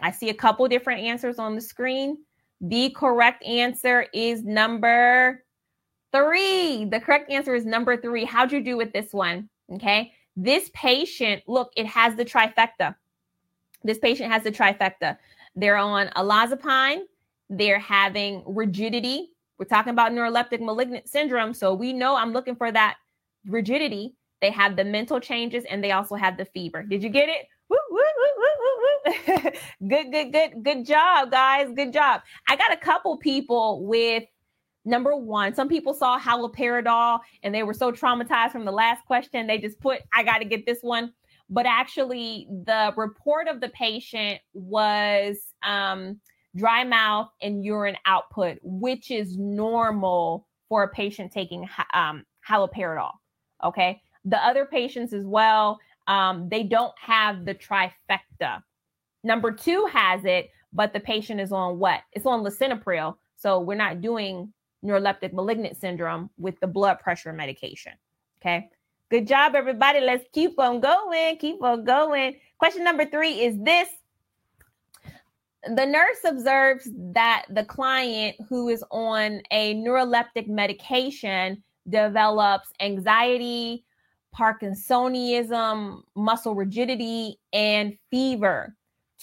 I 0.00 0.10
see 0.10 0.30
a 0.30 0.34
couple 0.34 0.66
different 0.68 1.00
answers 1.00 1.38
on 1.38 1.54
the 1.54 1.60
screen. 1.60 2.18
The 2.60 2.90
correct 2.90 3.44
answer 3.44 4.06
is 4.12 4.42
number 4.42 5.44
three. 6.12 6.84
The 6.84 7.00
correct 7.00 7.30
answer 7.30 7.54
is 7.54 7.64
number 7.64 7.96
three. 7.96 8.24
How'd 8.24 8.52
you 8.52 8.62
do 8.62 8.76
with 8.76 8.92
this 8.92 9.12
one? 9.12 9.48
Okay. 9.72 10.12
This 10.36 10.70
patient, 10.74 11.42
look, 11.46 11.72
it 11.76 11.86
has 11.86 12.16
the 12.16 12.24
trifecta. 12.24 12.94
This 13.82 13.98
patient 13.98 14.32
has 14.32 14.42
the 14.42 14.52
trifecta. 14.52 15.16
They're 15.56 15.76
on 15.76 16.08
olanzapine. 16.16 17.02
They're 17.48 17.78
having 17.78 18.42
rigidity. 18.46 19.30
We're 19.58 19.66
talking 19.66 19.92
about 19.92 20.12
neuroleptic 20.12 20.60
malignant 20.60 21.08
syndrome. 21.08 21.52
So 21.52 21.74
we 21.74 21.92
know 21.92 22.16
I'm 22.16 22.32
looking 22.32 22.56
for 22.56 22.70
that 22.72 22.96
rigidity. 23.46 24.14
They 24.40 24.50
have 24.50 24.76
the 24.76 24.84
mental 24.84 25.20
changes 25.20 25.64
and 25.68 25.82
they 25.84 25.92
also 25.92 26.14
have 26.14 26.36
the 26.36 26.44
fever. 26.46 26.82
Did 26.82 27.02
you 27.02 27.10
get 27.10 27.28
it? 27.28 27.46
Woo, 27.68 27.78
woo, 27.90 28.00
woo, 28.00 28.30
good, 29.88 30.10
good, 30.10 30.32
good, 30.32 30.64
good 30.64 30.86
job, 30.86 31.30
guys. 31.30 31.68
Good 31.74 31.92
job. 31.92 32.22
I 32.48 32.56
got 32.56 32.72
a 32.72 32.76
couple 32.76 33.16
people 33.16 33.84
with 33.84 34.24
number 34.84 35.16
one. 35.16 35.54
Some 35.54 35.68
people 35.68 35.94
saw 35.94 36.18
haloperidol 36.18 37.20
and 37.42 37.54
they 37.54 37.62
were 37.62 37.74
so 37.74 37.92
traumatized 37.92 38.52
from 38.52 38.64
the 38.64 38.72
last 38.72 39.04
question, 39.06 39.46
they 39.46 39.58
just 39.58 39.80
put, 39.80 40.00
I 40.14 40.22
got 40.22 40.38
to 40.38 40.44
get 40.44 40.66
this 40.66 40.80
one. 40.82 41.12
But 41.52 41.66
actually, 41.66 42.46
the 42.64 42.94
report 42.96 43.48
of 43.48 43.60
the 43.60 43.70
patient 43.70 44.40
was 44.52 45.36
um, 45.64 46.20
dry 46.54 46.84
mouth 46.84 47.28
and 47.42 47.64
urine 47.64 47.96
output, 48.06 48.58
which 48.62 49.10
is 49.10 49.36
normal 49.36 50.46
for 50.68 50.84
a 50.84 50.88
patient 50.88 51.32
taking 51.32 51.68
um, 51.92 52.24
haloperidol. 52.48 53.10
Okay. 53.64 54.00
The 54.24 54.38
other 54.44 54.64
patients 54.64 55.12
as 55.12 55.26
well, 55.26 55.80
um, 56.06 56.48
they 56.48 56.62
don't 56.62 56.94
have 57.00 57.44
the 57.44 57.54
trifecta. 57.54 58.62
Number 59.24 59.50
two 59.50 59.86
has 59.92 60.24
it, 60.24 60.50
but 60.72 60.92
the 60.92 61.00
patient 61.00 61.40
is 61.40 61.52
on 61.52 61.78
what? 61.78 62.00
It's 62.12 62.26
on 62.26 62.44
lisinopril. 62.44 63.16
So 63.36 63.58
we're 63.60 63.74
not 63.74 64.00
doing 64.00 64.52
neuroleptic 64.84 65.32
malignant 65.32 65.76
syndrome 65.76 66.30
with 66.38 66.58
the 66.60 66.66
blood 66.66 66.98
pressure 66.98 67.32
medication. 67.32 67.92
Okay. 68.40 68.68
Good 69.10 69.26
job, 69.26 69.54
everybody. 69.54 70.00
Let's 70.00 70.24
keep 70.32 70.58
on 70.58 70.80
going. 70.80 71.36
Keep 71.38 71.62
on 71.62 71.84
going. 71.84 72.36
Question 72.58 72.84
number 72.84 73.04
three 73.04 73.40
is 73.40 73.58
this 73.62 73.88
the 75.64 75.84
nurse 75.84 76.18
observes 76.24 76.88
that 77.12 77.44
the 77.50 77.64
client 77.64 78.36
who 78.48 78.68
is 78.68 78.82
on 78.90 79.42
a 79.50 79.74
neuroleptic 79.74 80.48
medication 80.48 81.62
develops 81.88 82.68
anxiety, 82.80 83.84
Parkinsonism, 84.34 86.02
muscle 86.14 86.54
rigidity, 86.54 87.38
and 87.52 87.96
fever. 88.10 88.74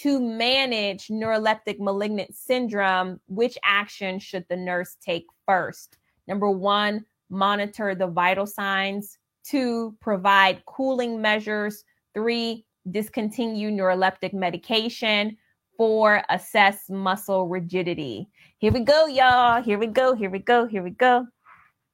To 0.02 0.20
manage 0.20 1.08
neuroleptic 1.08 1.80
malignant 1.80 2.36
syndrome, 2.36 3.20
which 3.28 3.58
action 3.64 4.20
should 4.20 4.46
the 4.48 4.56
nurse 4.56 4.96
take 5.02 5.26
first? 5.48 5.98
Number 6.28 6.52
one, 6.52 7.04
monitor 7.30 7.96
the 7.96 8.08
vital 8.08 8.46
signs. 8.46 9.18
Two, 9.44 9.96
provide 10.00 10.64
cooling 10.66 11.20
measures. 11.20 11.84
Three, 12.14 12.66
discontinue 12.92 13.72
neuroleptic 13.72 14.34
medication. 14.34 15.36
Four, 15.78 16.24
assess 16.30 16.90
muscle 16.90 17.48
rigidity. 17.48 18.30
Here 18.60 18.72
we 18.72 18.82
go, 18.82 19.08
y'all. 19.08 19.62
Here 19.64 19.80
we 19.80 19.88
go. 19.88 20.14
Here 20.14 20.30
we 20.30 20.40
go. 20.40 20.68
Here 20.68 20.84
we 20.84 20.92
go. 20.92 21.26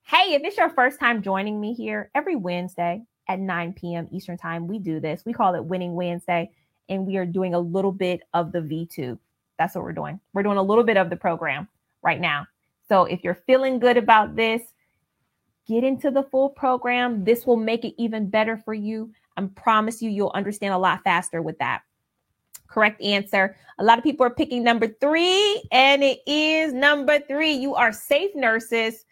Hey, 0.05 0.33
if 0.33 0.41
it's 0.43 0.57
your 0.57 0.69
first 0.69 0.99
time 0.99 1.21
joining 1.21 1.59
me 1.61 1.73
here 1.73 2.11
every 2.13 2.35
Wednesday 2.35 3.03
at 3.29 3.39
9 3.39 3.73
p.m. 3.73 4.07
Eastern 4.11 4.37
Time, 4.37 4.67
we 4.67 4.79
do 4.79 4.99
this. 4.99 5.23
We 5.25 5.31
call 5.31 5.55
it 5.55 5.63
Winning 5.63 5.93
Wednesday, 5.93 6.51
and 6.89 7.05
we 7.05 7.17
are 7.17 7.25
doing 7.25 7.53
a 7.53 7.59
little 7.59 7.91
bit 7.91 8.21
of 8.33 8.51
the 8.51 8.59
V2. 8.59 9.17
That's 9.57 9.75
what 9.75 9.83
we're 9.83 9.93
doing. 9.93 10.19
We're 10.33 10.43
doing 10.43 10.57
a 10.57 10.63
little 10.63 10.83
bit 10.83 10.97
of 10.97 11.09
the 11.09 11.15
program 11.15 11.67
right 12.01 12.19
now. 12.19 12.47
So 12.87 13.05
if 13.05 13.23
you're 13.23 13.41
feeling 13.47 13.79
good 13.79 13.97
about 13.97 14.35
this, 14.35 14.61
get 15.67 15.83
into 15.83 16.11
the 16.11 16.23
full 16.23 16.49
program. 16.49 17.23
This 17.23 17.45
will 17.45 17.57
make 17.57 17.85
it 17.85 17.93
even 17.97 18.29
better 18.29 18.57
for 18.57 18.73
you. 18.73 19.11
I 19.37 19.43
promise 19.55 20.01
you, 20.01 20.09
you'll 20.09 20.31
understand 20.35 20.73
a 20.73 20.77
lot 20.77 21.03
faster 21.03 21.41
with 21.41 21.57
that. 21.59 21.81
Correct 22.67 23.01
answer. 23.01 23.55
A 23.79 23.83
lot 23.83 23.97
of 23.97 24.03
people 24.03 24.25
are 24.25 24.33
picking 24.33 24.63
number 24.63 24.87
three, 24.87 25.63
and 25.71 26.03
it 26.03 26.19
is 26.25 26.73
number 26.73 27.19
three. 27.19 27.51
You 27.51 27.75
are 27.75 27.91
safe 27.91 28.31
nurses 28.35 29.05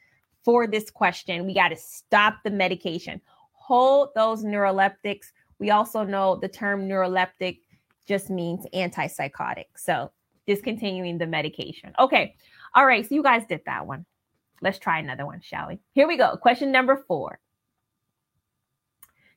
for 0.43 0.67
this 0.67 0.89
question. 0.89 1.45
We 1.45 1.53
got 1.53 1.69
to 1.69 1.75
stop 1.75 2.37
the 2.43 2.49
medication, 2.49 3.21
hold 3.53 4.09
those 4.15 4.43
neuroleptics. 4.43 5.31
We 5.61 5.69
also 5.69 6.03
know 6.03 6.35
the 6.35 6.47
term 6.47 6.89
neuroleptic 6.89 7.59
just 8.07 8.31
means 8.31 8.65
antipsychotic. 8.73 9.65
So 9.77 10.11
discontinuing 10.47 11.19
the 11.19 11.27
medication. 11.27 11.93
Okay. 11.99 12.35
All 12.73 12.85
right. 12.85 13.07
So 13.07 13.13
you 13.13 13.21
guys 13.21 13.43
did 13.47 13.61
that 13.67 13.85
one. 13.85 14.05
Let's 14.63 14.79
try 14.79 14.97
another 14.97 15.25
one, 15.27 15.39
shall 15.39 15.67
we? 15.67 15.79
Here 15.93 16.07
we 16.07 16.17
go. 16.17 16.35
Question 16.35 16.71
number 16.71 17.05
four. 17.07 17.39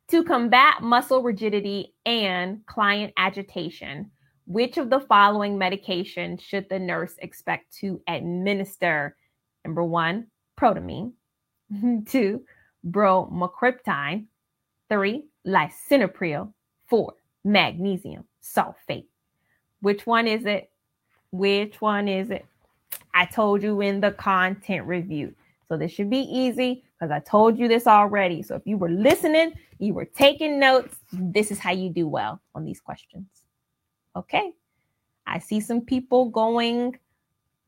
To 0.09 0.25
combat 0.25 0.83
muscle 0.83 1.23
rigidity 1.23 1.95
and 2.07 2.65
client 2.65 3.13
agitation, 3.19 4.11
which 4.47 4.79
of 4.79 4.89
the 4.89 5.01
following 5.01 5.59
medication 5.59 6.39
should 6.39 6.67
the 6.71 6.79
nurse 6.79 7.15
expect 7.19 7.77
to 7.81 8.01
administer? 8.09 9.15
Number 9.63 9.85
one, 9.85 10.29
protamine. 10.59 11.13
Two, 12.07 12.45
bromocriptine. 12.87 14.27
Three, 14.91 15.25
lisinopril. 15.47 16.53
Four, 16.87 17.15
magnesium 17.45 18.25
sulfate. 18.43 19.07
Which 19.81 20.07
one 20.07 20.27
is 20.27 20.47
it? 20.47 20.71
Which 21.31 21.81
one 21.81 22.09
is 22.09 22.31
it? 22.31 22.47
I 23.15 23.27
told 23.27 23.63
you 23.63 23.81
in 23.81 24.01
the 24.01 24.13
content 24.13 24.87
review. 24.87 25.35
So 25.69 25.77
this 25.77 25.93
should 25.93 26.11
be 26.11 26.19
easy 26.19 26.85
because 26.99 27.11
I 27.11 27.21
told 27.21 27.59
you 27.59 27.69
this 27.69 27.87
already. 27.87 28.43
So 28.43 28.55
if 28.55 28.63
you 28.67 28.77
were 28.77 28.91
listening, 28.91 29.55
you 29.79 29.95
were 29.95 30.05
taking 30.05 30.61
notes, 30.61 30.97
this 31.13 31.51
is 31.51 31.59
how 31.59 31.73
you 31.73 31.91
do 31.91 32.07
well 32.07 32.41
on 32.55 32.65
these 32.65 32.81
questions. 32.81 33.27
Okay. 34.15 34.53
I 35.27 35.39
see 35.39 35.61
some 35.61 35.81
people 35.81 36.27
going 36.27 36.99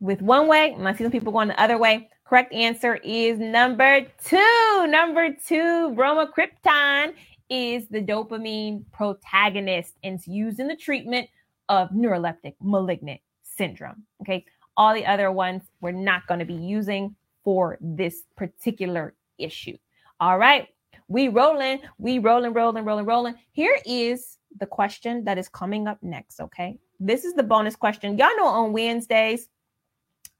with 0.00 0.20
one 0.20 0.46
way, 0.46 0.74
and 0.74 0.86
I 0.86 0.94
see 0.94 1.04
some 1.04 1.10
people 1.10 1.32
going 1.32 1.48
the 1.48 1.60
other 1.60 1.78
way. 1.78 2.10
Correct 2.24 2.52
answer 2.52 2.96
is 2.96 3.38
number 3.38 4.06
two. 4.24 4.86
Number 4.88 5.30
two, 5.32 5.94
bromocriptine 5.96 7.14
is 7.48 7.86
the 7.88 8.02
dopamine 8.02 8.84
protagonist 8.92 9.94
and 10.02 10.16
it's 10.16 10.26
used 10.26 10.60
in 10.60 10.68
the 10.68 10.76
treatment 10.76 11.28
of 11.68 11.90
neuroleptic 11.90 12.54
malignant 12.60 13.20
syndrome. 13.42 14.04
Okay. 14.22 14.44
All 14.76 14.94
the 14.94 15.06
other 15.06 15.32
ones 15.32 15.62
we're 15.80 15.92
not 15.92 16.26
going 16.26 16.40
to 16.40 16.46
be 16.46 16.54
using 16.54 17.14
for 17.44 17.78
this 17.80 18.22
particular 18.36 19.14
issue. 19.38 19.76
All 20.20 20.38
right. 20.38 20.68
We 21.08 21.28
rolling, 21.28 21.80
we 21.98 22.18
rolling, 22.18 22.52
rolling, 22.52 22.84
rolling, 22.84 23.06
rolling. 23.06 23.34
Here 23.52 23.78
is 23.86 24.38
the 24.58 24.66
question 24.66 25.24
that 25.24 25.38
is 25.38 25.48
coming 25.48 25.86
up 25.86 26.02
next. 26.02 26.40
Okay. 26.40 26.78
This 26.98 27.24
is 27.24 27.34
the 27.34 27.42
bonus 27.42 27.76
question. 27.76 28.18
Y'all 28.18 28.36
know 28.36 28.46
on 28.46 28.72
Wednesdays, 28.72 29.48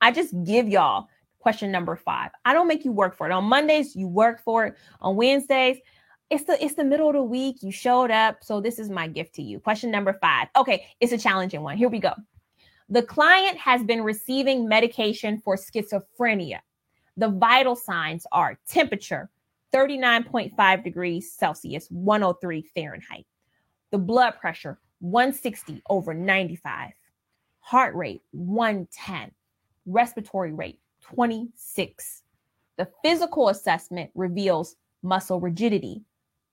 I 0.01 0.11
just 0.11 0.35
give 0.45 0.69
y'all 0.69 1.09
question 1.39 1.71
number 1.71 1.95
five. 1.95 2.31
I 2.45 2.53
don't 2.53 2.67
make 2.67 2.85
you 2.85 2.93
work 2.93 3.17
for 3.17 3.27
it. 3.27 3.33
On 3.33 3.45
Mondays, 3.45 3.95
you 3.95 4.09
work 4.09 4.43
for 4.43 4.67
it. 4.67 4.77
On 5.01 5.15
Wednesdays, 5.15 5.79
it's 6.31 6.45
the 6.45 6.63
it's 6.63 6.75
the 6.75 6.85
middle 6.85 7.09
of 7.09 7.15
the 7.15 7.23
week. 7.23 7.63
You 7.63 7.71
showed 7.71 8.11
up. 8.11 8.39
So 8.43 8.61
this 8.61 8.79
is 8.79 8.91
my 8.91 9.07
gift 9.07 9.35
to 9.37 9.43
you. 9.43 9.61
Question 9.61 9.91
number 9.91 10.19
five. 10.21 10.49
Okay, 10.57 10.87
it's 11.01 11.13
a 11.13 11.19
challenging 11.19 11.63
one. 11.63 11.77
Here 11.77 11.89
we 11.89 12.01
go. 12.01 12.13
The 12.89 13.03
client 13.03 13.59
has 13.59 13.83
been 13.85 14.03
receiving 14.03 14.69
medication 14.69 15.39
for 15.39 15.57
schizophrenia. 15.57 16.59
The 17.17 17.31
vital 17.31 17.75
signs 17.75 18.27
are 18.31 18.59
temperature, 18.69 19.31
39.5 19.73 20.85
degrees 20.85 21.33
Celsius, 21.33 21.89
103 21.91 22.63
Fahrenheit. 22.75 23.27
The 23.91 23.99
blood 23.99 24.33
pressure, 24.41 24.79
160 25.01 25.83
over 25.89 26.15
95. 26.15 26.93
Heart 27.61 27.95
rate, 27.95 28.23
110. 28.33 29.33
Respiratory 29.87 30.53
rate, 30.53 30.79
26. 31.03 32.23
The 32.77 32.89
physical 33.03 33.49
assessment 33.49 34.11
reveals 34.15 34.77
muscle 35.03 35.41
rigidity, 35.41 36.03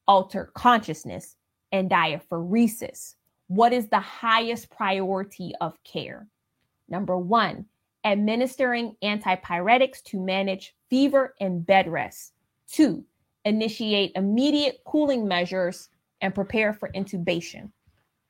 altered 0.07 0.53
consciousness, 0.53 1.35
and 1.71 1.89
diaphoresis. 1.89 3.15
What 3.47 3.73
is 3.73 3.87
the 3.87 3.99
highest 3.99 4.69
priority 4.69 5.53
of 5.59 5.81
care? 5.83 6.27
Number 6.87 7.17
one, 7.17 7.65
administering 8.05 8.95
antipyretics 9.03 10.03
to 10.03 10.19
manage 10.19 10.75
fever 10.89 11.33
and 11.39 11.65
bed 11.65 11.87
rest. 11.87 12.33
Two, 12.67 13.03
initiate 13.45 14.11
immediate 14.15 14.81
cooling 14.85 15.27
measures 15.27 15.89
and 16.21 16.35
prepare 16.35 16.73
for 16.73 16.89
intubation. 16.89 17.71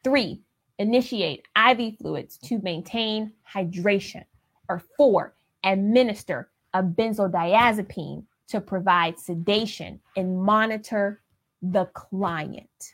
Three, 0.04 0.42
initiate 0.80 1.46
IV 1.58 1.98
fluids 1.98 2.38
to 2.40 2.60
maintain 2.60 3.34
hydration. 3.52 4.26
Or 4.70 4.82
four, 4.98 5.36
administer 5.64 6.50
a 6.74 6.82
benzodiazepine 6.82 8.24
to 8.48 8.62
provide 8.62 9.20
sedation 9.20 10.00
and 10.16 10.42
monitor 10.42 11.22
the 11.64 11.86
client. 11.94 12.94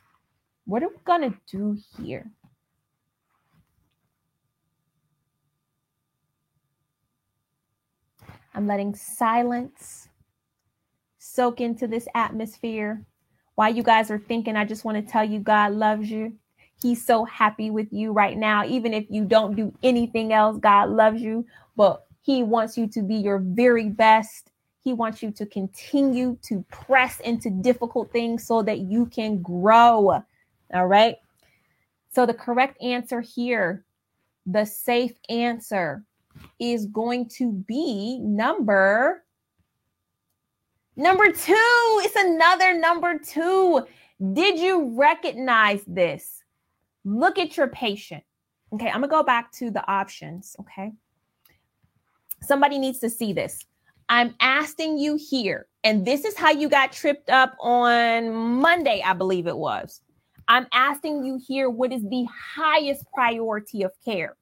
What 0.65 0.84
are 0.84 0.89
we 0.89 0.95
going 1.03 1.32
to 1.32 1.38
do 1.51 1.78
here? 1.97 2.32
I'm 8.53 8.67
letting 8.67 8.93
silence 8.93 10.09
soak 11.17 11.61
into 11.61 11.88
this 11.88 12.07
atmosphere. 12.13 13.05
While 13.55 13.74
you 13.74 13.84
guys 13.84 14.11
are 14.11 14.20
thinking, 14.20 14.55
I 14.55 14.65
just 14.65 14.86
want 14.86 15.03
to 15.03 15.11
tell 15.11 15.24
you 15.24 15.39
God 15.39 15.74
loves 15.74 16.09
you. 16.09 16.34
He's 16.82 17.05
so 17.05 17.26
happy 17.26 17.72
with 17.72 17.88
you 17.91 18.11
right 18.11 18.38
now. 18.38 18.65
Even 18.65 18.93
if 18.93 19.05
you 19.09 19.26
don't 19.26 19.55
do 19.55 19.74
anything 19.84 20.32
else, 20.32 20.57
God 20.57 20.89
loves 20.89 21.22
you. 21.22 21.45
But 21.76 22.05
He 22.22 22.43
wants 22.43 22.78
you 22.78 22.88
to 22.89 23.01
be 23.01 23.15
your 23.15 23.39
very 23.39 23.89
best. 23.89 24.51
He 24.82 24.93
wants 24.93 25.21
you 25.21 25.32
to 25.32 25.45
continue 25.45 26.38
to 26.43 26.63
press 26.71 27.19
into 27.19 27.49
difficult 27.49 28.11
things 28.11 28.45
so 28.45 28.61
that 28.63 28.80
you 28.80 29.05
can 29.07 29.41
grow. 29.41 30.23
All 30.73 30.88
right. 30.88 31.17
So, 32.11 32.25
the 32.25 32.34
correct 32.34 32.82
answer 32.82 33.21
here, 33.21 33.86
the 34.45 34.65
safe 34.65 35.13
answer 35.30 36.03
is 36.59 36.86
going 36.88 37.30
to 37.30 37.51
be 37.51 38.19
number 38.19 39.23
number 40.95 41.32
2. 41.32 41.32
It's 42.03 42.15
another 42.15 42.77
number 42.77 43.17
2. 43.17 43.86
Did 44.34 44.59
you 44.59 44.93
recognize 44.97 45.82
this? 45.88 46.43
Look 47.05 47.39
at 47.39 47.55
your 47.55 47.67
patient. 47.67 48.23
Okay, 48.73 48.88
I'm 48.88 49.01
going 49.01 49.03
to 49.03 49.07
go 49.07 49.23
back 49.23 49.51
to 49.53 49.71
the 49.71 49.89
options, 49.89 50.55
okay? 50.59 50.91
Somebody 52.41 52.77
needs 52.77 52.99
to 52.99 53.09
see 53.09 53.34
this. 53.34 53.65
I'm 54.10 54.34
asking 54.39 54.97
you 54.97 55.20
here, 55.30 55.68
and 55.84 56.05
this 56.05 56.26
is 56.26 56.36
how 56.36 56.49
you 56.49 56.68
got 56.68 56.91
tripped 56.91 57.30
up 57.30 57.55
on 57.60 58.34
Monday, 58.34 59.03
I 59.05 59.14
believe 59.14 59.45
it 59.45 59.57
was. 59.57 60.01
I'm 60.47 60.66
asking 60.74 61.24
you 61.24 61.39
here 61.47 61.70
what 61.70 61.93
is 61.93 62.01
the 62.01 62.26
highest 62.55 63.05
priority 63.14 63.84
of 63.84 63.91
care? 64.03 64.36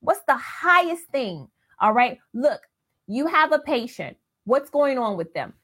What's 0.00 0.22
the 0.28 0.36
highest 0.36 1.08
thing? 1.08 1.48
All 1.80 1.92
right. 1.92 2.18
Look, 2.34 2.60
you 3.08 3.26
have 3.26 3.50
a 3.50 3.58
patient. 3.58 4.16
What's 4.44 4.70
going 4.70 4.96
on 4.96 5.16
with 5.16 5.34
them? 5.34 5.54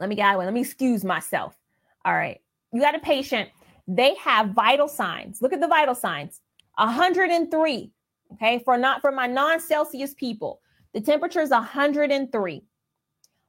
Let 0.00 0.08
me 0.08 0.16
get. 0.16 0.36
Let 0.36 0.52
me 0.52 0.60
excuse 0.60 1.04
myself. 1.04 1.56
All 2.04 2.14
right. 2.14 2.40
You 2.72 2.80
got 2.80 2.96
a 2.96 3.00
patient. 3.00 3.48
They 3.86 4.16
have 4.16 4.50
vital 4.50 4.88
signs. 4.88 5.40
Look 5.40 5.52
at 5.52 5.60
the 5.60 5.68
vital 5.68 5.94
signs 5.94 6.40
103. 6.76 7.92
Okay. 8.32 8.58
For 8.64 8.76
not 8.76 9.02
for 9.02 9.12
my 9.12 9.28
non 9.28 9.60
Celsius 9.60 10.14
people, 10.14 10.60
the 10.94 11.00
temperature 11.00 11.40
is 11.40 11.50
103. 11.50 12.62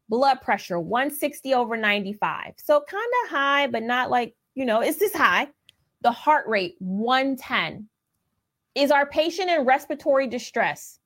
Blood 0.09 0.41
pressure 0.41 0.79
160 0.79 1.53
over 1.53 1.77
95. 1.77 2.53
So 2.57 2.83
kind 2.87 3.11
of 3.23 3.29
high, 3.29 3.67
but 3.67 3.83
not 3.83 4.09
like, 4.09 4.35
you 4.55 4.65
know, 4.65 4.81
it's 4.81 4.99
this 4.99 5.13
high. 5.13 5.47
The 6.01 6.11
heart 6.11 6.47
rate 6.47 6.75
110. 6.79 7.87
Is 8.75 8.91
our 8.91 9.05
patient 9.05 9.49
in 9.49 9.65
respiratory 9.65 10.27
distress? 10.27 10.99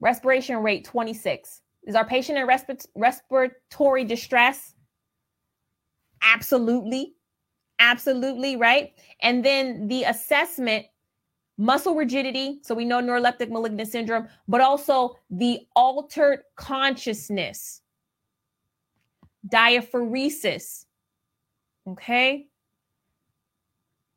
Respiration 0.00 0.58
rate 0.58 0.84
26. 0.84 1.62
Is 1.86 1.94
our 1.94 2.06
patient 2.06 2.38
in 2.38 2.46
resp- 2.46 2.86
respiratory 2.94 4.04
distress? 4.04 4.74
Absolutely. 6.22 7.14
Absolutely, 7.78 8.56
right? 8.56 8.92
And 9.20 9.44
then 9.44 9.88
the 9.88 10.04
assessment 10.04 10.86
muscle 11.58 11.94
rigidity, 11.94 12.58
so 12.62 12.74
we 12.74 12.84
know 12.84 13.00
neuroleptic 13.00 13.50
malignant 13.50 13.88
syndrome, 13.88 14.28
but 14.48 14.60
also 14.60 15.18
the 15.30 15.66
altered 15.74 16.40
consciousness, 16.56 17.82
diaphoresis. 19.48 20.84
Okay. 21.88 22.48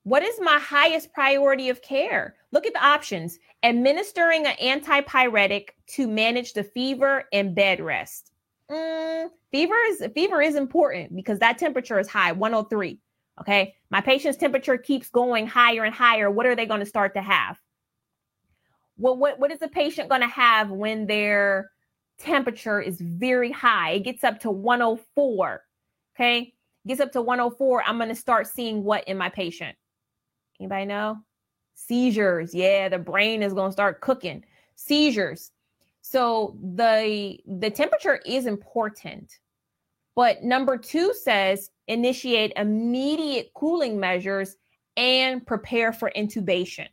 What 0.04 0.24
is 0.24 0.40
my 0.42 0.58
highest 0.60 1.14
priority 1.14 1.70
of 1.70 1.82
care? 1.82 2.36
Look 2.52 2.66
at 2.66 2.74
the 2.74 2.84
options 2.84 3.38
administering 3.64 4.46
an 4.48 4.56
antipyretic 4.82 5.70
to 5.88 6.08
manage 6.08 6.54
the 6.54 6.64
fever 6.64 7.26
and 7.32 7.54
bed 7.54 7.80
rest. 7.80 8.32
Mm, 8.72 9.30
fever 9.52 9.76
is 9.88 10.04
fever 10.14 10.42
is 10.42 10.56
important 10.56 11.16
because 11.16 11.40
that 11.40 11.58
temperature 11.58 12.00
is 12.00 12.08
high 12.08 12.32
103 12.32 13.00
okay 13.40 13.76
my 13.90 14.02
patient's 14.02 14.38
temperature 14.38 14.78
keeps 14.78 15.10
going 15.10 15.48
higher 15.48 15.84
and 15.84 15.94
higher 15.94 16.30
what 16.30 16.46
are 16.46 16.56
they 16.56 16.66
going 16.66 16.80
to 16.80 16.86
start 16.86 17.14
to 17.14 17.22
have 17.22 17.58
well 18.98 19.18
what, 19.18 19.40
what 19.40 19.52
is 19.52 19.60
the 19.60 19.68
patient 19.68 20.10
going 20.10 20.22
to 20.22 20.28
have 20.28 20.70
when 20.70 21.08
their 21.08 21.72
temperature 22.20 22.82
is 22.82 23.00
very 23.00 23.52
high 23.52 23.92
it 23.92 24.04
gets 24.04 24.24
up 24.24 24.40
to 24.40 24.52
104 24.52 25.62
okay 26.16 26.54
gets 26.88 27.02
up 27.02 27.12
to 27.12 27.22
104 27.22 27.84
i'm 27.84 27.98
going 27.98 28.10
to 28.10 28.16
start 28.16 28.48
seeing 28.48 28.84
what 28.84 29.08
in 29.08 29.18
my 29.18 29.30
patient 29.30 29.76
Anybody 30.60 30.86
know? 30.86 31.18
Seizures. 31.74 32.54
Yeah, 32.54 32.90
the 32.90 33.00
brain 33.00 33.42
is 33.42 33.54
going 33.54 33.70
to 33.70 33.74
start 33.74 34.02
cooking. 34.02 34.44
Seizures. 34.76 35.52
So 36.02 36.58
the 36.76 37.40
the 37.46 37.70
temperature 37.70 38.20
is 38.26 38.46
important. 38.46 39.38
But 40.20 40.44
number 40.44 40.78
2 40.78 41.14
says 41.14 41.72
initiate 41.88 42.52
immediate 42.58 43.54
cooling 43.54 43.98
measures 43.98 44.58
and 44.98 45.48
prepare 45.48 45.94
for 45.94 46.12
intubation. 46.14 46.90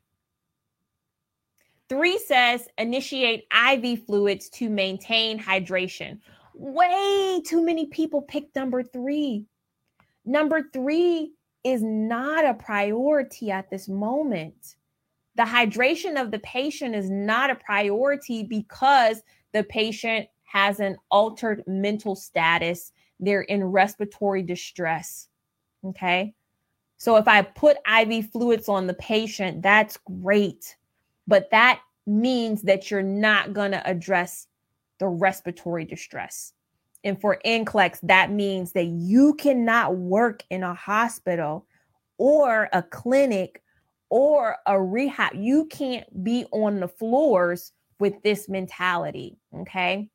3 1.88 2.18
says 2.18 2.68
initiate 2.78 3.48
IV 3.52 4.04
fluids 4.04 4.48
to 4.50 4.70
maintain 4.70 5.40
hydration. 5.40 6.20
Way 6.54 7.42
too 7.44 7.64
many 7.64 7.86
people 7.86 8.22
picked 8.22 8.54
number 8.54 8.84
3. 8.84 9.44
Number 10.24 10.62
3 10.72 11.32
is 11.64 11.82
not 11.82 12.44
a 12.44 12.54
priority 12.54 13.50
at 13.50 13.68
this 13.70 13.88
moment. 13.88 14.76
The 15.34 15.42
hydration 15.42 16.14
of 16.22 16.30
the 16.30 16.38
patient 16.38 16.94
is 16.94 17.10
not 17.10 17.50
a 17.50 17.56
priority 17.56 18.44
because 18.44 19.20
the 19.52 19.64
patient 19.64 20.28
has 20.44 20.78
an 20.78 20.96
altered 21.10 21.64
mental 21.66 22.14
status. 22.14 22.92
They're 23.20 23.42
in 23.42 23.64
respiratory 23.64 24.42
distress. 24.42 25.28
Okay. 25.84 26.34
So 26.98 27.16
if 27.16 27.28
I 27.28 27.42
put 27.42 27.76
IV 27.86 28.30
fluids 28.30 28.68
on 28.68 28.86
the 28.86 28.94
patient, 28.94 29.62
that's 29.62 29.98
great. 29.98 30.76
But 31.26 31.50
that 31.50 31.80
means 32.06 32.62
that 32.62 32.90
you're 32.90 33.02
not 33.02 33.52
going 33.52 33.72
to 33.72 33.88
address 33.88 34.46
the 34.98 35.08
respiratory 35.08 35.84
distress. 35.84 36.52
And 37.04 37.20
for 37.20 37.38
NCLEX, 37.44 38.00
that 38.04 38.32
means 38.32 38.72
that 38.72 38.86
you 38.86 39.34
cannot 39.34 39.96
work 39.96 40.42
in 40.50 40.62
a 40.62 40.74
hospital 40.74 41.66
or 42.18 42.68
a 42.72 42.82
clinic 42.82 43.62
or 44.08 44.56
a 44.66 44.80
rehab. 44.80 45.34
You 45.34 45.66
can't 45.66 46.24
be 46.24 46.46
on 46.52 46.80
the 46.80 46.88
floors 46.88 47.72
with 47.98 48.14
this 48.22 48.48
mentality. 48.48 49.38
Okay. 49.54 50.08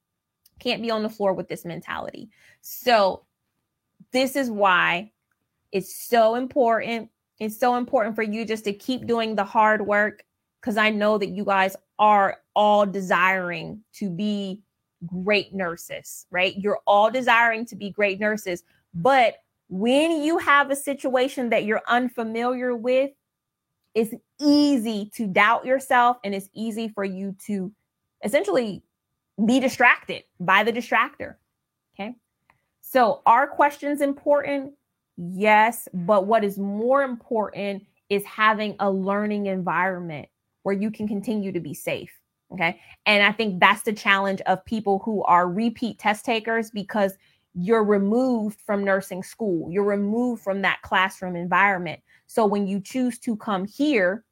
Can't 0.62 0.82
be 0.82 0.92
on 0.92 1.04
the 1.04 1.10
floor 1.10 1.34
with 1.34 1.50
this 1.50 1.66
mentality. 1.66 2.30
So, 2.62 3.26
this 4.14 4.36
is 4.36 4.50
why 4.50 5.12
it's 5.72 5.96
so 5.96 6.36
important. 6.36 7.10
It's 7.40 7.60
so 7.60 7.76
important 7.76 8.16
for 8.16 8.24
you 8.24 8.46
just 8.46 8.64
to 8.66 8.74
keep 8.74 9.08
doing 9.08 9.36
the 9.36 9.44
hard 9.44 9.86
work 9.86 10.24
because 10.60 10.78
I 10.78 10.92
know 10.92 11.18
that 11.18 11.30
you 11.30 11.44
guys 11.44 11.76
are 11.98 12.38
all 12.56 12.86
desiring 12.86 13.82
to 13.94 14.10
be 14.10 14.62
great 15.08 15.54
nurses, 15.54 16.28
right? 16.30 16.56
You're 16.56 16.82
all 16.86 17.10
desiring 17.10 17.66
to 17.68 17.76
be 17.76 17.90
great 17.90 18.20
nurses, 18.20 18.64
but 18.94 19.38
when 19.70 20.22
you 20.22 20.38
have 20.38 20.70
a 20.70 20.76
situation 20.76 21.50
that 21.50 21.64
you're 21.64 21.82
unfamiliar 21.88 22.76
with, 22.76 23.12
it's 23.96 24.14
easy 24.40 25.10
to 25.16 25.26
doubt 25.26 25.66
yourself 25.66 26.18
and 26.24 26.36
it's 26.36 26.50
easy 26.54 26.90
for 26.90 27.04
you 27.04 27.36
to 27.48 27.72
essentially 28.24 28.84
be 29.46 29.60
distracted 29.60 30.24
by 30.40 30.64
the 30.64 30.74
distractor. 30.74 31.36
Okay. 31.96 32.16
So, 32.82 33.22
are 33.26 33.48
questions 33.48 34.02
important? 34.02 34.74
Yes. 35.18 35.88
But 35.94 36.28
what 36.28 36.44
is 36.44 36.58
more 36.58 37.04
important 37.04 37.86
is 38.10 38.26
having 38.26 38.76
a 38.80 38.92
learning 38.92 39.46
environment 39.46 40.28
where 40.64 40.76
you 40.76 40.92
can 40.92 41.08
continue 41.08 41.52
to 41.52 41.60
be 41.60 41.74
safe. 41.74 42.12
Okay. 42.54 42.80
And 43.06 43.24
I 43.24 43.32
think 43.32 43.60
that's 43.60 43.84
the 43.84 43.94
challenge 43.94 44.42
of 44.42 44.64
people 44.66 45.00
who 45.00 45.24
are 45.24 45.50
repeat 45.50 46.00
test 46.00 46.26
takers 46.26 46.70
because 46.70 47.14
you're 47.54 47.84
removed 47.84 48.60
from 48.62 48.84
nursing 48.84 49.24
school, 49.24 49.72
you're 49.72 49.84
removed 49.84 50.44
from 50.44 50.62
that 50.62 50.82
classroom 50.82 51.36
environment. 51.36 52.02
So 52.28 52.46
when 52.46 52.68
you 52.68 52.80
choose 52.80 53.18
to 53.20 53.36
come 53.36 53.66
here, 53.66 54.24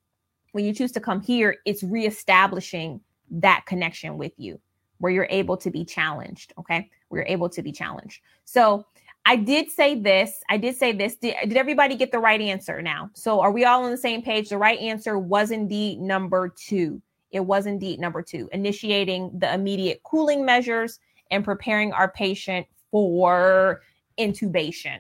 when 0.52 0.66
you 0.66 0.74
choose 0.74 0.92
to 0.94 1.00
come 1.00 1.22
here, 1.22 1.58
it's 1.66 1.84
reestablishing 1.84 3.02
that 3.32 3.66
connection 3.66 4.18
with 4.18 4.34
you 4.38 4.60
where 5.00 5.12
you're 5.12 5.28
able 5.30 5.58
to 5.58 5.72
be 5.72 5.84
challenged. 5.84 6.54
Okay. 6.60 6.90
We're 7.10 7.26
able 7.28 7.50
to 7.50 7.62
be 7.62 7.72
challenged. 7.72 8.22
So 8.46 8.86
I 9.26 9.36
did 9.36 9.70
say 9.70 10.00
this. 10.00 10.42
I 10.50 10.58
did 10.58 10.76
say 10.76 10.92
this. 10.92 11.16
Did, 11.16 11.36
did 11.44 11.58
everybody 11.58 11.96
get 11.96 12.12
the 12.12 12.20
right 12.20 12.40
answer 12.40 12.82
now? 12.82 13.10
So 13.14 13.42
are 13.42 13.52
we 13.52 13.66
all 13.66 13.84
on 13.84 13.92
the 13.92 13.98
same 13.98 14.22
page? 14.22 14.50
The 14.50 14.58
right 14.58 14.80
answer 14.80 15.20
was 15.20 15.52
indeed 15.52 16.00
number 16.00 16.50
two. 16.50 17.02
It 17.32 17.42
was 17.42 17.66
indeed 17.68 18.00
number 18.00 18.22
two, 18.22 18.50
initiating 18.54 19.38
the 19.38 19.54
immediate 19.54 20.02
cooling 20.04 20.46
measures 20.46 21.00
and 21.32 21.44
preparing 21.44 21.94
our 21.94 22.12
patient 22.12 22.66
for 22.92 23.82
intubation. 24.18 25.00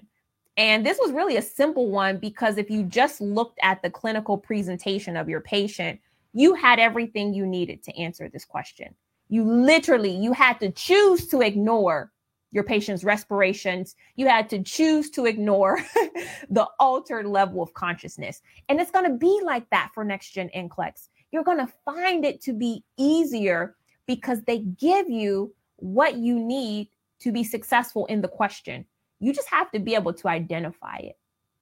And 0.58 0.86
this 0.86 1.00
was 1.00 1.12
really 1.12 1.38
a 1.38 1.41
simple 1.41 1.89
one 1.89 2.18
because 2.18 2.58
if 2.58 2.70
you 2.70 2.84
just 2.84 3.22
looked 3.22 3.58
at 3.64 3.82
the 3.82 3.89
clinical 3.89 4.38
presentation 4.38 5.18
of 5.18 5.30
your 5.30 5.41
patient, 5.41 6.00
you 6.34 6.54
had 6.54 6.80
everything 6.80 7.34
you 7.34 7.47
needed 7.47 7.82
to 7.84 7.97
answer 7.97 8.30
this 8.30 8.45
question. 8.45 8.93
You 9.30 9.44
literally 9.44 10.12
you 10.12 10.34
had 10.34 10.60
to 10.60 10.72
choose 10.72 11.28
to 11.28 11.42
ignore 11.42 12.12
your 12.52 12.64
patient's 12.64 13.04
respirations. 13.04 13.96
You 14.16 14.28
had 14.28 14.50
to 14.50 14.64
choose 14.64 15.10
to 15.12 15.26
ignore 15.26 15.80
the 16.50 16.68
altered 16.80 17.28
level 17.28 17.62
of 17.62 17.74
consciousness. 17.74 18.42
And 18.68 18.80
it's 18.80 18.92
going 18.92 19.06
to 19.06 19.18
be 19.18 19.40
like 19.44 19.70
that 19.70 19.92
for 19.94 20.04
next 20.04 20.32
gen 20.32 20.50
NCLEX. 20.56 21.10
You're 21.32 21.44
going 21.44 21.60
to 21.60 21.72
find 21.86 22.26
it 22.26 22.42
to 22.42 22.54
be 22.54 22.84
easier 22.98 23.76
because 24.08 24.42
they 24.44 24.60
give 24.60 25.10
you 25.10 25.54
what 25.76 26.16
you 26.16 26.40
need 26.40 26.90
to 27.20 27.32
be 27.32 27.44
successful 27.44 28.08
in 28.08 28.22
the 28.22 28.28
question. 28.28 28.86
You 29.20 29.34
just 29.34 29.50
have 29.50 29.70
to 29.72 29.80
be 29.80 29.94
able 29.94 30.14
to 30.14 30.28
identify 30.28 30.98
it. 30.98 31.18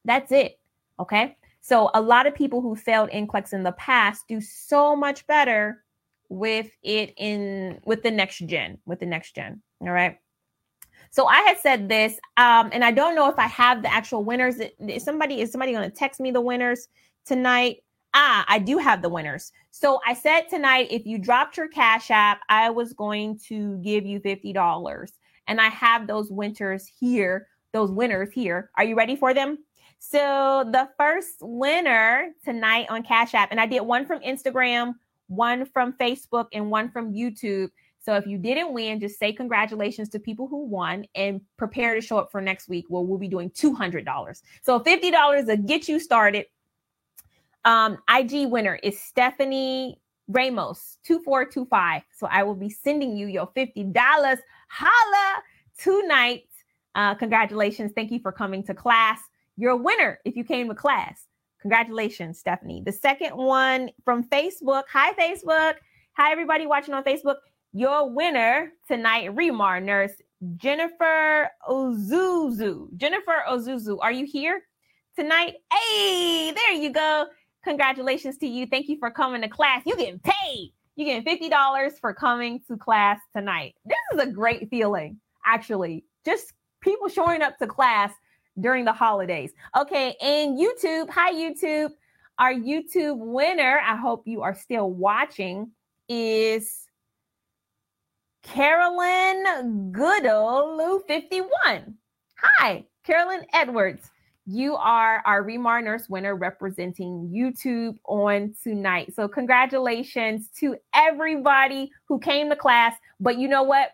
That's 0.06 0.32
it. 0.32 0.60
Okay. 1.00 1.36
So 1.60 1.92
a 1.94 2.02
lot 2.02 2.28
of 2.28 2.36
people 2.36 2.62
who 2.62 2.76
failed 2.76 3.10
NCLEX 3.10 3.52
in 3.52 3.64
the 3.64 3.74
past 3.74 4.28
do 4.30 4.40
so 4.40 4.96
much 4.96 5.28
better 5.28 5.84
with 6.30 6.70
it 6.84 7.14
in 7.18 7.80
with 7.86 8.04
the 8.04 8.12
next 8.12 8.40
gen, 8.40 8.80
with 8.86 9.00
the 9.00 9.06
next 9.06 9.36
gen. 9.36 9.62
All 9.82 9.92
right. 9.92 10.18
So 11.10 11.26
I 11.26 11.38
had 11.42 11.58
said 11.60 11.90
this, 11.90 12.20
um, 12.36 12.70
and 12.74 12.84
I 12.84 12.92
don't 12.92 13.16
know 13.16 13.30
if 13.30 13.40
I 13.40 13.48
have 13.48 13.82
the 13.82 13.92
actual 13.92 14.24
winners. 14.24 14.60
Is 14.80 15.04
somebody 15.04 15.42
is 15.42 15.52
somebody 15.52 15.72
going 15.72 15.90
to 15.90 15.96
text 15.96 16.20
me 16.20 16.32
the 16.32 16.42
winners 16.42 16.88
tonight? 17.26 17.78
Ah, 18.14 18.46
I 18.48 18.60
do 18.60 18.78
have 18.78 19.02
the 19.02 19.10
winners. 19.10 19.52
So 19.72 20.00
I 20.06 20.14
said 20.14 20.50
tonight, 20.50 20.88
if 20.92 21.06
you 21.06 21.18
dropped 21.18 21.56
your 21.56 21.68
Cash 21.68 22.10
App, 22.10 22.40
I 22.50 22.70
was 22.70 22.94
going 22.94 23.40
to 23.48 23.78
give 23.78 24.06
you 24.06 24.20
fifty 24.20 24.54
dollars, 24.54 25.14
and 25.48 25.62
I 25.62 25.70
have 25.70 26.08
those 26.08 26.32
winners 26.32 26.92
here. 27.00 27.48
Those 27.74 27.92
winners 27.92 28.32
here. 28.32 28.72
Are 28.76 28.84
you 28.84 28.96
ready 28.96 29.16
for 29.16 29.34
them? 29.34 29.60
So 30.00 30.64
the 30.72 30.90
first 30.98 31.36
winner 31.42 32.30
tonight 32.44 32.88
on 32.90 33.04
Cash 33.04 33.34
App, 33.34 33.52
and 33.52 33.60
I 33.60 33.66
did 33.66 33.82
one 33.82 34.06
from 34.06 34.20
Instagram, 34.22 34.94
one 35.28 35.66
from 35.66 35.94
Facebook, 35.94 36.48
and 36.54 36.70
one 36.70 36.90
from 36.90 37.14
YouTube. 37.14 37.70
So 38.00 38.16
if 38.16 38.26
you 38.26 38.38
didn't 38.38 38.74
win, 38.74 39.02
just 39.02 39.20
say 39.20 39.34
congratulations 39.34 40.08
to 40.10 40.20
people 40.20 40.48
who 40.48 40.66
won 40.66 41.06
and 41.14 41.42
prepare 41.58 41.94
to 41.94 42.00
show 42.00 42.18
up 42.18 42.32
for 42.32 42.40
next 42.40 42.70
week 42.70 42.86
where 42.88 43.04
we'll 43.04 43.18
be 43.18 43.28
doing 43.28 43.50
$200. 43.50 44.42
So 44.64 44.80
$50 44.80 45.46
to 45.46 45.58
get 45.58 45.90
you 45.90 46.00
started. 46.00 46.46
Um, 47.66 47.98
IG 48.10 48.50
winner 48.50 48.80
is 48.82 48.98
Stephanie 48.98 50.00
Ramos 50.30 51.00
2425. 51.04 52.04
So 52.16 52.28
I 52.28 52.44
will 52.44 52.56
be 52.56 52.70
sending 52.70 53.18
you 53.18 53.28
your 53.28 53.48
$50. 53.48 54.38
Holla 54.70 55.42
tonight. 55.78 56.46
Uh, 56.96 57.14
congratulations. 57.16 57.92
Thank 57.94 58.12
you 58.12 58.20
for 58.20 58.32
coming 58.32 58.64
to 58.64 58.74
class. 58.74 59.20
You're 59.58 59.72
a 59.72 59.78
winner 59.78 60.20
if 60.24 60.38
you 60.38 60.46
came 60.46 60.70
to 60.70 60.76
class. 60.76 61.27
Congratulations, 61.62 62.40
Stephanie. 62.40 62.82
The 62.86 62.92
second 62.92 63.36
one 63.36 63.90
from 64.06 64.24
Facebook. 64.24 64.84
Hi, 64.92 65.14
Facebook. 65.14 65.76
Hi, 66.18 66.32
everybody 66.32 66.66
watching 66.66 66.94
on 66.94 67.04
Facebook. 67.04 67.36
Your 67.74 68.10
winner 68.10 68.72
tonight, 68.88 69.36
ReMar 69.36 69.84
nurse 69.84 70.14
Jennifer 70.56 71.50
Ozuzu. 71.68 72.96
Jennifer 72.98 73.44
Ozuzu, 73.50 73.98
are 74.02 74.12
you 74.12 74.26
here 74.26 74.62
tonight? 75.16 75.56
Hey, 75.72 76.54
there 76.56 76.74
you 76.74 76.92
go. 76.92 77.26
Congratulations 77.64 78.38
to 78.38 78.48
you. 78.48 78.66
Thank 78.68 78.88
you 78.88 78.98
for 79.00 79.12
coming 79.12 79.42
to 79.42 79.50
class. 79.50 79.82
You 79.86 79.96
getting 79.98 80.20
paid. 80.20 80.74
You 80.96 81.06
getting 81.06 81.52
$50 81.52 82.00
for 82.00 82.14
coming 82.14 82.62
to 82.68 82.78
class 82.78 83.20
tonight. 83.36 83.76
This 83.86 83.98
is 84.14 84.20
a 84.20 84.32
great 84.32 84.70
feeling, 84.70 85.20
actually. 85.46 86.06
Just 86.26 86.54
people 86.82 87.10
showing 87.10 87.42
up 87.42 87.58
to 87.58 87.68
class 87.68 88.14
during 88.60 88.86
the 88.86 88.94
holidays. 88.94 89.52
Okay, 89.78 90.16
and 90.22 90.58
YouTube, 90.58 91.10
hi 91.10 91.34
YouTube. 91.34 91.92
Our 92.40 92.54
YouTube 92.54 93.18
winner, 93.18 93.82
I 93.84 93.96
hope 93.96 94.28
you 94.28 94.44
are 94.44 94.54
still 94.54 94.92
watching, 94.92 95.72
is 96.08 96.88
Carolyn 98.44 99.92
Goodall, 99.92 101.00
51. 101.08 101.96
Hi, 102.60 102.86
Carolyn 103.04 103.46
Edwards. 103.54 104.12
You 104.46 104.76
are 104.76 105.22
our 105.26 105.44
ReMar 105.44 105.84
Nurse 105.84 106.08
winner 106.08 106.36
representing 106.36 107.30
YouTube 107.34 107.98
on 108.06 108.56
tonight. 108.64 109.14
So, 109.16 109.28
congratulations 109.28 110.50
to 110.60 110.78
everybody 110.94 111.92
who 112.06 112.20
came 112.20 112.50
to 112.50 112.56
class. 112.56 112.96
But 113.20 113.38
you 113.38 113.48
know 113.48 113.64
what? 113.64 113.90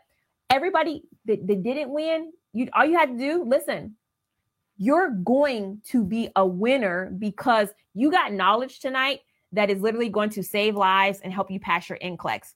Everybody 0.49 1.03
that, 1.25 1.47
that 1.47 1.63
didn't 1.63 1.89
win, 1.89 2.31
you 2.51 2.67
all 2.73 2.85
you 2.85 2.97
had 2.97 3.09
to 3.09 3.17
do, 3.17 3.43
listen, 3.43 3.95
you're 4.77 5.11
going 5.11 5.81
to 5.89 6.03
be 6.03 6.29
a 6.35 6.45
winner 6.45 7.11
because 7.17 7.69
you 7.93 8.11
got 8.11 8.33
knowledge 8.33 8.79
tonight 8.79 9.21
that 9.51 9.69
is 9.69 9.81
literally 9.81 10.09
going 10.09 10.31
to 10.31 10.43
save 10.43 10.75
lives 10.75 11.19
and 11.23 11.31
help 11.31 11.51
you 11.51 11.59
pass 11.59 11.89
your 11.89 11.99
NCLEX. 11.99 12.53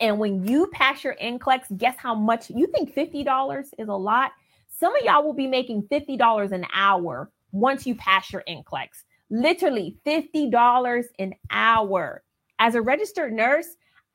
And 0.00 0.18
when 0.18 0.46
you 0.46 0.66
pass 0.72 1.04
your 1.04 1.14
NCLEX, 1.22 1.78
guess 1.78 1.96
how 1.96 2.14
much 2.14 2.50
you 2.50 2.66
think 2.66 2.94
$50 2.94 3.66
is 3.78 3.88
a 3.88 3.94
lot? 3.94 4.32
Some 4.68 4.94
of 4.94 5.02
y'all 5.02 5.22
will 5.22 5.32
be 5.32 5.46
making 5.46 5.84
$50 5.84 6.52
an 6.52 6.66
hour 6.74 7.30
once 7.52 7.86
you 7.86 7.94
pass 7.94 8.32
your 8.32 8.42
NCLEX. 8.48 9.04
Literally 9.30 9.96
$50 10.04 11.04
an 11.18 11.34
hour. 11.50 12.22
As 12.58 12.74
a 12.74 12.82
registered 12.82 13.32
nurse, 13.32 13.68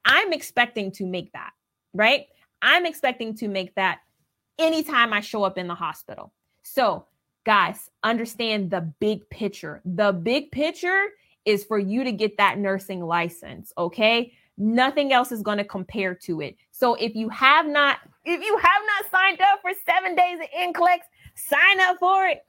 I'm 0.05 0.33
expecting 0.33 0.91
to 0.93 1.05
make 1.05 1.31
that, 1.33 1.51
right? 1.93 2.25
I'm 2.61 2.85
expecting 2.85 3.35
to 3.37 3.47
make 3.47 3.73
that 3.75 3.99
anytime 4.59 5.13
I 5.13 5.21
show 5.21 5.43
up 5.43 5.57
in 5.57 5.67
the 5.67 5.75
hospital. 5.75 6.31
So, 6.63 7.07
guys, 7.45 7.89
understand 8.03 8.71
the 8.71 8.81
big 8.99 9.29
picture. 9.29 9.81
The 9.85 10.11
big 10.11 10.51
picture 10.51 11.07
is 11.45 11.63
for 11.63 11.79
you 11.79 12.03
to 12.03 12.11
get 12.11 12.37
that 12.37 12.59
nursing 12.59 13.01
license, 13.01 13.73
okay? 13.77 14.33
Nothing 14.57 15.11
else 15.11 15.31
is 15.31 15.41
going 15.41 15.57
to 15.57 15.63
compare 15.63 16.13
to 16.15 16.41
it. 16.41 16.55
So 16.71 16.95
if 16.95 17.15
you 17.15 17.29
have 17.29 17.65
not, 17.65 17.97
if 18.25 18.43
you 18.43 18.57
have 18.57 18.81
not 18.85 19.11
signed 19.11 19.41
up 19.41 19.61
for 19.61 19.71
seven 19.85 20.15
days 20.15 20.39
of 20.39 20.47
NCLEX, 20.55 20.99
sign 21.35 21.79
up 21.79 21.97
for 21.99 22.27
it. 22.27 22.43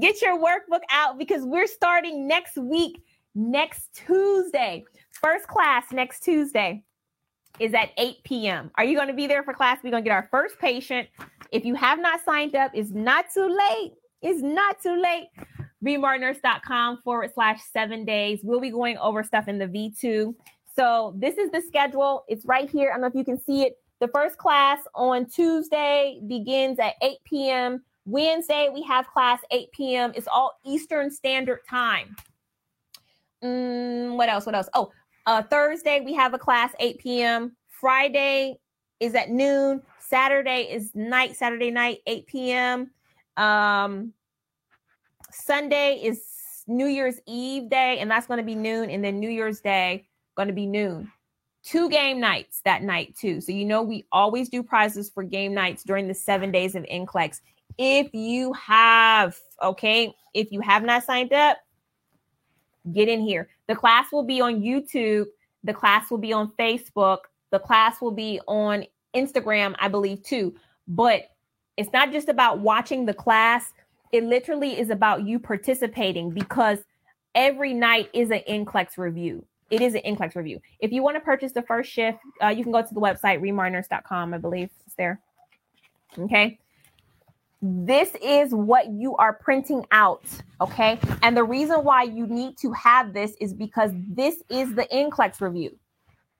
Get 0.00 0.22
your 0.22 0.38
workbook 0.38 0.82
out 0.90 1.18
because 1.18 1.44
we're 1.44 1.66
starting 1.66 2.26
next 2.28 2.56
week, 2.56 3.02
next 3.34 3.94
Tuesday. 3.94 4.84
First 5.10 5.46
class 5.48 5.86
next 5.92 6.20
Tuesday 6.20 6.84
is 7.58 7.72
at 7.74 7.90
8 7.96 8.16
p.m. 8.24 8.70
Are 8.76 8.84
you 8.84 8.96
going 8.96 9.08
to 9.08 9.14
be 9.14 9.26
there 9.26 9.42
for 9.42 9.54
class? 9.54 9.78
We're 9.82 9.90
going 9.90 10.04
to 10.04 10.08
get 10.08 10.14
our 10.14 10.28
first 10.30 10.58
patient. 10.58 11.08
If 11.52 11.64
you 11.64 11.74
have 11.74 11.98
not 11.98 12.24
signed 12.24 12.54
up, 12.54 12.72
it's 12.74 12.90
not 12.90 13.26
too 13.32 13.48
late. 13.48 13.92
It's 14.22 14.42
not 14.42 14.80
too 14.82 15.00
late. 15.00 15.28
remarnurse.com 15.84 17.00
forward 17.04 17.30
slash 17.34 17.60
seven 17.72 18.04
days. 18.04 18.40
We'll 18.42 18.60
be 18.60 18.70
going 18.70 18.98
over 18.98 19.22
stuff 19.22 19.48
in 19.48 19.58
the 19.58 19.66
V2. 19.66 20.34
So 20.74 21.14
this 21.16 21.38
is 21.38 21.50
the 21.50 21.62
schedule. 21.66 22.24
It's 22.28 22.44
right 22.44 22.68
here. 22.68 22.90
I 22.90 22.94
don't 22.94 23.02
know 23.02 23.06
if 23.06 23.14
you 23.14 23.24
can 23.24 23.40
see 23.40 23.62
it. 23.62 23.78
The 24.00 24.08
first 24.08 24.36
class 24.36 24.80
on 24.94 25.26
Tuesday 25.26 26.20
begins 26.26 26.78
at 26.78 26.94
8 27.02 27.16
p.m. 27.24 27.82
Wednesday, 28.04 28.68
we 28.72 28.82
have 28.82 29.06
class 29.08 29.40
8 29.50 29.72
p.m. 29.72 30.12
It's 30.14 30.28
all 30.28 30.58
Eastern 30.64 31.10
Standard 31.10 31.60
Time. 31.68 32.14
Mm, 33.42 34.16
what 34.16 34.28
else? 34.28 34.46
What 34.46 34.54
else? 34.54 34.68
Oh, 34.74 34.92
uh, 35.26 35.42
Thursday, 35.42 36.00
we 36.00 36.14
have 36.14 36.34
a 36.34 36.38
class 36.38 36.72
8 36.78 36.98
p.m. 36.98 37.56
Friday 37.68 38.58
is 39.00 39.14
at 39.14 39.30
noon. 39.30 39.82
Saturday 39.98 40.68
is 40.70 40.94
night, 40.94 41.36
Saturday 41.36 41.70
night, 41.70 41.98
8 42.06 42.26
p.m. 42.26 42.90
Um, 43.36 44.12
Sunday 45.30 46.00
is 46.02 46.22
New 46.66 46.86
Year's 46.86 47.20
Eve 47.26 47.68
day, 47.70 47.98
and 47.98 48.10
that's 48.10 48.26
going 48.26 48.38
to 48.38 48.44
be 48.44 48.54
noon. 48.54 48.90
And 48.90 49.04
then 49.04 49.20
New 49.20 49.30
Year's 49.30 49.60
Day, 49.60 50.06
going 50.36 50.48
to 50.48 50.54
be 50.54 50.66
noon. 50.66 51.10
two 51.62 51.88
game 51.90 52.20
nights 52.20 52.60
that 52.64 52.82
night 52.82 53.14
too. 53.16 53.40
So 53.40 53.50
you 53.52 53.64
know 53.64 53.82
we 53.82 54.04
always 54.12 54.48
do 54.48 54.62
prizes 54.62 55.10
for 55.10 55.24
game 55.24 55.52
nights 55.52 55.82
during 55.82 56.06
the 56.06 56.14
seven 56.14 56.52
days 56.52 56.74
of 56.76 56.84
NCLEX. 56.84 57.40
If 57.76 58.14
you 58.14 58.52
have, 58.52 59.36
okay, 59.62 60.14
if 60.32 60.52
you 60.52 60.60
have 60.60 60.84
not 60.84 61.02
signed 61.02 61.32
up, 61.32 61.58
get 62.92 63.08
in 63.08 63.20
here. 63.20 63.48
The 63.66 63.74
class 63.74 64.12
will 64.12 64.22
be 64.22 64.40
on 64.40 64.60
YouTube. 64.62 65.26
The 65.64 65.74
class 65.74 66.10
will 66.10 66.18
be 66.18 66.32
on 66.32 66.52
Facebook. 66.58 67.18
The 67.50 67.58
class 67.58 68.00
will 68.00 68.12
be 68.12 68.40
on 68.46 68.84
Instagram, 69.14 69.74
I 69.80 69.88
believe, 69.88 70.22
too. 70.22 70.54
But 70.86 71.22
it's 71.76 71.92
not 71.92 72.12
just 72.12 72.28
about 72.28 72.60
watching 72.60 73.06
the 73.06 73.14
class, 73.14 73.72
it 74.12 74.24
literally 74.24 74.78
is 74.78 74.90
about 74.90 75.26
you 75.26 75.38
participating 75.38 76.30
because 76.30 76.78
every 77.34 77.74
night 77.74 78.08
is 78.12 78.30
an 78.30 78.42
NCLEX 78.48 78.96
review. 78.96 79.44
It 79.70 79.80
is 79.80 79.94
an 79.94 80.02
NCLEX 80.06 80.36
review. 80.36 80.60
If 80.80 80.92
you 80.92 81.02
want 81.02 81.16
to 81.16 81.20
purchase 81.20 81.52
the 81.52 81.62
first 81.62 81.90
shift, 81.90 82.18
uh, 82.42 82.48
you 82.48 82.62
can 82.62 82.72
go 82.72 82.82
to 82.82 82.94
the 82.94 83.00
website, 83.00 83.40
remarnurse.com, 83.40 84.32
I 84.32 84.38
believe 84.38 84.70
it's 84.86 84.94
there. 84.96 85.20
Okay. 86.18 86.58
This 87.60 88.10
is 88.22 88.52
what 88.52 88.88
you 88.88 89.16
are 89.16 89.32
printing 89.32 89.84
out. 89.90 90.24
Okay. 90.60 90.98
And 91.22 91.36
the 91.36 91.42
reason 91.44 91.82
why 91.84 92.04
you 92.04 92.26
need 92.26 92.56
to 92.58 92.72
have 92.72 93.12
this 93.12 93.34
is 93.40 93.52
because 93.52 93.90
this 93.94 94.36
is 94.48 94.74
the 94.74 94.84
NCLEX 94.92 95.40
review. 95.40 95.76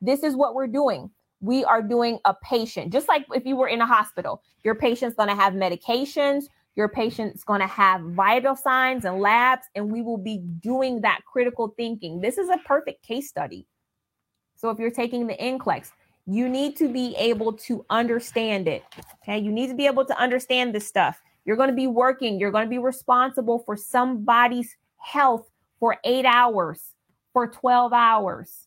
This 0.01 0.23
is 0.23 0.37
what 0.37 0.55
we're 0.55 0.67
doing. 0.67 1.11
We 1.47 1.65
are 1.65 1.81
doing 1.81 2.19
a 2.25 2.35
patient, 2.43 2.93
just 2.93 3.07
like 3.07 3.25
if 3.33 3.47
you 3.47 3.55
were 3.55 3.69
in 3.69 3.81
a 3.81 3.87
hospital, 3.87 4.43
your 4.65 4.75
patient's 4.75 5.15
going 5.15 5.29
to 5.29 5.35
have 5.37 5.53
medications, 5.53 6.47
your 6.75 6.89
patient's 6.89 7.45
going 7.45 7.61
to 7.61 7.69
have 7.69 8.01
vital 8.01 8.57
signs 8.57 9.05
and 9.05 9.21
labs, 9.21 9.67
and 9.77 9.93
we 9.93 10.03
will 10.03 10.19
be 10.19 10.39
doing 10.39 11.03
that 11.03 11.21
critical 11.25 11.73
thinking. 11.77 12.21
This 12.21 12.37
is 12.37 12.49
a 12.49 12.59
perfect 12.67 13.05
case 13.05 13.29
study. 13.29 13.65
So 14.57 14.71
if 14.71 14.81
you're 14.81 14.91
taking 14.91 15.29
the 15.29 15.37
NCLEX, 15.37 15.93
you 16.27 16.49
need 16.49 16.75
to 16.79 16.93
be 16.93 17.15
able 17.17 17.53
to 17.53 17.87
understand 17.91 18.67
it. 18.67 18.83
Okay. 19.23 19.39
You 19.39 19.53
need 19.53 19.69
to 19.69 19.77
be 19.77 19.87
able 19.87 20.05
to 20.05 20.21
understand 20.21 20.75
this 20.75 20.89
stuff. 20.89 21.23
You're 21.45 21.57
going 21.57 21.71
to 21.71 21.77
be 21.77 21.87
working, 21.87 22.41
you're 22.41 22.51
going 22.51 22.65
to 22.65 22.71
be 22.71 22.79
responsible 22.79 23.61
for 23.61 23.77
somebody's 23.77 24.77
health 24.97 25.49
for 25.79 25.99
eight 26.03 26.25
hours, 26.25 26.95
for 27.33 27.47
12 27.47 27.93
hours. 27.93 28.67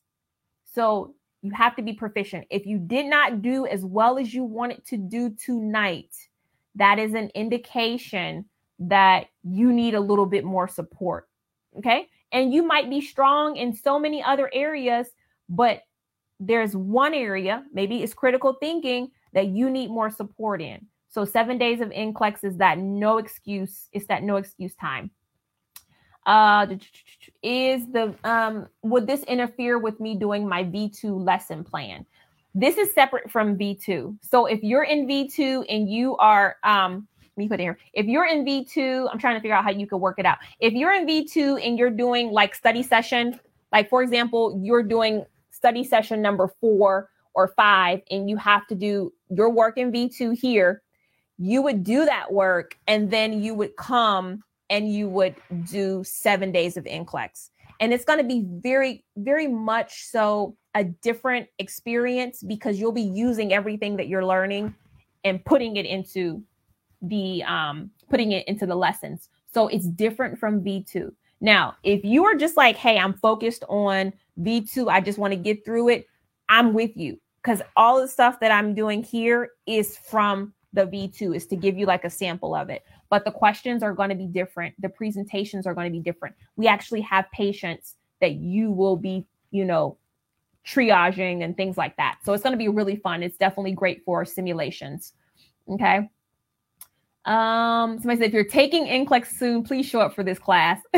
So 0.63 1.15
you 1.41 1.51
have 1.51 1.75
to 1.75 1.81
be 1.81 1.93
proficient. 1.93 2.45
If 2.49 2.65
you 2.65 2.77
did 2.77 3.05
not 3.05 3.41
do 3.41 3.65
as 3.65 3.85
well 3.85 4.17
as 4.17 4.33
you 4.33 4.43
wanted 4.43 4.85
to 4.87 4.97
do 4.97 5.29
tonight, 5.31 6.13
that 6.75 6.99
is 6.99 7.13
an 7.13 7.29
indication 7.33 8.45
that 8.79 9.27
you 9.43 9.73
need 9.73 9.95
a 9.95 9.99
little 9.99 10.25
bit 10.25 10.43
more 10.43 10.67
support. 10.67 11.27
Okay. 11.77 12.07
And 12.31 12.53
you 12.53 12.63
might 12.63 12.89
be 12.89 13.01
strong 13.01 13.57
in 13.57 13.73
so 13.73 13.99
many 13.99 14.23
other 14.23 14.49
areas, 14.53 15.07
but 15.47 15.83
there's 16.39 16.75
one 16.75 17.13
area, 17.13 17.63
maybe 17.73 18.01
it's 18.01 18.13
critical 18.13 18.53
thinking, 18.53 19.11
that 19.33 19.47
you 19.47 19.69
need 19.69 19.89
more 19.89 20.09
support 20.09 20.61
in. 20.61 20.85
So, 21.09 21.25
seven 21.25 21.57
days 21.57 21.81
of 21.81 21.89
NCLEX 21.89 22.43
is 22.43 22.57
that 22.57 22.77
no 22.77 23.17
excuse, 23.17 23.89
it's 23.91 24.07
that 24.07 24.23
no 24.23 24.37
excuse 24.37 24.75
time. 24.75 25.11
Uh, 26.29 26.67
is 27.41 27.87
the 27.91 28.13
um, 28.23 28.67
would 28.83 29.07
this 29.07 29.23
interfere 29.23 29.79
with 29.79 29.99
me 29.99 30.13
doing 30.13 30.47
my 30.47 30.63
V2 30.63 31.25
lesson 31.25 31.63
plan? 31.63 32.05
This 32.53 32.77
is 32.77 32.93
separate 32.93 33.31
from 33.31 33.57
V2. 33.57 34.15
So 34.21 34.45
if 34.45 34.61
you're 34.61 34.83
in 34.83 35.07
V2 35.07 35.65
and 35.67 35.89
you 35.89 36.15
are, 36.17 36.57
um, 36.63 37.07
let 37.23 37.37
me 37.37 37.47
put 37.47 37.59
it 37.59 37.63
here. 37.63 37.79
If 37.93 38.05
you're 38.05 38.27
in 38.27 38.45
V2, 38.45 39.09
I'm 39.11 39.17
trying 39.17 39.37
to 39.37 39.41
figure 39.41 39.55
out 39.55 39.63
how 39.63 39.71
you 39.71 39.87
could 39.87 39.97
work 39.97 40.19
it 40.19 40.25
out. 40.27 40.37
If 40.59 40.73
you're 40.73 40.93
in 40.93 41.07
V2 41.07 41.65
and 41.65 41.79
you're 41.79 41.89
doing 41.89 42.29
like 42.29 42.53
study 42.53 42.83
session, 42.83 43.39
like 43.71 43.89
for 43.89 44.03
example, 44.03 44.61
you're 44.63 44.83
doing 44.83 45.25
study 45.49 45.83
session 45.83 46.21
number 46.21 46.47
four 46.61 47.09
or 47.33 47.47
five, 47.55 48.01
and 48.11 48.29
you 48.29 48.37
have 48.37 48.67
to 48.67 48.75
do 48.75 49.11
your 49.29 49.49
work 49.49 49.79
in 49.79 49.91
V2 49.91 50.37
here, 50.37 50.83
you 51.39 51.63
would 51.63 51.83
do 51.83 52.05
that 52.05 52.31
work 52.31 52.77
and 52.85 53.09
then 53.09 53.41
you 53.41 53.55
would 53.55 53.75
come 53.77 54.43
and 54.69 54.91
you 54.91 55.07
would 55.09 55.35
do 55.69 56.03
seven 56.03 56.51
days 56.51 56.77
of 56.77 56.85
NCLEX. 56.85 57.49
And 57.79 57.93
it's 57.93 58.05
going 58.05 58.19
to 58.19 58.25
be 58.25 58.45
very, 58.45 59.03
very 59.17 59.47
much 59.47 60.03
so 60.03 60.55
a 60.75 60.83
different 60.83 61.47
experience 61.59 62.43
because 62.43 62.79
you'll 62.79 62.91
be 62.91 63.01
using 63.01 63.53
everything 63.53 63.95
that 63.97 64.07
you're 64.07 64.25
learning 64.25 64.75
and 65.23 65.43
putting 65.45 65.77
it 65.77 65.85
into 65.85 66.43
the 67.01 67.41
um 67.43 67.89
putting 68.09 68.33
it 68.33 68.47
into 68.47 68.65
the 68.65 68.75
lessons. 68.75 69.29
So 69.53 69.67
it's 69.67 69.87
different 69.87 70.37
from 70.37 70.61
V2. 70.61 71.11
Now, 71.41 71.75
if 71.83 72.03
you 72.03 72.25
are 72.25 72.35
just 72.35 72.57
like, 72.57 72.75
hey, 72.75 72.97
I'm 72.97 73.13
focused 73.13 73.63
on 73.69 74.13
V2, 74.41 74.89
I 74.89 74.99
just 74.99 75.17
want 75.17 75.31
to 75.31 75.37
get 75.37 75.63
through 75.63 75.89
it, 75.89 76.07
I'm 76.49 76.73
with 76.73 76.95
you 76.95 77.17
because 77.41 77.61
all 77.77 78.01
the 78.01 78.07
stuff 78.07 78.39
that 78.41 78.51
I'm 78.51 78.75
doing 78.75 79.03
here 79.03 79.51
is 79.65 79.97
from 79.97 80.53
the 80.73 80.85
V2 80.85 81.35
is 81.35 81.47
to 81.47 81.55
give 81.55 81.77
you 81.77 81.85
like 81.85 82.03
a 82.03 82.09
sample 82.09 82.53
of 82.53 82.69
it. 82.69 82.83
But 83.09 83.25
the 83.25 83.31
questions 83.31 83.81
are 83.81 83.93
going 83.93 84.09
to 84.09 84.15
be 84.15 84.27
different. 84.27 84.75
The 84.79 84.89
presentations 84.89 85.65
are 85.65 85.73
going 85.73 85.91
to 85.91 85.97
be 85.97 86.03
different. 86.03 86.35
We 86.55 86.67
actually 86.67 87.01
have 87.01 87.25
patients 87.31 87.95
that 88.21 88.33
you 88.33 88.71
will 88.71 88.97
be, 88.97 89.25
you 89.51 89.65
know, 89.65 89.97
triaging 90.65 91.43
and 91.43 91.57
things 91.57 91.77
like 91.77 91.97
that. 91.97 92.19
So 92.23 92.33
it's 92.33 92.43
going 92.43 92.53
to 92.53 92.57
be 92.57 92.67
really 92.67 92.97
fun. 92.97 93.23
It's 93.23 93.37
definitely 93.37 93.71
great 93.71 94.03
for 94.05 94.25
simulations. 94.25 95.13
Okay. 95.67 96.09
Um, 97.25 97.99
somebody 97.99 98.17
said 98.19 98.27
if 98.27 98.33
you're 98.33 98.43
taking 98.43 98.85
NCLEX 98.85 99.27
soon, 99.27 99.63
please 99.63 99.85
show 99.85 99.99
up 99.99 100.15
for 100.15 100.23
this 100.23 100.39
class. 100.39 100.79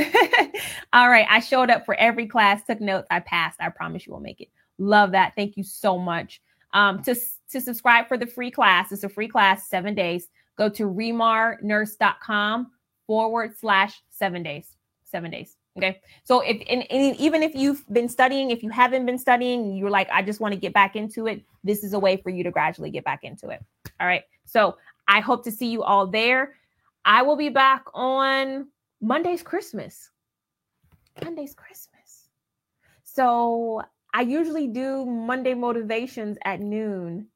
All 0.93 1.09
right, 1.09 1.26
I 1.30 1.39
showed 1.39 1.70
up 1.70 1.86
for 1.86 1.95
every 1.95 2.28
class, 2.28 2.62
took 2.64 2.80
notes, 2.80 3.07
I 3.09 3.20
passed. 3.22 3.59
I 3.59 3.70
promise 3.70 4.05
you 4.05 4.14
will 4.14 4.20
make 4.20 4.39
it. 4.39 4.49
Love 4.78 5.12
that. 5.12 5.34
Thank 5.36 5.57
you 5.57 5.64
so 5.64 5.97
much. 5.97 6.41
Um, 6.74 7.03
to 7.03 7.16
to 7.51 7.59
subscribe 7.59 8.07
for 8.07 8.18
the 8.18 8.28
free 8.28 8.51
class, 8.51 8.91
it's 8.91 9.03
a 9.03 9.09
free 9.09 9.28
class, 9.28 9.68
seven 9.68 9.93
days. 9.93 10.30
Go 10.58 10.70
to 10.70 10.84
remarnurse.com 10.84 12.72
forward 13.08 13.58
slash 13.58 14.02
seven 14.10 14.43
days. 14.43 14.76
Seven 15.04 15.32
days. 15.32 15.58
Okay. 15.78 16.02
So 16.24 16.41
if 16.41 16.62
and, 16.70 16.89
and, 16.91 17.16
even 17.18 17.43
if 17.43 17.56
you've 17.56 17.84
been 17.93 18.10
studying, 18.10 18.52
if 18.52 18.62
you 18.62 18.70
haven't 18.70 19.06
been 19.06 19.18
studying, 19.18 19.76
you're 19.76 19.89
like, 19.89 20.10
I 20.12 20.22
just 20.22 20.39
want 20.39 20.54
to 20.54 20.60
get 20.60 20.74
back 20.74 20.95
into 20.95 21.28
it. 21.28 21.43
This 21.64 21.84
is 21.84 21.93
a 21.93 21.99
way 21.99 22.18
for 22.18 22.30
you 22.30 22.43
to 22.43 22.52
gradually 22.52 22.91
get 22.91 23.06
back 23.06 23.24
into 23.24 23.49
it. 23.49 23.64
All 23.99 24.08
right. 24.08 24.24
So 24.45 24.78
I 25.08 25.22
hope 25.22 25.43
to 25.45 25.52
see 25.52 25.68
you 25.68 25.84
all 25.84 26.08
there. 26.08 26.56
I 27.06 27.22
will 27.22 27.38
be 27.38 27.49
back 27.49 27.86
on 27.93 28.68
Monday's 29.02 29.41
Christmas. 29.41 30.10
Monday's 31.24 31.54
Christmas. 31.54 32.30
So 33.04 33.82
I 34.14 34.22
usually 34.22 34.68
do 34.68 35.06
Monday 35.06 35.54
motivations 35.54 36.38
at 36.43 36.60
noon. 36.60 37.28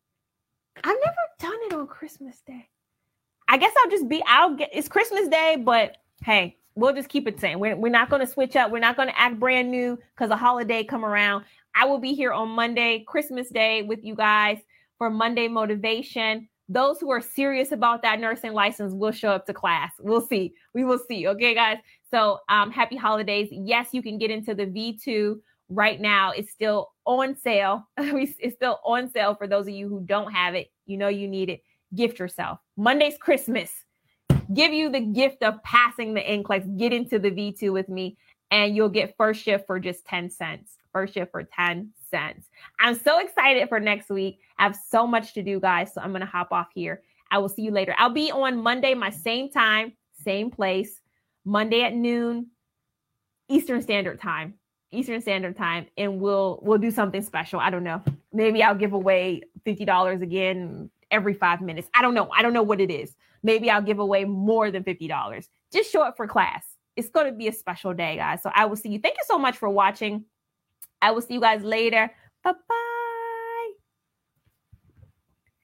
I've 0.77 0.97
never 1.03 1.15
done 1.39 1.59
it 1.67 1.73
on 1.73 1.87
Christmas 1.87 2.41
Day. 2.45 2.67
I 3.47 3.57
guess 3.57 3.73
I'll 3.77 3.91
just 3.91 4.07
be, 4.09 4.23
I'll 4.27 4.55
get, 4.55 4.69
it's 4.73 4.87
Christmas 4.87 5.27
Day, 5.27 5.57
but 5.57 5.97
hey, 6.23 6.57
we'll 6.75 6.93
just 6.93 7.09
keep 7.09 7.27
it 7.27 7.39
same. 7.39 7.59
We're, 7.59 7.75
we're 7.75 7.89
not 7.89 8.09
going 8.09 8.21
to 8.21 8.27
switch 8.27 8.55
up. 8.55 8.71
We're 8.71 8.79
not 8.79 8.95
going 8.95 9.07
to 9.07 9.19
act 9.19 9.39
brand 9.39 9.71
new 9.71 9.97
because 10.15 10.29
a 10.31 10.35
holiday 10.35 10.83
come 10.83 11.05
around. 11.05 11.45
I 11.73 11.85
will 11.85 11.99
be 11.99 12.13
here 12.13 12.31
on 12.31 12.49
Monday, 12.49 13.03
Christmas 13.07 13.49
Day, 13.49 13.81
with 13.81 14.03
you 14.03 14.15
guys 14.15 14.59
for 14.97 15.09
Monday 15.09 15.47
motivation. 15.47 16.47
Those 16.67 16.99
who 16.99 17.11
are 17.11 17.21
serious 17.21 17.71
about 17.71 18.01
that 18.01 18.19
nursing 18.19 18.53
license 18.53 18.93
will 18.93 19.11
show 19.11 19.29
up 19.29 19.45
to 19.45 19.53
class. 19.53 19.91
We'll 19.99 20.21
see. 20.21 20.53
We 20.73 20.83
will 20.83 20.99
see. 21.07 21.27
Okay, 21.27 21.53
guys. 21.53 21.77
So, 22.09 22.39
um, 22.49 22.71
happy 22.71 22.95
holidays. 22.95 23.49
Yes, 23.51 23.89
you 23.91 24.01
can 24.01 24.17
get 24.17 24.31
into 24.31 24.55
the 24.55 24.65
V2 24.65 25.39
right 25.69 25.99
now. 25.99 26.31
It's 26.31 26.51
still 26.51 26.91
on 27.05 27.35
sale. 27.35 27.87
it's 27.97 28.55
still 28.55 28.79
on 28.83 29.11
sale 29.11 29.35
for 29.35 29.47
those 29.47 29.67
of 29.67 29.73
you 29.73 29.87
who 29.87 30.01
don't 30.01 30.31
have 30.31 30.55
it. 30.55 30.71
You 30.85 30.97
know 30.97 31.07
you 31.07 31.27
need 31.27 31.49
it. 31.49 31.61
Gift 31.95 32.19
yourself. 32.19 32.59
Monday's 32.77 33.17
Christmas 33.17 33.71
give 34.53 34.73
you 34.73 34.89
the 34.89 34.99
gift 34.99 35.43
of 35.43 35.61
passing 35.63 36.13
the 36.13 36.21
NCLEX, 36.21 36.77
get 36.77 36.93
into 36.93 37.19
the 37.19 37.31
V2 37.31 37.71
with 37.73 37.89
me, 37.89 38.17
and 38.51 38.75
you'll 38.75 38.89
get 38.89 39.15
first 39.17 39.41
shift 39.41 39.65
for 39.65 39.79
just 39.79 40.05
10 40.05 40.29
cents. 40.29 40.77
First 40.91 41.13
shift 41.13 41.31
for 41.31 41.43
10 41.43 41.91
cents. 42.09 42.47
I'm 42.79 42.95
so 42.95 43.19
excited 43.19 43.67
for 43.67 43.79
next 43.79 44.09
week. 44.09 44.39
I 44.57 44.63
have 44.63 44.77
so 44.89 45.05
much 45.05 45.33
to 45.33 45.43
do, 45.43 45.59
guys. 45.59 45.93
So 45.93 46.01
I'm 46.01 46.11
going 46.11 46.21
to 46.21 46.27
hop 46.27 46.49
off 46.51 46.69
here. 46.73 47.01
I 47.31 47.39
will 47.39 47.49
see 47.49 47.63
you 47.63 47.71
later. 47.71 47.95
I'll 47.97 48.11
be 48.11 48.31
on 48.31 48.61
Monday, 48.61 48.93
my 48.93 49.09
same 49.09 49.49
time, 49.49 49.93
same 50.23 50.51
place, 50.51 51.01
Monday 51.43 51.81
at 51.81 51.93
noon, 51.93 52.47
Eastern 53.49 53.81
Standard 53.81 54.21
Time. 54.21 54.55
Eastern 54.91 55.19
Standard 55.19 55.57
Time, 55.57 55.87
and 55.97 56.21
we'll 56.21 56.59
we'll 56.61 56.77
do 56.77 56.89
something 56.89 57.21
special. 57.21 57.59
I 57.59 57.69
don't 57.69 57.83
know. 57.83 58.01
Maybe 58.31 58.63
I'll 58.63 58.75
give 58.75 58.93
away 58.93 59.41
fifty 59.65 59.83
dollars 59.83 60.21
again 60.21 60.89
every 61.11 61.33
five 61.33 61.61
minutes. 61.61 61.89
I 61.93 62.01
don't 62.01 62.13
know. 62.13 62.29
I 62.35 62.41
don't 62.41 62.53
know 62.53 62.63
what 62.63 62.81
it 62.81 62.91
is. 62.91 63.15
Maybe 63.43 63.69
I'll 63.69 63.81
give 63.81 63.99
away 63.99 64.25
more 64.25 64.71
than 64.71 64.83
$50. 64.83 65.47
Just 65.71 65.91
show 65.91 66.01
up 66.01 66.17
for 66.17 66.27
class. 66.27 66.65
It's 66.95 67.09
going 67.09 67.27
to 67.27 67.31
be 67.31 67.47
a 67.47 67.53
special 67.53 67.93
day, 67.93 68.15
guys. 68.15 68.41
So 68.41 68.51
I 68.53 68.65
will 68.65 68.77
see 68.77 68.89
you. 68.89 68.99
Thank 68.99 69.15
you 69.15 69.23
so 69.27 69.37
much 69.37 69.57
for 69.57 69.69
watching. 69.69 70.25
I 71.01 71.11
will 71.11 71.21
see 71.21 71.35
you 71.35 71.41
guys 71.41 71.63
later. 71.63 72.11
Bye 72.43 72.53
bye. 72.67 72.84